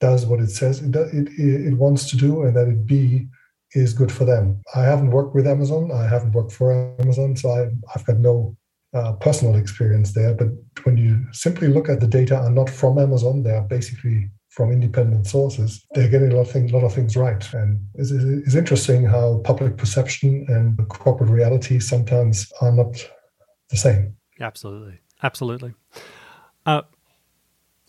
does 0.00 0.26
what 0.26 0.40
it 0.40 0.50
says 0.50 0.80
it, 0.80 0.94
it, 0.94 1.28
it 1.38 1.74
wants 1.74 2.08
to 2.10 2.16
do, 2.16 2.42
and 2.42 2.54
that 2.54 2.68
it 2.68 2.86
B, 2.86 3.26
is 3.72 3.92
good 3.92 4.10
for 4.10 4.24
them. 4.24 4.62
I 4.74 4.82
haven't 4.82 5.10
worked 5.10 5.34
with 5.34 5.46
Amazon. 5.46 5.90
I 5.92 6.08
haven't 6.08 6.32
worked 6.32 6.52
for 6.52 6.72
Amazon, 7.00 7.36
so 7.36 7.50
I, 7.50 7.68
have 7.92 8.06
got 8.06 8.18
no 8.18 8.56
uh, 8.94 9.12
personal 9.12 9.56
experience 9.56 10.14
there. 10.14 10.34
But 10.34 10.48
when 10.84 10.96
you 10.96 11.24
simply 11.32 11.68
look 11.68 11.88
at 11.88 12.00
the 12.00 12.06
data 12.06 12.36
are 12.36 12.50
not 12.50 12.70
from 12.70 12.98
Amazon, 12.98 13.42
they 13.42 13.50
are 13.50 13.62
basically 13.62 14.30
from 14.50 14.72
independent 14.72 15.26
sources. 15.26 15.86
They're 15.92 16.08
getting 16.08 16.32
a 16.32 16.36
lot 16.36 16.42
of 16.42 16.50
things, 16.50 16.72
lot 16.72 16.84
of 16.84 16.94
things 16.94 17.16
right, 17.16 17.52
and 17.54 17.78
it's, 17.94 18.10
it's 18.10 18.54
interesting 18.54 19.04
how 19.04 19.40
public 19.44 19.76
perception 19.76 20.46
and 20.48 20.76
corporate 20.88 21.30
reality 21.30 21.78
sometimes 21.78 22.50
are 22.60 22.72
not 22.72 22.94
the 23.70 23.76
same. 23.76 24.16
Absolutely, 24.40 25.00
absolutely. 25.22 25.74
Uh, 26.64 26.82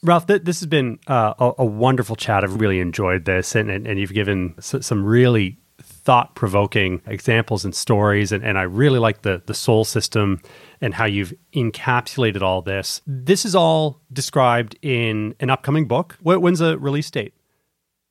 Ralph, 0.03 0.27
th- 0.27 0.43
this 0.43 0.59
has 0.59 0.67
been 0.67 0.99
uh, 1.07 1.33
a, 1.39 1.53
a, 1.59 1.65
wonderful 1.65 2.15
chat. 2.15 2.43
I've 2.43 2.59
really 2.59 2.79
enjoyed 2.79 3.25
this, 3.25 3.55
and, 3.55 3.69
and, 3.69 3.85
and 3.85 3.99
you've 3.99 4.13
given 4.13 4.55
s- 4.57 4.85
some 4.85 5.03
really 5.03 5.57
thought 5.99 6.35
provoking 6.35 7.01
examples 7.05 7.65
and 7.65 7.75
stories. 7.75 8.31
And, 8.31 8.43
and 8.43 8.57
I 8.57 8.63
really 8.63 8.99
like 8.99 9.21
the, 9.21 9.41
the 9.45 9.53
soul 9.53 9.85
system 9.85 10.41
and 10.81 10.93
how 10.93 11.05
you've 11.05 11.33
encapsulated 11.53 12.41
all 12.41 12.61
this. 12.61 13.01
This 13.05 13.45
is 13.45 13.55
all 13.55 14.01
described 14.11 14.77
in 14.81 15.35
an 15.39 15.49
upcoming 15.49 15.87
book. 15.87 16.17
When's 16.21 16.59
the 16.59 16.77
release 16.79 17.11
date? 17.11 17.33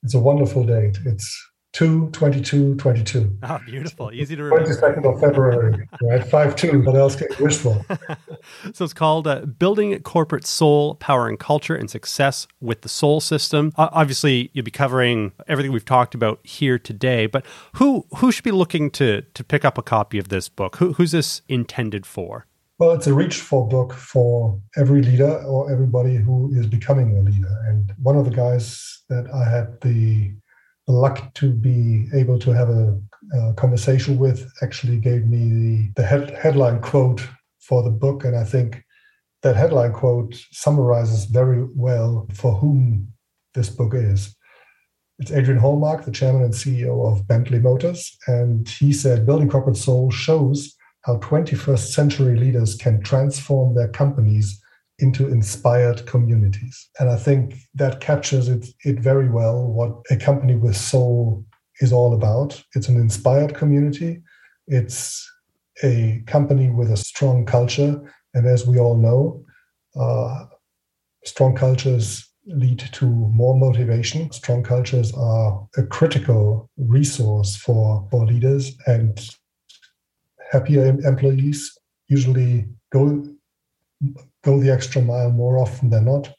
It's 0.03 0.15
a 0.15 0.19
wonderful 0.19 0.63
date. 0.63 0.97
It's 1.05 1.48
2 1.73 2.09
22 2.09 2.75
22. 2.75 3.37
Oh, 3.43 3.59
beautiful. 3.65 4.11
Easy 4.11 4.35
to 4.35 4.43
remember. 4.43 4.69
22nd 4.69 5.13
of 5.13 5.19
February, 5.19 5.87
right? 6.01 6.25
5 6.25 6.55
2. 6.55 6.81
What 6.81 6.95
else 6.95 7.15
can 7.15 7.27
you 7.37 7.45
wish 7.45 7.57
for? 7.57 7.85
so 8.73 8.83
it's 8.83 8.93
called 8.93 9.27
uh, 9.27 9.45
Building 9.45 9.97
Corporate 10.01 10.45
Soul, 10.45 10.95
Powering 10.95 11.37
Culture 11.37 11.75
and 11.75 11.89
Success 11.89 12.47
with 12.59 12.81
the 12.81 12.89
Soul 12.89 13.21
System. 13.21 13.71
Uh, 13.77 13.89
obviously, 13.91 14.49
you'll 14.53 14.65
be 14.65 14.71
covering 14.71 15.31
everything 15.47 15.71
we've 15.71 15.85
talked 15.85 16.15
about 16.15 16.39
here 16.43 16.79
today, 16.79 17.27
but 17.27 17.45
who 17.75 18.05
who 18.17 18.31
should 18.31 18.43
be 18.43 18.51
looking 18.51 18.89
to, 18.91 19.21
to 19.21 19.43
pick 19.43 19.63
up 19.63 19.77
a 19.77 19.83
copy 19.83 20.17
of 20.17 20.29
this 20.29 20.49
book? 20.49 20.77
Who, 20.77 20.93
who's 20.93 21.11
this 21.11 21.41
intended 21.47 22.05
for? 22.05 22.47
Well, 22.79 22.91
it's 22.91 23.07
a 23.07 23.13
reach 23.13 23.41
for 23.41 23.67
book 23.67 23.93
for 23.93 24.57
every 24.77 25.01
leader 25.01 25.43
or 25.43 25.69
everybody 25.69 26.15
who 26.15 26.49
is 26.55 26.65
becoming 26.65 27.17
a 27.17 27.21
leader. 27.21 27.53
And 27.67 27.93
one 28.01 28.15
of 28.15 28.23
the 28.23 28.31
guys 28.31 29.03
that 29.09 29.29
I 29.33 29.49
had 29.49 29.81
the 29.81 30.31
luck 30.89 31.33
to 31.35 31.51
be 31.51 32.07
able 32.13 32.39
to 32.39 32.51
have 32.51 32.69
a, 32.69 32.99
a 33.33 33.53
conversation 33.53 34.17
with 34.17 34.51
actually 34.61 34.97
gave 34.97 35.25
me 35.25 35.37
the, 35.37 36.01
the 36.01 36.03
head, 36.05 36.31
headline 36.31 36.81
quote 36.81 37.25
for 37.59 37.83
the 37.83 37.91
book. 37.91 38.25
And 38.25 38.35
I 38.35 38.43
think 38.43 38.83
that 39.43 39.55
headline 39.55 39.93
quote 39.93 40.35
summarizes 40.51 41.25
very 41.25 41.63
well 41.75 42.27
for 42.33 42.53
whom 42.53 43.13
this 43.53 43.69
book 43.69 43.93
is. 43.93 44.35
It's 45.19 45.31
Adrian 45.31 45.59
Hallmark, 45.59 46.05
the 46.05 46.11
chairman 46.11 46.43
and 46.43 46.53
CEO 46.53 47.11
of 47.11 47.27
Bentley 47.27 47.59
Motors. 47.59 48.17
And 48.27 48.67
he 48.67 48.91
said, 48.93 49.25
Building 49.25 49.49
Corporate 49.49 49.77
Soul 49.77 50.11
shows 50.11 50.75
how 51.01 51.17
21st 51.17 51.91
century 51.91 52.37
leaders 52.37 52.75
can 52.75 53.01
transform 53.03 53.75
their 53.75 53.89
companies 53.89 54.61
into 54.99 55.27
inspired 55.27 56.05
communities. 56.05 56.89
And 56.99 57.09
I 57.09 57.15
think 57.15 57.55
that 57.75 58.01
captures 58.01 58.49
it, 58.49 58.67
it 58.83 58.99
very 58.99 59.29
well 59.29 59.65
what 59.67 59.91
a 60.11 60.17
company 60.17 60.55
with 60.55 60.75
soul 60.75 61.45
is 61.79 61.93
all 61.93 62.13
about. 62.13 62.61
It's 62.75 62.89
an 62.89 62.97
inspired 62.97 63.55
community, 63.55 64.21
it's 64.67 65.29
a 65.83 66.23
company 66.27 66.69
with 66.69 66.91
a 66.91 66.97
strong 66.97 67.45
culture. 67.45 68.01
And 68.33 68.45
as 68.45 68.67
we 68.67 68.77
all 68.77 68.97
know, 68.97 69.43
uh, 69.99 70.45
strong 71.25 71.55
cultures 71.55 72.29
lead 72.45 72.79
to 72.79 73.05
more 73.05 73.57
motivation. 73.57 74.31
Strong 74.31 74.63
cultures 74.63 75.13
are 75.15 75.67
a 75.77 75.83
critical 75.83 76.69
resource 76.77 77.55
for, 77.55 78.07
for 78.11 78.25
leaders, 78.25 78.75
and 78.87 79.19
happier 80.51 80.97
employees 81.05 81.77
usually 82.07 82.65
go 82.91 83.23
go 84.49 84.59
the 84.59 84.71
extra 84.71 85.01
mile 85.01 85.31
more 85.31 85.57
often 85.57 85.89
than 85.89 86.05
not. 86.05 86.29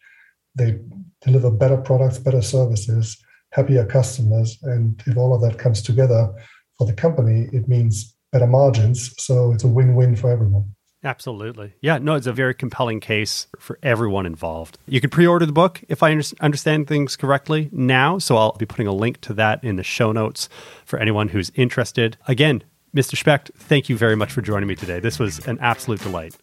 They 0.56 0.78
deliver 1.22 1.50
better 1.50 1.76
products, 1.76 2.18
better 2.18 2.42
services, 2.42 3.16
happier 3.52 3.84
customers. 3.84 4.58
And 4.62 5.00
if 5.06 5.16
all 5.16 5.34
of 5.34 5.42
that 5.42 5.58
comes 5.58 5.82
together 5.82 6.32
for 6.76 6.86
the 6.86 6.92
company, 6.92 7.48
it 7.52 7.68
means 7.68 8.14
better 8.32 8.46
margins. 8.46 9.14
So 9.22 9.52
it's 9.52 9.64
a 9.64 9.68
win 9.68 9.94
win 9.94 10.16
for 10.16 10.30
everyone. 10.30 10.74
Absolutely. 11.02 11.72
Yeah, 11.80 11.96
no, 11.96 12.14
it's 12.14 12.26
a 12.26 12.32
very 12.32 12.52
compelling 12.52 13.00
case 13.00 13.46
for 13.58 13.78
everyone 13.82 14.26
involved. 14.26 14.76
You 14.86 15.00
can 15.00 15.08
pre 15.08 15.26
order 15.26 15.46
the 15.46 15.52
book, 15.52 15.82
if 15.88 16.02
I 16.02 16.12
understand 16.40 16.88
things 16.88 17.16
correctly, 17.16 17.70
now. 17.72 18.18
So 18.18 18.36
I'll 18.36 18.52
be 18.52 18.66
putting 18.66 18.86
a 18.86 18.92
link 18.92 19.20
to 19.22 19.32
that 19.34 19.64
in 19.64 19.76
the 19.76 19.82
show 19.82 20.12
notes 20.12 20.50
for 20.84 20.98
anyone 20.98 21.28
who's 21.28 21.50
interested. 21.54 22.18
Again, 22.28 22.64
Mr. 22.94 23.16
Specht, 23.16 23.50
thank 23.56 23.88
you 23.88 23.96
very 23.96 24.16
much 24.16 24.30
for 24.30 24.42
joining 24.42 24.68
me 24.68 24.74
today. 24.74 25.00
This 25.00 25.18
was 25.18 25.46
an 25.46 25.58
absolute 25.60 26.00
delight. 26.00 26.36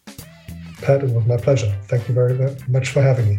Pat, 0.82 1.02
it 1.02 1.10
was 1.10 1.26
my 1.26 1.36
pleasure. 1.36 1.72
Thank 1.84 2.08
you 2.08 2.14
very 2.14 2.56
much 2.68 2.90
for 2.90 3.02
having 3.02 3.28
me. 3.28 3.38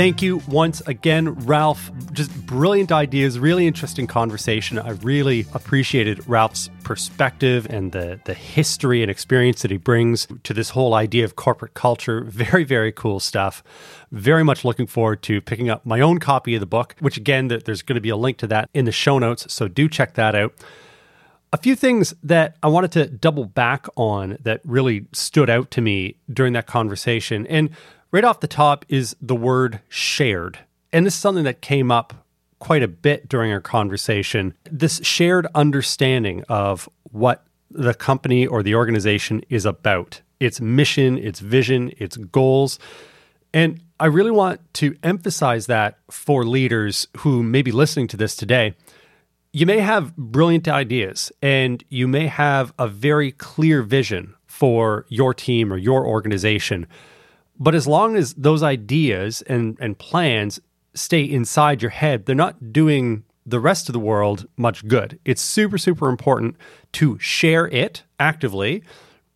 Thank 0.00 0.22
you 0.22 0.40
once 0.48 0.80
again, 0.86 1.34
Ralph. 1.44 1.90
Just 2.14 2.34
brilliant 2.46 2.90
ideas, 2.90 3.38
really 3.38 3.66
interesting 3.66 4.06
conversation. 4.06 4.78
I 4.78 4.92
really 4.92 5.44
appreciated 5.52 6.26
Ralph's 6.26 6.70
perspective 6.84 7.66
and 7.68 7.92
the, 7.92 8.18
the 8.24 8.32
history 8.32 9.02
and 9.02 9.10
experience 9.10 9.60
that 9.60 9.70
he 9.70 9.76
brings 9.76 10.26
to 10.44 10.54
this 10.54 10.70
whole 10.70 10.94
idea 10.94 11.26
of 11.26 11.36
corporate 11.36 11.74
culture. 11.74 12.22
Very, 12.22 12.64
very 12.64 12.92
cool 12.92 13.20
stuff. 13.20 13.62
Very 14.10 14.42
much 14.42 14.64
looking 14.64 14.86
forward 14.86 15.20
to 15.24 15.42
picking 15.42 15.68
up 15.68 15.84
my 15.84 16.00
own 16.00 16.18
copy 16.18 16.54
of 16.54 16.60
the 16.60 16.66
book, 16.66 16.96
which 17.00 17.18
again, 17.18 17.48
there's 17.48 17.82
going 17.82 17.96
to 17.96 18.00
be 18.00 18.08
a 18.08 18.16
link 18.16 18.38
to 18.38 18.46
that 18.46 18.70
in 18.72 18.86
the 18.86 18.92
show 18.92 19.18
notes. 19.18 19.52
So 19.52 19.68
do 19.68 19.86
check 19.86 20.14
that 20.14 20.34
out. 20.34 20.54
A 21.52 21.58
few 21.58 21.76
things 21.76 22.14
that 22.22 22.56
I 22.62 22.68
wanted 22.68 22.92
to 22.92 23.06
double 23.06 23.44
back 23.44 23.86
on 23.96 24.38
that 24.44 24.62
really 24.64 25.08
stood 25.12 25.50
out 25.50 25.70
to 25.72 25.82
me 25.82 26.16
during 26.32 26.54
that 26.54 26.66
conversation. 26.66 27.46
And 27.48 27.68
right 28.12 28.24
off 28.24 28.40
the 28.40 28.48
top 28.48 28.84
is 28.88 29.16
the 29.20 29.36
word 29.36 29.80
shared. 29.88 30.58
And 30.92 31.06
this 31.06 31.14
is 31.14 31.20
something 31.20 31.44
that 31.44 31.60
came 31.60 31.90
up 31.90 32.26
quite 32.58 32.82
a 32.82 32.88
bit 32.88 33.28
during 33.28 33.52
our 33.52 33.60
conversation. 33.60 34.54
This 34.70 35.00
shared 35.02 35.46
understanding 35.54 36.44
of 36.48 36.88
what 37.04 37.44
the 37.70 37.94
company 37.94 38.46
or 38.46 38.62
the 38.62 38.74
organization 38.74 39.42
is 39.48 39.64
about 39.64 40.20
its 40.40 40.60
mission, 40.60 41.18
its 41.18 41.40
vision, 41.40 41.92
its 41.98 42.16
goals. 42.16 42.78
And 43.52 43.80
I 43.98 44.06
really 44.06 44.30
want 44.30 44.60
to 44.74 44.96
emphasize 45.02 45.66
that 45.66 45.98
for 46.10 46.44
leaders 46.44 47.06
who 47.18 47.42
may 47.42 47.62
be 47.62 47.72
listening 47.72 48.08
to 48.08 48.16
this 48.16 48.34
today. 48.34 48.74
You 49.52 49.66
may 49.66 49.80
have 49.80 50.16
brilliant 50.16 50.68
ideas 50.68 51.32
and 51.42 51.82
you 51.88 52.06
may 52.06 52.28
have 52.28 52.72
a 52.78 52.86
very 52.86 53.32
clear 53.32 53.82
vision 53.82 54.34
for 54.46 55.06
your 55.08 55.34
team 55.34 55.72
or 55.72 55.76
your 55.76 56.06
organization. 56.06 56.86
But 57.60 57.74
as 57.74 57.86
long 57.86 58.16
as 58.16 58.32
those 58.34 58.62
ideas 58.62 59.42
and, 59.42 59.76
and 59.78 59.98
plans 59.98 60.58
stay 60.94 61.22
inside 61.22 61.82
your 61.82 61.90
head, 61.90 62.24
they're 62.24 62.34
not 62.34 62.72
doing 62.72 63.24
the 63.44 63.60
rest 63.60 63.88
of 63.88 63.92
the 63.92 64.00
world 64.00 64.48
much 64.56 64.86
good. 64.88 65.18
It's 65.24 65.42
super, 65.42 65.76
super 65.76 66.08
important 66.08 66.56
to 66.92 67.18
share 67.18 67.68
it 67.68 68.02
actively, 68.18 68.82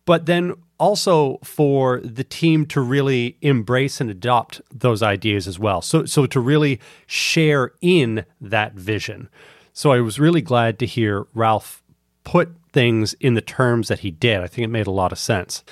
but 0.05 0.25
then 0.25 0.53
also 0.79 1.37
for 1.43 2.01
the 2.01 2.23
team 2.23 2.65
to 2.65 2.81
really 2.81 3.37
embrace 3.41 4.01
and 4.01 4.09
adopt 4.09 4.59
those 4.73 5.01
ideas 5.01 5.47
as 5.47 5.59
well. 5.59 5.81
So, 5.81 6.05
so 6.05 6.25
to 6.25 6.39
really 6.39 6.79
share 7.05 7.73
in 7.81 8.25
that 8.41 8.73
vision. 8.73 9.29
So 9.71 9.91
I 9.91 10.01
was 10.01 10.19
really 10.19 10.41
glad 10.41 10.79
to 10.79 10.85
hear 10.85 11.27
Ralph 11.33 11.83
put 12.23 12.55
things 12.73 13.13
in 13.15 13.35
the 13.35 13.41
terms 13.41 13.87
that 13.87 13.99
he 13.99 14.11
did. 14.11 14.41
I 14.41 14.47
think 14.47 14.65
it 14.65 14.69
made 14.69 14.87
a 14.87 14.91
lot 14.91 15.11
of 15.11 15.19
sense. 15.19 15.63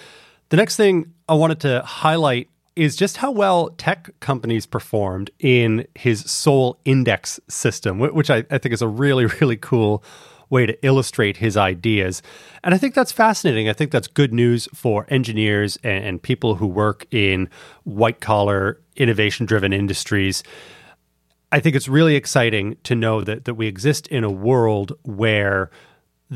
The 0.53 0.57
next 0.57 0.75
thing 0.75 1.11
I 1.27 1.33
wanted 1.33 1.61
to 1.61 1.81
highlight 1.81 2.47
is 2.75 2.95
just 2.95 3.17
how 3.17 3.31
well 3.31 3.69
tech 3.69 4.11
companies 4.19 4.67
performed 4.67 5.31
in 5.39 5.87
his 5.95 6.29
Soul 6.29 6.77
Index 6.85 7.39
system, 7.49 7.97
which 7.97 8.29
I, 8.29 8.45
I, 8.51 8.59
think 8.59 8.71
is 8.71 8.83
a 8.83 8.87
really, 8.87 9.25
really 9.41 9.57
cool 9.57 10.03
way 10.51 10.67
to 10.67 10.85
illustrate 10.85 11.37
his 11.37 11.57
ideas. 11.57 12.21
And 12.63 12.75
I 12.75 12.77
think 12.77 12.93
that's 12.93 13.11
fascinating. 13.11 13.67
I 13.67 13.73
think 13.73 13.89
that's 13.89 14.05
good 14.07 14.31
news 14.31 14.67
for 14.75 15.07
engineers 15.09 15.79
and, 15.83 16.05
and 16.05 16.21
people 16.21 16.53
who 16.53 16.67
work 16.67 17.07
in 17.09 17.49
white 17.83 18.19
collar, 18.21 18.79
innovation 18.95 19.47
driven 19.47 19.73
industries. 19.73 20.43
I 21.51 21.61
think 21.61 21.75
it's 21.75 21.87
really 21.87 22.15
exciting 22.15 22.77
to 22.83 22.93
know 22.93 23.21
that, 23.21 23.45
that 23.45 23.55
we 23.55 23.65
exist 23.65 24.05
in 24.09 24.23
a 24.23 24.29
world 24.29 24.93
where 25.01 25.71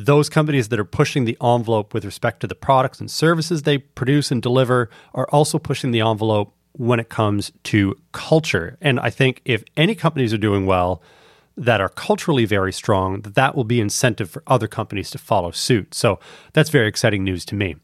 those 0.06 0.30
companies 0.30 0.70
that 0.70 0.80
are 0.80 0.86
pushing 0.86 1.26
the 1.26 1.36
envelope 1.42 1.92
with 1.92 2.06
respect 2.06 2.42
to 2.42 2.48
the 2.48 2.54
products 2.54 3.00
and 3.00 3.10
services 3.10 3.64
they 3.64 3.80
produce 3.80 4.30
and 4.30 4.44
deliver 4.44 4.92
are 5.16 5.28
also 5.32 5.58
pushing 5.58 5.90
the 5.90 6.02
envelope 6.02 6.54
when 6.74 7.00
it 7.00 7.10
comes 7.10 7.52
to 7.64 7.96
culture. 8.12 8.78
And 8.80 9.00
I 9.00 9.10
think 9.10 9.42
if 9.44 9.64
any 9.76 9.96
companies 9.96 10.34
are 10.34 10.38
doing 10.38 10.68
well 10.68 11.02
that 11.56 11.82
are 11.82 11.90
culturally 11.90 12.46
very 12.46 12.72
strong, 12.72 13.22
that 13.22 13.34
that 13.34 13.56
will 13.56 13.64
be 13.64 13.82
incentive 13.82 14.30
for 14.30 14.44
other 14.46 14.68
companies 14.68 15.10
to 15.10 15.18
follow 15.18 15.50
suit. 15.50 15.96
So 15.96 16.20
that's 16.54 16.70
very 16.70 16.88
exciting 16.88 17.24
news 17.24 17.44
to 17.46 17.56
me. 17.56 17.76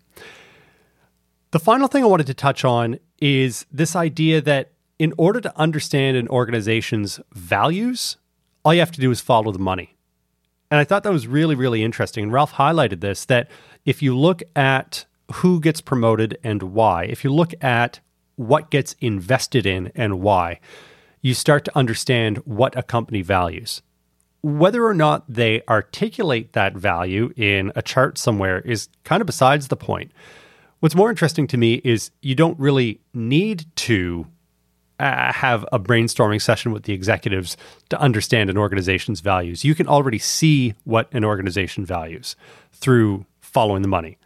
The 1.50 1.60
final 1.60 1.88
thing 1.88 2.04
I 2.04 2.08
wanted 2.08 2.28
to 2.28 2.36
touch 2.36 2.64
on 2.64 3.00
is 3.20 3.66
this 3.72 3.96
idea 3.96 4.40
that 4.42 4.74
in 5.00 5.14
order 5.18 5.42
to 5.42 5.60
understand 5.60 6.16
an 6.16 6.28
organization's 6.28 7.20
values, 7.32 8.18
all 8.64 8.76
you 8.76 8.82
have 8.82 8.92
to 8.92 9.02
do 9.02 9.10
is 9.10 9.20
follow 9.20 9.52
the 9.52 9.58
money. 9.58 9.96
And 10.74 10.80
I 10.80 10.86
thought 10.86 11.04
that 11.04 11.14
was 11.14 11.28
really, 11.28 11.54
really 11.54 11.84
interesting. 11.84 12.24
And 12.24 12.34
Ralph 12.34 12.54
highlighted 12.54 13.00
this 13.00 13.26
that 13.26 13.48
if 13.86 14.02
you 14.02 14.18
look 14.18 14.42
at 14.56 15.06
who 15.32 15.60
gets 15.60 15.82
promoted 15.82 16.40
and 16.44 16.64
why, 16.64 17.04
if 17.04 17.24
you 17.24 17.32
look 17.32 17.54
at 17.64 18.00
what 18.38 18.72
gets 18.72 18.96
invested 19.00 19.68
in 19.68 19.92
and 19.94 20.20
why, 20.20 20.60
you 21.22 21.36
start 21.36 21.64
to 21.66 21.78
understand 21.78 22.38
what 22.46 22.76
a 22.76 22.82
company 22.82 23.22
values. 23.22 23.84
Whether 24.42 24.84
or 24.84 24.96
not 24.96 25.26
they 25.30 25.62
articulate 25.70 26.54
that 26.54 26.76
value 26.76 27.32
in 27.38 27.72
a 27.76 27.84
chart 27.84 28.18
somewhere 28.18 28.58
is 28.62 28.90
kind 29.04 29.22
of 29.22 29.28
besides 29.28 29.68
the 29.68 29.78
point. 29.78 30.12
What's 30.80 30.96
more 30.96 31.12
interesting 31.12 31.46
to 31.50 31.58
me 31.58 31.82
is 31.84 32.10
you 32.24 32.34
don't 32.34 32.60
really 32.60 33.00
need 33.14 33.68
to 33.76 34.26
uh, 35.04 35.34
have 35.34 35.66
a 35.74 35.80
brainstorming 35.80 36.42
session 36.42 36.72
with 36.72 36.84
the 36.84 36.94
executives 36.94 37.58
to 37.90 38.00
understand 38.00 38.50
an 38.50 38.58
organization's 38.58 39.20
values. 39.20 39.66
You 39.66 39.76
can 39.76 39.86
already 39.86 40.18
see 40.18 40.76
what 40.86 41.10
an 41.12 41.26
organization 41.26 41.86
values 41.86 42.38
through 42.72 43.26
following 43.42 43.82
the 43.82 43.90
money. 43.90 44.18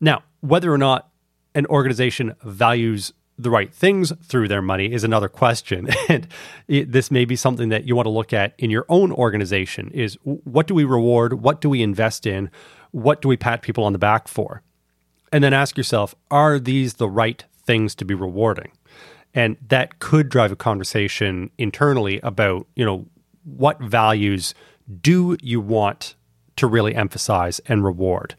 Now, 0.00 0.24
whether 0.40 0.72
or 0.72 0.78
not 0.78 1.08
an 1.54 1.66
organization 1.66 2.34
values 2.42 3.12
the 3.38 3.50
right 3.50 3.72
things 3.72 4.12
through 4.24 4.48
their 4.48 4.60
money 4.60 4.92
is 4.92 5.04
another 5.04 5.28
question. 5.28 5.88
And 6.08 6.26
it, 6.66 6.90
this 6.90 7.12
may 7.12 7.24
be 7.24 7.36
something 7.36 7.68
that 7.68 7.84
you 7.84 7.94
want 7.94 8.06
to 8.06 8.10
look 8.10 8.32
at 8.32 8.54
in 8.58 8.70
your 8.70 8.86
own 8.88 9.12
organization 9.12 9.90
is 9.92 10.18
what 10.24 10.66
do 10.66 10.74
we 10.74 10.82
reward? 10.82 11.34
What 11.34 11.60
do 11.60 11.70
we 11.70 11.80
invest 11.80 12.26
in? 12.26 12.50
What 12.90 13.22
do 13.22 13.28
we 13.28 13.36
pat 13.36 13.62
people 13.62 13.84
on 13.84 13.92
the 13.92 13.98
back 13.98 14.26
for? 14.26 14.62
And 15.30 15.44
then 15.44 15.52
ask 15.52 15.76
yourself 15.76 16.16
are 16.28 16.58
these 16.58 16.94
the 16.94 17.08
right 17.08 17.44
things 17.64 17.94
to 17.96 18.04
be 18.04 18.14
rewarding 18.14 18.72
and 19.34 19.56
that 19.68 19.98
could 19.98 20.28
drive 20.28 20.52
a 20.52 20.56
conversation 20.56 21.50
internally 21.58 22.20
about 22.22 22.66
you 22.74 22.84
know 22.84 23.06
what 23.44 23.80
values 23.80 24.54
do 25.00 25.36
you 25.42 25.60
want 25.60 26.14
to 26.56 26.66
really 26.66 26.94
emphasize 26.94 27.60
and 27.66 27.84
reward 27.84 28.34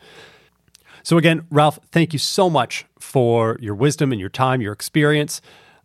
so 1.04 1.18
again 1.18 1.46
ralph 1.50 1.80
thank 1.92 2.14
you 2.14 2.20
so 2.20 2.50
much 2.50 2.86
for 3.00 3.58
your 3.62 3.76
wisdom 3.76 4.12
and 4.12 4.20
your 4.20 4.30
time 4.30 4.62
your 4.62 4.74
experience 4.74 5.42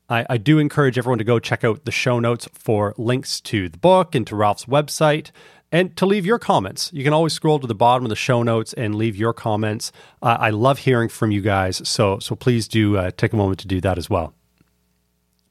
I, 0.07 0.27
I, 0.29 0.37
do 0.37 0.59
encourage 0.59 0.99
everyone 0.99 1.17
to 1.17 1.25
go 1.25 1.39
check 1.39 1.65
out 1.65 1.87
the 1.87 1.91
show 1.91 2.21
notes 2.21 2.47
for 2.53 2.93
links 2.99 3.41
to 3.43 3.71
the 3.71 3.79
book 3.79 4.15
and 4.15 4.27
to 4.27 4.37
Ralph's 4.37 4.67
website 4.67 5.31
and 5.73 5.97
to 5.97 6.07
leave 6.07 6.25
your 6.25 6.39
comments. 6.39 6.91
You 6.93 7.03
can 7.03 7.13
always 7.13 7.33
scroll 7.33 7.59
to 7.59 7.67
the 7.67 7.75
bottom 7.75 8.05
of 8.05 8.11
the 8.11 8.17
show 8.17 8.43
notes 8.43 8.73
and 8.75 8.95
leave 8.95 9.17
your 9.17 9.33
comments. 9.33 9.93
Uh, 10.23 10.37
I 10.39 10.51
love 10.51 10.79
hearing 10.79 11.09
from 11.09 11.31
you 11.31 11.41
guys, 11.41 11.87
so 11.89 12.19
so 12.21 12.37
please 12.37 12.69
do 12.69 12.97
uh, 12.97 13.11
take 13.17 13.33
a 13.33 13.37
moment 13.37 13.59
to 13.61 13.67
do 13.67 13.81
that 13.81 13.99
as 13.99 14.09
well. 14.11 14.35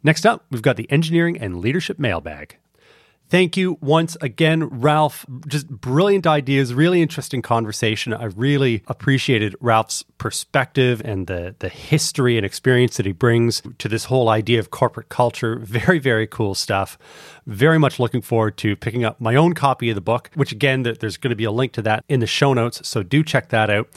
Next 0.04 0.26
up, 0.26 0.46
we've 0.52 0.62
got 0.62 0.76
the 0.76 0.92
engineering 0.92 1.38
and 1.38 1.60
leadership 1.60 1.98
mailbag. 1.98 2.58
Thank 3.30 3.58
you 3.58 3.80
once 3.82 4.16
again, 4.22 4.66
Ralph. 4.66 5.26
Just 5.48 5.68
brilliant 5.68 6.28
ideas, 6.28 6.72
really 6.74 7.02
interesting 7.02 7.42
conversation. 7.42 8.14
I 8.14 8.26
really 8.26 8.84
appreciated 8.88 9.56
Ralph's 9.60 10.04
perspective 10.20 11.02
and 11.04 11.26
the, 11.26 11.56
the 11.58 11.70
history 11.70 12.38
and 12.38 12.46
experience 12.46 12.98
that 12.98 13.08
he 13.08 13.12
brings 13.12 13.64
to 13.80 13.88
this 13.88 14.06
whole 14.06 14.30
idea 14.30 14.60
of 14.60 14.70
corporate 14.70 15.10
culture. 15.10 15.56
Very, 15.58 15.98
very 15.98 16.28
cool 16.28 16.54
stuff. 16.54 16.98
Very 17.48 17.80
much 17.80 17.98
looking 17.98 18.22
forward 18.22 18.56
to 18.58 18.76
picking 18.76 19.04
up 19.04 19.20
my 19.20 19.36
own 19.36 19.54
copy 19.54 19.90
of 19.90 19.96
the 19.96 20.02
book, 20.02 20.30
which 20.36 20.52
again, 20.52 20.84
there's 20.84 21.18
going 21.18 21.32
to 21.32 21.36
be 21.36 21.46
a 21.46 21.52
link 21.52 21.72
to 21.72 21.82
that 21.82 22.04
in 22.08 22.20
the 22.20 22.28
show 22.28 22.54
notes. 22.54 22.88
So 22.88 23.02
do 23.02 23.24
check 23.24 23.50
that 23.50 23.70
out. 23.70 23.88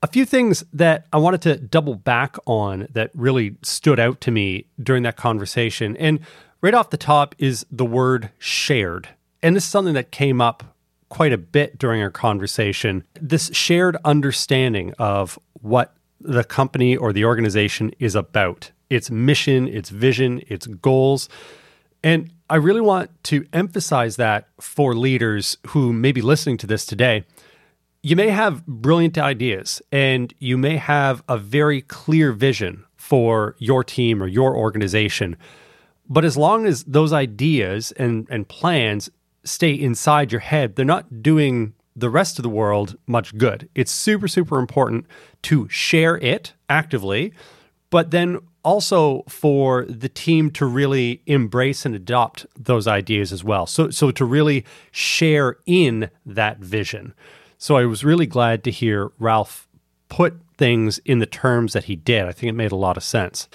A 0.00 0.06
few 0.06 0.24
things 0.24 0.64
that 0.72 1.06
I 1.12 1.18
wanted 1.18 1.42
to 1.42 1.56
double 1.56 1.96
back 1.96 2.36
on 2.46 2.86
that 2.92 3.10
really 3.14 3.56
stood 3.62 3.98
out 3.98 4.20
to 4.22 4.30
me 4.30 4.66
during 4.80 5.02
that 5.02 5.16
conversation. 5.16 5.96
And 5.96 6.20
right 6.60 6.74
off 6.74 6.90
the 6.90 6.96
top 6.96 7.34
is 7.38 7.66
the 7.70 7.84
word 7.84 8.30
shared. 8.38 9.08
And 9.42 9.56
this 9.56 9.64
is 9.64 9.70
something 9.70 9.94
that 9.94 10.12
came 10.12 10.40
up 10.40 10.62
quite 11.08 11.32
a 11.32 11.38
bit 11.38 11.78
during 11.78 12.00
our 12.00 12.10
conversation. 12.10 13.02
This 13.20 13.50
shared 13.52 13.96
understanding 14.04 14.92
of 14.98 15.36
what 15.62 15.94
the 16.20 16.44
company 16.44 16.96
or 16.96 17.12
the 17.12 17.24
organization 17.24 17.92
is 17.98 18.14
about 18.14 18.70
its 18.90 19.10
mission, 19.10 19.66
its 19.66 19.90
vision, 19.90 20.42
its 20.46 20.66
goals. 20.66 21.28
And 22.04 22.30
I 22.48 22.56
really 22.56 22.80
want 22.80 23.10
to 23.24 23.46
emphasize 23.52 24.16
that 24.16 24.48
for 24.60 24.94
leaders 24.94 25.58
who 25.68 25.92
may 25.92 26.12
be 26.12 26.22
listening 26.22 26.56
to 26.58 26.66
this 26.66 26.86
today 26.86 27.24
you 28.02 28.16
may 28.16 28.30
have 28.30 28.64
brilliant 28.66 29.18
ideas 29.18 29.82
and 29.90 30.32
you 30.38 30.56
may 30.56 30.76
have 30.76 31.22
a 31.28 31.36
very 31.36 31.82
clear 31.82 32.32
vision 32.32 32.84
for 32.96 33.56
your 33.58 33.82
team 33.82 34.22
or 34.22 34.26
your 34.26 34.56
organization. 34.56 35.36
But 36.08 36.24
as 36.24 36.36
long 36.36 36.66
as 36.66 36.84
those 36.84 37.12
ideas 37.12 37.92
and, 37.92 38.26
and 38.30 38.48
plans 38.48 39.10
stay 39.44 39.72
inside 39.72 40.32
your 40.32 40.40
head, 40.40 40.76
they're 40.76 40.84
not 40.84 41.22
doing 41.22 41.74
the 41.96 42.08
rest 42.10 42.38
of 42.38 42.44
the 42.44 42.48
world 42.48 42.96
much 43.06 43.36
good. 43.36 43.68
It's 43.74 43.90
super, 43.90 44.28
super 44.28 44.58
important 44.58 45.06
to 45.42 45.68
share 45.68 46.16
it 46.18 46.52
actively, 46.68 47.32
but 47.90 48.10
then 48.12 48.38
also 48.62 49.24
for 49.28 49.84
the 49.86 50.08
team 50.08 50.50
to 50.52 50.66
really 50.66 51.22
embrace 51.26 51.84
and 51.84 51.94
adopt 51.94 52.46
those 52.56 52.86
ideas 52.86 53.32
as 53.32 53.42
well. 53.42 53.66
So, 53.66 53.90
so 53.90 54.10
to 54.12 54.24
really 54.24 54.64
share 54.92 55.56
in 55.66 56.10
that 56.24 56.58
vision. 56.58 57.14
So 57.58 57.76
I 57.76 57.84
was 57.86 58.04
really 58.04 58.26
glad 58.26 58.62
to 58.64 58.70
hear 58.70 59.10
Ralph 59.18 59.66
put 60.08 60.40
things 60.56 60.98
in 61.04 61.18
the 61.18 61.26
terms 61.26 61.72
that 61.72 61.84
he 61.84 61.96
did. 61.96 62.24
I 62.24 62.32
think 62.32 62.48
it 62.48 62.54
made 62.54 62.72
a 62.72 62.76
lot 62.76 62.96
of 62.96 63.02
sense. 63.02 63.48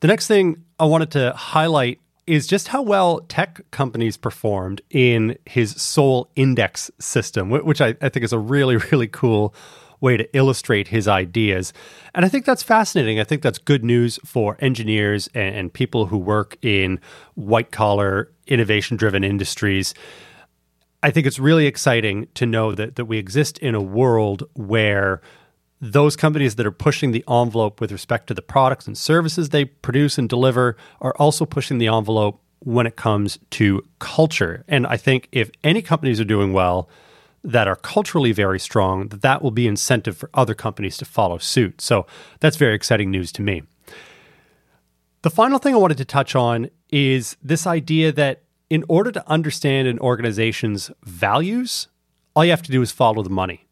The 0.00 0.08
next 0.08 0.26
thing 0.26 0.64
I 0.80 0.84
wanted 0.86 1.10
to 1.12 1.32
highlight 1.32 2.00
is 2.26 2.46
just 2.46 2.68
how 2.68 2.82
well 2.82 3.20
tech 3.28 3.60
companies 3.70 4.16
performed 4.16 4.80
in 4.90 5.36
his 5.44 5.72
Soul 5.72 6.30
Index 6.34 6.90
system, 6.98 7.50
which 7.50 7.80
I, 7.80 7.94
I, 8.00 8.08
think 8.08 8.24
is 8.24 8.32
a 8.32 8.38
really, 8.38 8.76
really 8.92 9.08
cool 9.08 9.54
way 10.00 10.16
to 10.16 10.36
illustrate 10.36 10.88
his 10.88 11.06
ideas. 11.06 11.72
And 12.14 12.24
I 12.24 12.28
think 12.28 12.44
that's 12.44 12.62
fascinating. 12.62 13.20
I 13.20 13.24
think 13.24 13.42
that's 13.42 13.58
good 13.58 13.84
news 13.84 14.18
for 14.24 14.56
engineers 14.60 15.28
and, 15.34 15.54
and 15.54 15.72
people 15.72 16.06
who 16.06 16.18
work 16.18 16.56
in 16.62 17.00
white 17.34 17.70
collar, 17.70 18.30
innovation 18.46 18.96
driven 18.96 19.24
industries. 19.24 19.94
I 21.02 21.10
think 21.10 21.26
it's 21.26 21.38
really 21.38 21.66
exciting 21.66 22.28
to 22.34 22.46
know 22.46 22.74
that 22.74 22.96
that 22.96 23.06
we 23.06 23.18
exist 23.18 23.58
in 23.58 23.74
a 23.74 23.82
world 23.82 24.44
where 24.54 25.20
those 25.80 26.14
companies 26.14 26.54
that 26.54 26.66
are 26.66 26.70
pushing 26.70 27.10
the 27.10 27.24
envelope 27.28 27.80
with 27.80 27.90
respect 27.90 28.28
to 28.28 28.34
the 28.34 28.42
products 28.42 28.86
and 28.86 28.96
services 28.96 29.48
they 29.48 29.64
produce 29.64 30.16
and 30.16 30.28
deliver 30.28 30.76
are 31.00 31.14
also 31.18 31.44
pushing 31.44 31.78
the 31.78 31.88
envelope 31.88 32.40
when 32.60 32.86
it 32.86 32.94
comes 32.94 33.40
to 33.50 33.82
culture. 33.98 34.64
And 34.68 34.86
I 34.86 34.96
think 34.96 35.28
if 35.32 35.50
any 35.64 35.82
companies 35.82 36.20
are 36.20 36.24
doing 36.24 36.52
well 36.52 36.88
that 37.42 37.66
are 37.66 37.74
culturally 37.74 38.30
very 38.30 38.60
strong, 38.60 39.08
that 39.08 39.22
that 39.22 39.42
will 39.42 39.50
be 39.50 39.66
incentive 39.66 40.16
for 40.16 40.30
other 40.34 40.54
companies 40.54 40.96
to 40.98 41.04
follow 41.04 41.38
suit. 41.38 41.80
So 41.80 42.06
that's 42.38 42.56
very 42.56 42.76
exciting 42.76 43.10
news 43.10 43.32
to 43.32 43.42
me. 43.42 43.64
The 45.22 45.30
final 45.30 45.58
thing 45.58 45.74
I 45.74 45.78
wanted 45.78 45.98
to 45.98 46.04
touch 46.04 46.36
on 46.36 46.70
is 46.90 47.36
this 47.42 47.66
idea 47.66 48.12
that 48.12 48.41
in 48.72 48.86
order 48.88 49.12
to 49.12 49.30
understand 49.30 49.86
an 49.86 49.98
organization's 49.98 50.90
values, 51.04 51.88
all 52.34 52.42
you 52.42 52.50
have 52.50 52.62
to 52.62 52.72
do 52.72 52.80
is 52.80 52.90
follow 52.90 53.22
the 53.22 53.28
money. 53.28 53.66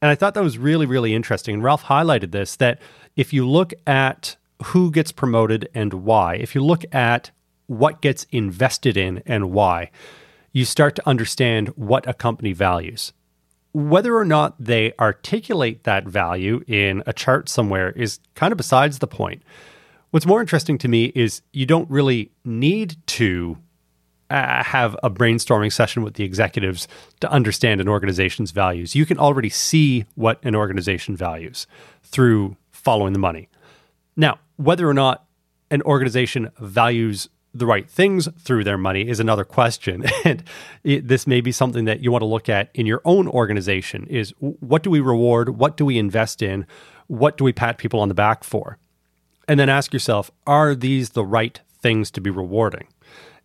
And 0.00 0.10
I 0.10 0.14
thought 0.14 0.32
that 0.32 0.42
was 0.42 0.56
really, 0.56 0.86
really 0.86 1.14
interesting. 1.14 1.56
And 1.56 1.62
Ralph 1.62 1.84
highlighted 1.84 2.30
this 2.30 2.56
that 2.56 2.80
if 3.14 3.34
you 3.34 3.46
look 3.46 3.74
at 3.86 4.36
who 4.64 4.90
gets 4.90 5.12
promoted 5.12 5.68
and 5.74 5.92
why, 5.92 6.36
if 6.36 6.54
you 6.54 6.64
look 6.64 6.82
at 6.94 7.30
what 7.66 8.00
gets 8.00 8.24
invested 8.30 8.96
in 8.96 9.22
and 9.26 9.50
why, 9.50 9.90
you 10.50 10.64
start 10.64 10.96
to 10.96 11.06
understand 11.06 11.68
what 11.76 12.08
a 12.08 12.14
company 12.14 12.54
values. 12.54 13.12
Whether 13.74 14.16
or 14.16 14.24
not 14.24 14.54
they 14.58 14.94
articulate 14.98 15.84
that 15.84 16.06
value 16.06 16.64
in 16.66 17.02
a 17.06 17.12
chart 17.12 17.50
somewhere 17.50 17.90
is 17.90 18.18
kind 18.34 18.50
of 18.50 18.56
besides 18.56 18.98
the 18.98 19.06
point. 19.06 19.42
What's 20.10 20.24
more 20.24 20.40
interesting 20.40 20.78
to 20.78 20.88
me 20.88 21.12
is 21.14 21.42
you 21.52 21.66
don't 21.66 21.90
really 21.90 22.32
need 22.46 22.96
to 23.08 23.58
uh, 24.32 24.64
have 24.64 24.96
a 25.02 25.10
brainstorming 25.10 25.70
session 25.70 26.02
with 26.02 26.14
the 26.14 26.24
executives 26.24 26.88
to 27.20 27.30
understand 27.30 27.80
an 27.80 27.88
organization's 27.88 28.50
values. 28.50 28.94
You 28.94 29.04
can 29.04 29.18
already 29.18 29.50
see 29.50 30.06
what 30.14 30.42
an 30.42 30.54
organization 30.54 31.16
values 31.16 31.66
through 32.02 32.56
following 32.70 33.12
the 33.12 33.18
money. 33.18 33.48
Now, 34.16 34.38
whether 34.56 34.88
or 34.88 34.94
not 34.94 35.26
an 35.70 35.82
organization 35.82 36.50
values 36.58 37.28
the 37.54 37.66
right 37.66 37.88
things 37.90 38.26
through 38.38 38.64
their 38.64 38.78
money 38.78 39.06
is 39.06 39.20
another 39.20 39.44
question. 39.44 40.04
And 40.24 40.42
it, 40.84 41.08
this 41.08 41.26
may 41.26 41.42
be 41.42 41.52
something 41.52 41.84
that 41.84 42.00
you 42.00 42.10
want 42.10 42.22
to 42.22 42.26
look 42.26 42.48
at 42.48 42.70
in 42.72 42.86
your 42.86 43.02
own 43.04 43.28
organization 43.28 44.06
is 44.08 44.32
what 44.38 44.82
do 44.82 44.88
we 44.88 45.00
reward? 45.00 45.58
What 45.58 45.76
do 45.76 45.84
we 45.84 45.98
invest 45.98 46.40
in? 46.40 46.66
What 47.08 47.36
do 47.36 47.44
we 47.44 47.52
pat 47.52 47.76
people 47.76 48.00
on 48.00 48.08
the 48.08 48.14
back 48.14 48.44
for? 48.44 48.78
And 49.46 49.60
then 49.60 49.68
ask 49.68 49.92
yourself 49.92 50.30
are 50.46 50.74
these 50.74 51.10
the 51.10 51.24
right 51.24 51.60
things 51.82 52.10
to 52.12 52.20
be 52.20 52.30
rewarding 52.30 52.86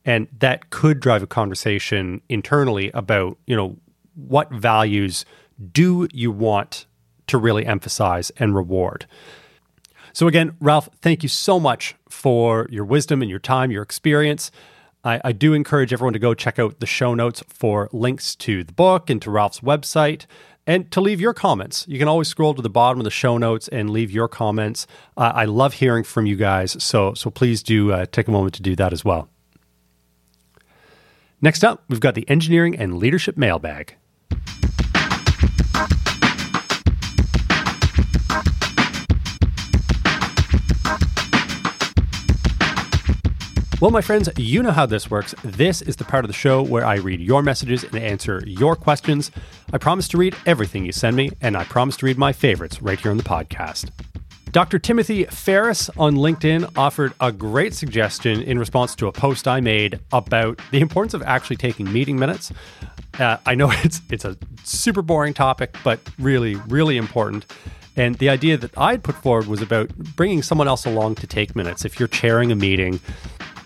and 0.07 0.27
that 0.39 0.71
could 0.71 0.99
drive 0.99 1.21
a 1.21 1.27
conversation 1.27 2.21
internally 2.29 2.89
about 2.95 3.37
you 3.45 3.55
know 3.55 3.77
what 4.15 4.49
values 4.51 5.23
do 5.71 6.07
you 6.11 6.31
want 6.31 6.87
to 7.27 7.37
really 7.37 7.67
emphasize 7.67 8.31
and 8.39 8.55
reward 8.55 9.05
so, 10.17 10.27
again, 10.27 10.57
Ralph, 10.59 10.89
thank 10.99 11.21
you 11.21 11.29
so 11.29 11.59
much 11.59 11.93
for 12.09 12.65
your 12.71 12.83
wisdom 12.83 13.21
and 13.21 13.29
your 13.29 13.37
time, 13.37 13.69
your 13.69 13.83
experience. 13.83 14.49
I, 15.03 15.21
I, 15.23 15.31
do 15.31 15.53
encourage 15.53 15.93
everyone 15.93 16.13
to 16.13 16.19
go 16.19 16.33
check 16.33 16.57
out 16.57 16.79
the 16.79 16.87
show 16.87 17.13
notes 17.13 17.43
for 17.47 17.87
links 17.93 18.35
to 18.37 18.63
the 18.63 18.73
book 18.73 19.11
and 19.11 19.21
to 19.21 19.29
Ralph's 19.29 19.59
website 19.59 20.25
and 20.65 20.89
to 20.91 21.01
leave 21.01 21.21
your 21.21 21.35
comments. 21.35 21.85
You 21.87 21.99
can 21.99 22.07
always 22.07 22.27
scroll 22.27 22.55
to 22.55 22.63
the 22.63 22.67
bottom 22.67 22.99
of 22.99 23.03
the 23.03 23.11
show 23.11 23.37
notes 23.37 23.67
and 23.67 23.91
leave 23.91 24.09
your 24.09 24.27
comments. 24.27 24.87
Uh, 25.15 25.33
I 25.35 25.45
love 25.45 25.75
hearing 25.75 26.03
from 26.03 26.25
you 26.25 26.35
guys, 26.35 26.81
so, 26.83 27.13
so 27.13 27.29
please 27.29 27.61
do 27.61 27.91
uh, 27.91 28.07
take 28.11 28.27
a 28.27 28.31
moment 28.31 28.55
to 28.55 28.63
do 28.63 28.75
that 28.75 28.93
as 28.93 29.05
well. 29.05 29.29
Next 31.39 31.63
up, 31.63 31.83
we've 31.87 31.99
got 31.99 32.15
the 32.15 32.27
engineering 32.27 32.75
and 32.77 32.97
leadership 32.97 33.37
mailbag. 33.37 33.95
Well, 43.79 43.91
my 43.91 44.01
friends, 44.01 44.27
you 44.37 44.63
know 44.63 44.71
how 44.71 44.87
this 44.87 45.11
works. 45.11 45.35
This 45.43 45.83
is 45.83 45.97
the 45.97 46.03
part 46.03 46.25
of 46.25 46.29
the 46.29 46.33
show 46.33 46.63
where 46.63 46.83
I 46.83 46.95
read 46.95 47.21
your 47.21 47.43
messages 47.43 47.83
and 47.83 47.95
answer 47.95 48.41
your 48.47 48.75
questions. 48.75 49.29
I 49.71 49.77
promise 49.77 50.07
to 50.07 50.17
read 50.17 50.35
everything 50.47 50.83
you 50.83 50.91
send 50.91 51.15
me, 51.15 51.29
and 51.41 51.55
I 51.55 51.63
promise 51.65 51.97
to 51.97 52.07
read 52.07 52.17
my 52.17 52.33
favorites 52.33 52.81
right 52.81 52.99
here 52.99 53.11
on 53.11 53.17
the 53.17 53.23
podcast. 53.23 53.91
Dr. 54.51 54.79
Timothy 54.79 55.25
Ferris 55.25 55.89
on 55.97 56.15
LinkedIn 56.15 56.77
offered 56.77 57.13
a 57.19 57.31
great 57.31 57.73
suggestion 57.73 58.41
in 58.41 58.57
response 58.57 58.95
to 58.95 59.07
a 59.07 59.11
post 59.11 59.47
I 59.47 59.59
made 59.59 59.99
about 60.11 60.61
the 60.71 60.79
importance 60.79 61.13
of 61.13 61.21
actually 61.23 61.57
taking 61.57 61.91
meeting 61.91 62.17
minutes. 62.17 62.51
Uh, 63.19 63.37
I 63.45 63.55
know 63.55 63.71
it's 63.83 64.01
it's 64.09 64.25
a 64.25 64.37
super 64.63 65.01
boring 65.01 65.33
topic, 65.33 65.75
but 65.83 65.99
really, 66.17 66.55
really 66.67 66.97
important. 66.97 67.45
And 67.97 68.15
the 68.15 68.29
idea 68.29 68.57
that 68.57 68.77
I'd 68.77 69.03
put 69.03 69.15
forward 69.15 69.47
was 69.47 69.61
about 69.61 69.89
bringing 70.15 70.43
someone 70.43 70.67
else 70.67 70.85
along 70.85 71.15
to 71.15 71.27
take 71.27 71.55
minutes. 71.55 71.83
If 71.83 71.99
you're 71.99 72.07
chairing 72.07 72.51
a 72.51 72.55
meeting, 72.55 72.99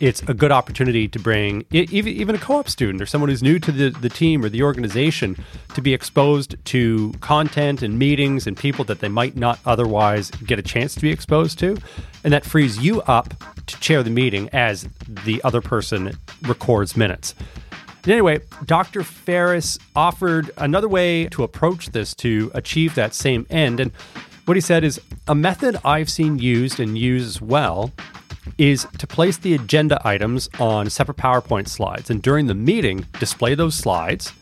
it's 0.02 0.24
a 0.24 0.34
good 0.34 0.52
opportunity 0.52 1.08
to 1.08 1.20
bring 1.20 1.64
even, 1.72 2.12
even 2.12 2.36
a 2.36 2.40
co-op 2.40 2.68
student 2.68 3.02
or 3.02 3.06
someone 3.06 3.30
who's 3.30 3.44
new 3.44 3.60
to 3.60 3.72
the, 3.72 3.92
the 3.92 4.10
team 4.10 4.44
or 4.44 4.50
the 4.50 4.64
organization 4.64 5.38
to 5.76 5.82
be 5.82 5.94
exposed 5.94 6.56
to 6.66 7.14
content 7.22 7.84
and 7.84 8.00
meetings 8.00 8.48
and 8.48 8.58
people 8.58 8.84
that 8.84 9.00
they 9.00 9.08
might 9.08 9.38
not 9.38 9.60
otherwise 9.64 10.32
get 10.32 10.58
a 10.58 10.64
chance 10.64 10.96
to 10.96 11.02
be 11.02 11.12
exposed 11.12 11.60
to 11.60 11.78
and 12.24 12.34
that 12.34 12.44
frees 12.44 12.80
you 12.80 13.02
up 13.04 13.36
to 13.68 13.80
chair 13.80 14.02
the 14.02 14.10
meeting 14.10 14.50
as 14.52 14.90
the 15.08 15.40
other 15.44 15.62
person 15.62 16.18
records 16.42 16.98
minutes 16.98 17.36
anyway, 18.08 18.40
Dr. 18.66 19.04
Ferris 19.04 19.78
offered 19.96 20.50
another 20.58 20.90
way 20.90 21.28
to 21.28 21.44
approach 21.44 21.92
this 21.92 22.16
to 22.16 22.50
achieve 22.56 22.96
that 22.96 23.14
same 23.14 23.46
end. 23.52 23.80
And 23.80 23.92
what 24.46 24.58
he 24.58 24.62
said 24.62 24.84
is 24.84 25.00
a 25.28 25.36
method 25.36 25.78
I've 25.86 26.10
seen 26.10 26.40
used 26.40 26.80
and 26.80 26.98
used 26.98 27.42
well 27.42 27.92
is 28.58 28.88
to 28.98 29.08
place 29.08 29.38
the 29.38 29.54
agenda 29.54 30.02
items 30.06 30.50
on 30.60 30.90
separate 30.90 31.18
PowerPoint 31.18 31.68
slides. 31.68 32.10
And 32.10 32.22
during 32.22 32.48
the 32.48 32.56
meeting, 32.56 33.06
display 33.20 33.56
those 33.56 33.76
slides. 33.76 34.34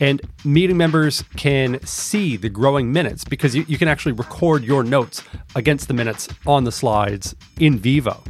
And 0.00 0.20
meeting 0.44 0.76
members 0.76 1.24
can 1.36 1.84
see 1.84 2.36
the 2.36 2.48
growing 2.48 2.92
minutes 2.92 3.24
because 3.24 3.56
you, 3.56 3.64
you 3.66 3.78
can 3.78 3.88
actually 3.88 4.12
record 4.12 4.62
your 4.62 4.84
notes 4.84 5.22
against 5.56 5.88
the 5.88 5.94
minutes 5.94 6.28
on 6.46 6.64
the 6.64 6.72
slides 6.72 7.34
in 7.58 7.78
vivo, 7.78 8.22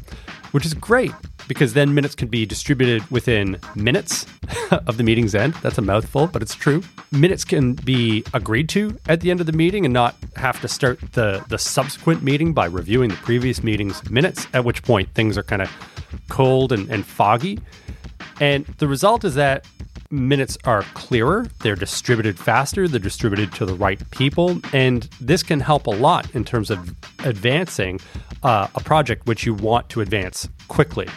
which 0.52 0.64
is 0.64 0.72
great 0.72 1.12
because 1.49 1.72
then 1.72 1.94
minutes 1.94 2.14
can 2.14 2.28
be 2.28 2.46
distributed 2.46 3.11
within 3.11 3.59
minutes 3.74 4.26
of 4.70 4.96
the 4.96 5.03
meeting's 5.03 5.34
end. 5.34 5.55
That's 5.55 5.78
a 5.78 5.82
mouthful, 5.82 6.28
but 6.28 6.42
it's 6.42 6.55
true. 6.55 6.82
Minutes 7.11 7.44
can 7.44 7.72
be 7.72 8.22
agreed 8.34 8.68
to 8.70 8.96
at 9.09 9.20
the 9.20 9.30
end 9.30 9.40
of 9.40 9.46
the 9.46 9.53
meeting 9.53 9.84
and 9.84 9.92
not 9.92 10.14
have 10.36 10.61
to 10.61 10.68
start 10.68 11.01
the, 11.12 11.44
the 11.49 11.59
subsequent 11.59 12.22
meeting 12.22 12.53
by 12.53 12.66
reviewing 12.66 13.11
the 13.11 13.16
previous 13.16 13.62
meeting's 13.62 14.09
minutes, 14.11 14.46
at 14.53 14.64
which 14.64 14.82
point 14.82 15.09
things 15.14 15.36
are 15.36 15.42
kind 15.42 15.62
of 15.62 15.70
cold 16.28 16.70
and, 16.70 16.88
and 16.90 17.05
foggy. 17.07 17.59
And 18.40 18.66
the 18.78 18.86
result 18.86 19.24
is 19.24 19.34
that 19.34 19.66
minutes 20.11 20.56
are 20.64 20.82
clearer, 20.94 21.46
they're 21.62 21.76
distributed 21.76 22.38
faster, 22.38 22.88
they're 22.88 22.98
distributed 22.98 23.52
to 23.54 23.66
the 23.66 23.74
right 23.74 23.98
people, 24.11 24.61
and 24.72 25.09
this 25.20 25.42
can 25.42 25.61
help 25.61 25.86
a 25.86 25.90
lot 25.90 26.34
in 26.34 26.44
terms 26.44 26.70
of 26.70 26.94
advancing 27.24 28.00
uh, 28.42 28.68
a 28.74 28.80
project 28.80 29.26
which 29.26 29.44
you 29.44 29.54
want 29.54 29.88
to 29.90 30.00
advance 30.00 30.48
quickly. 30.68 31.09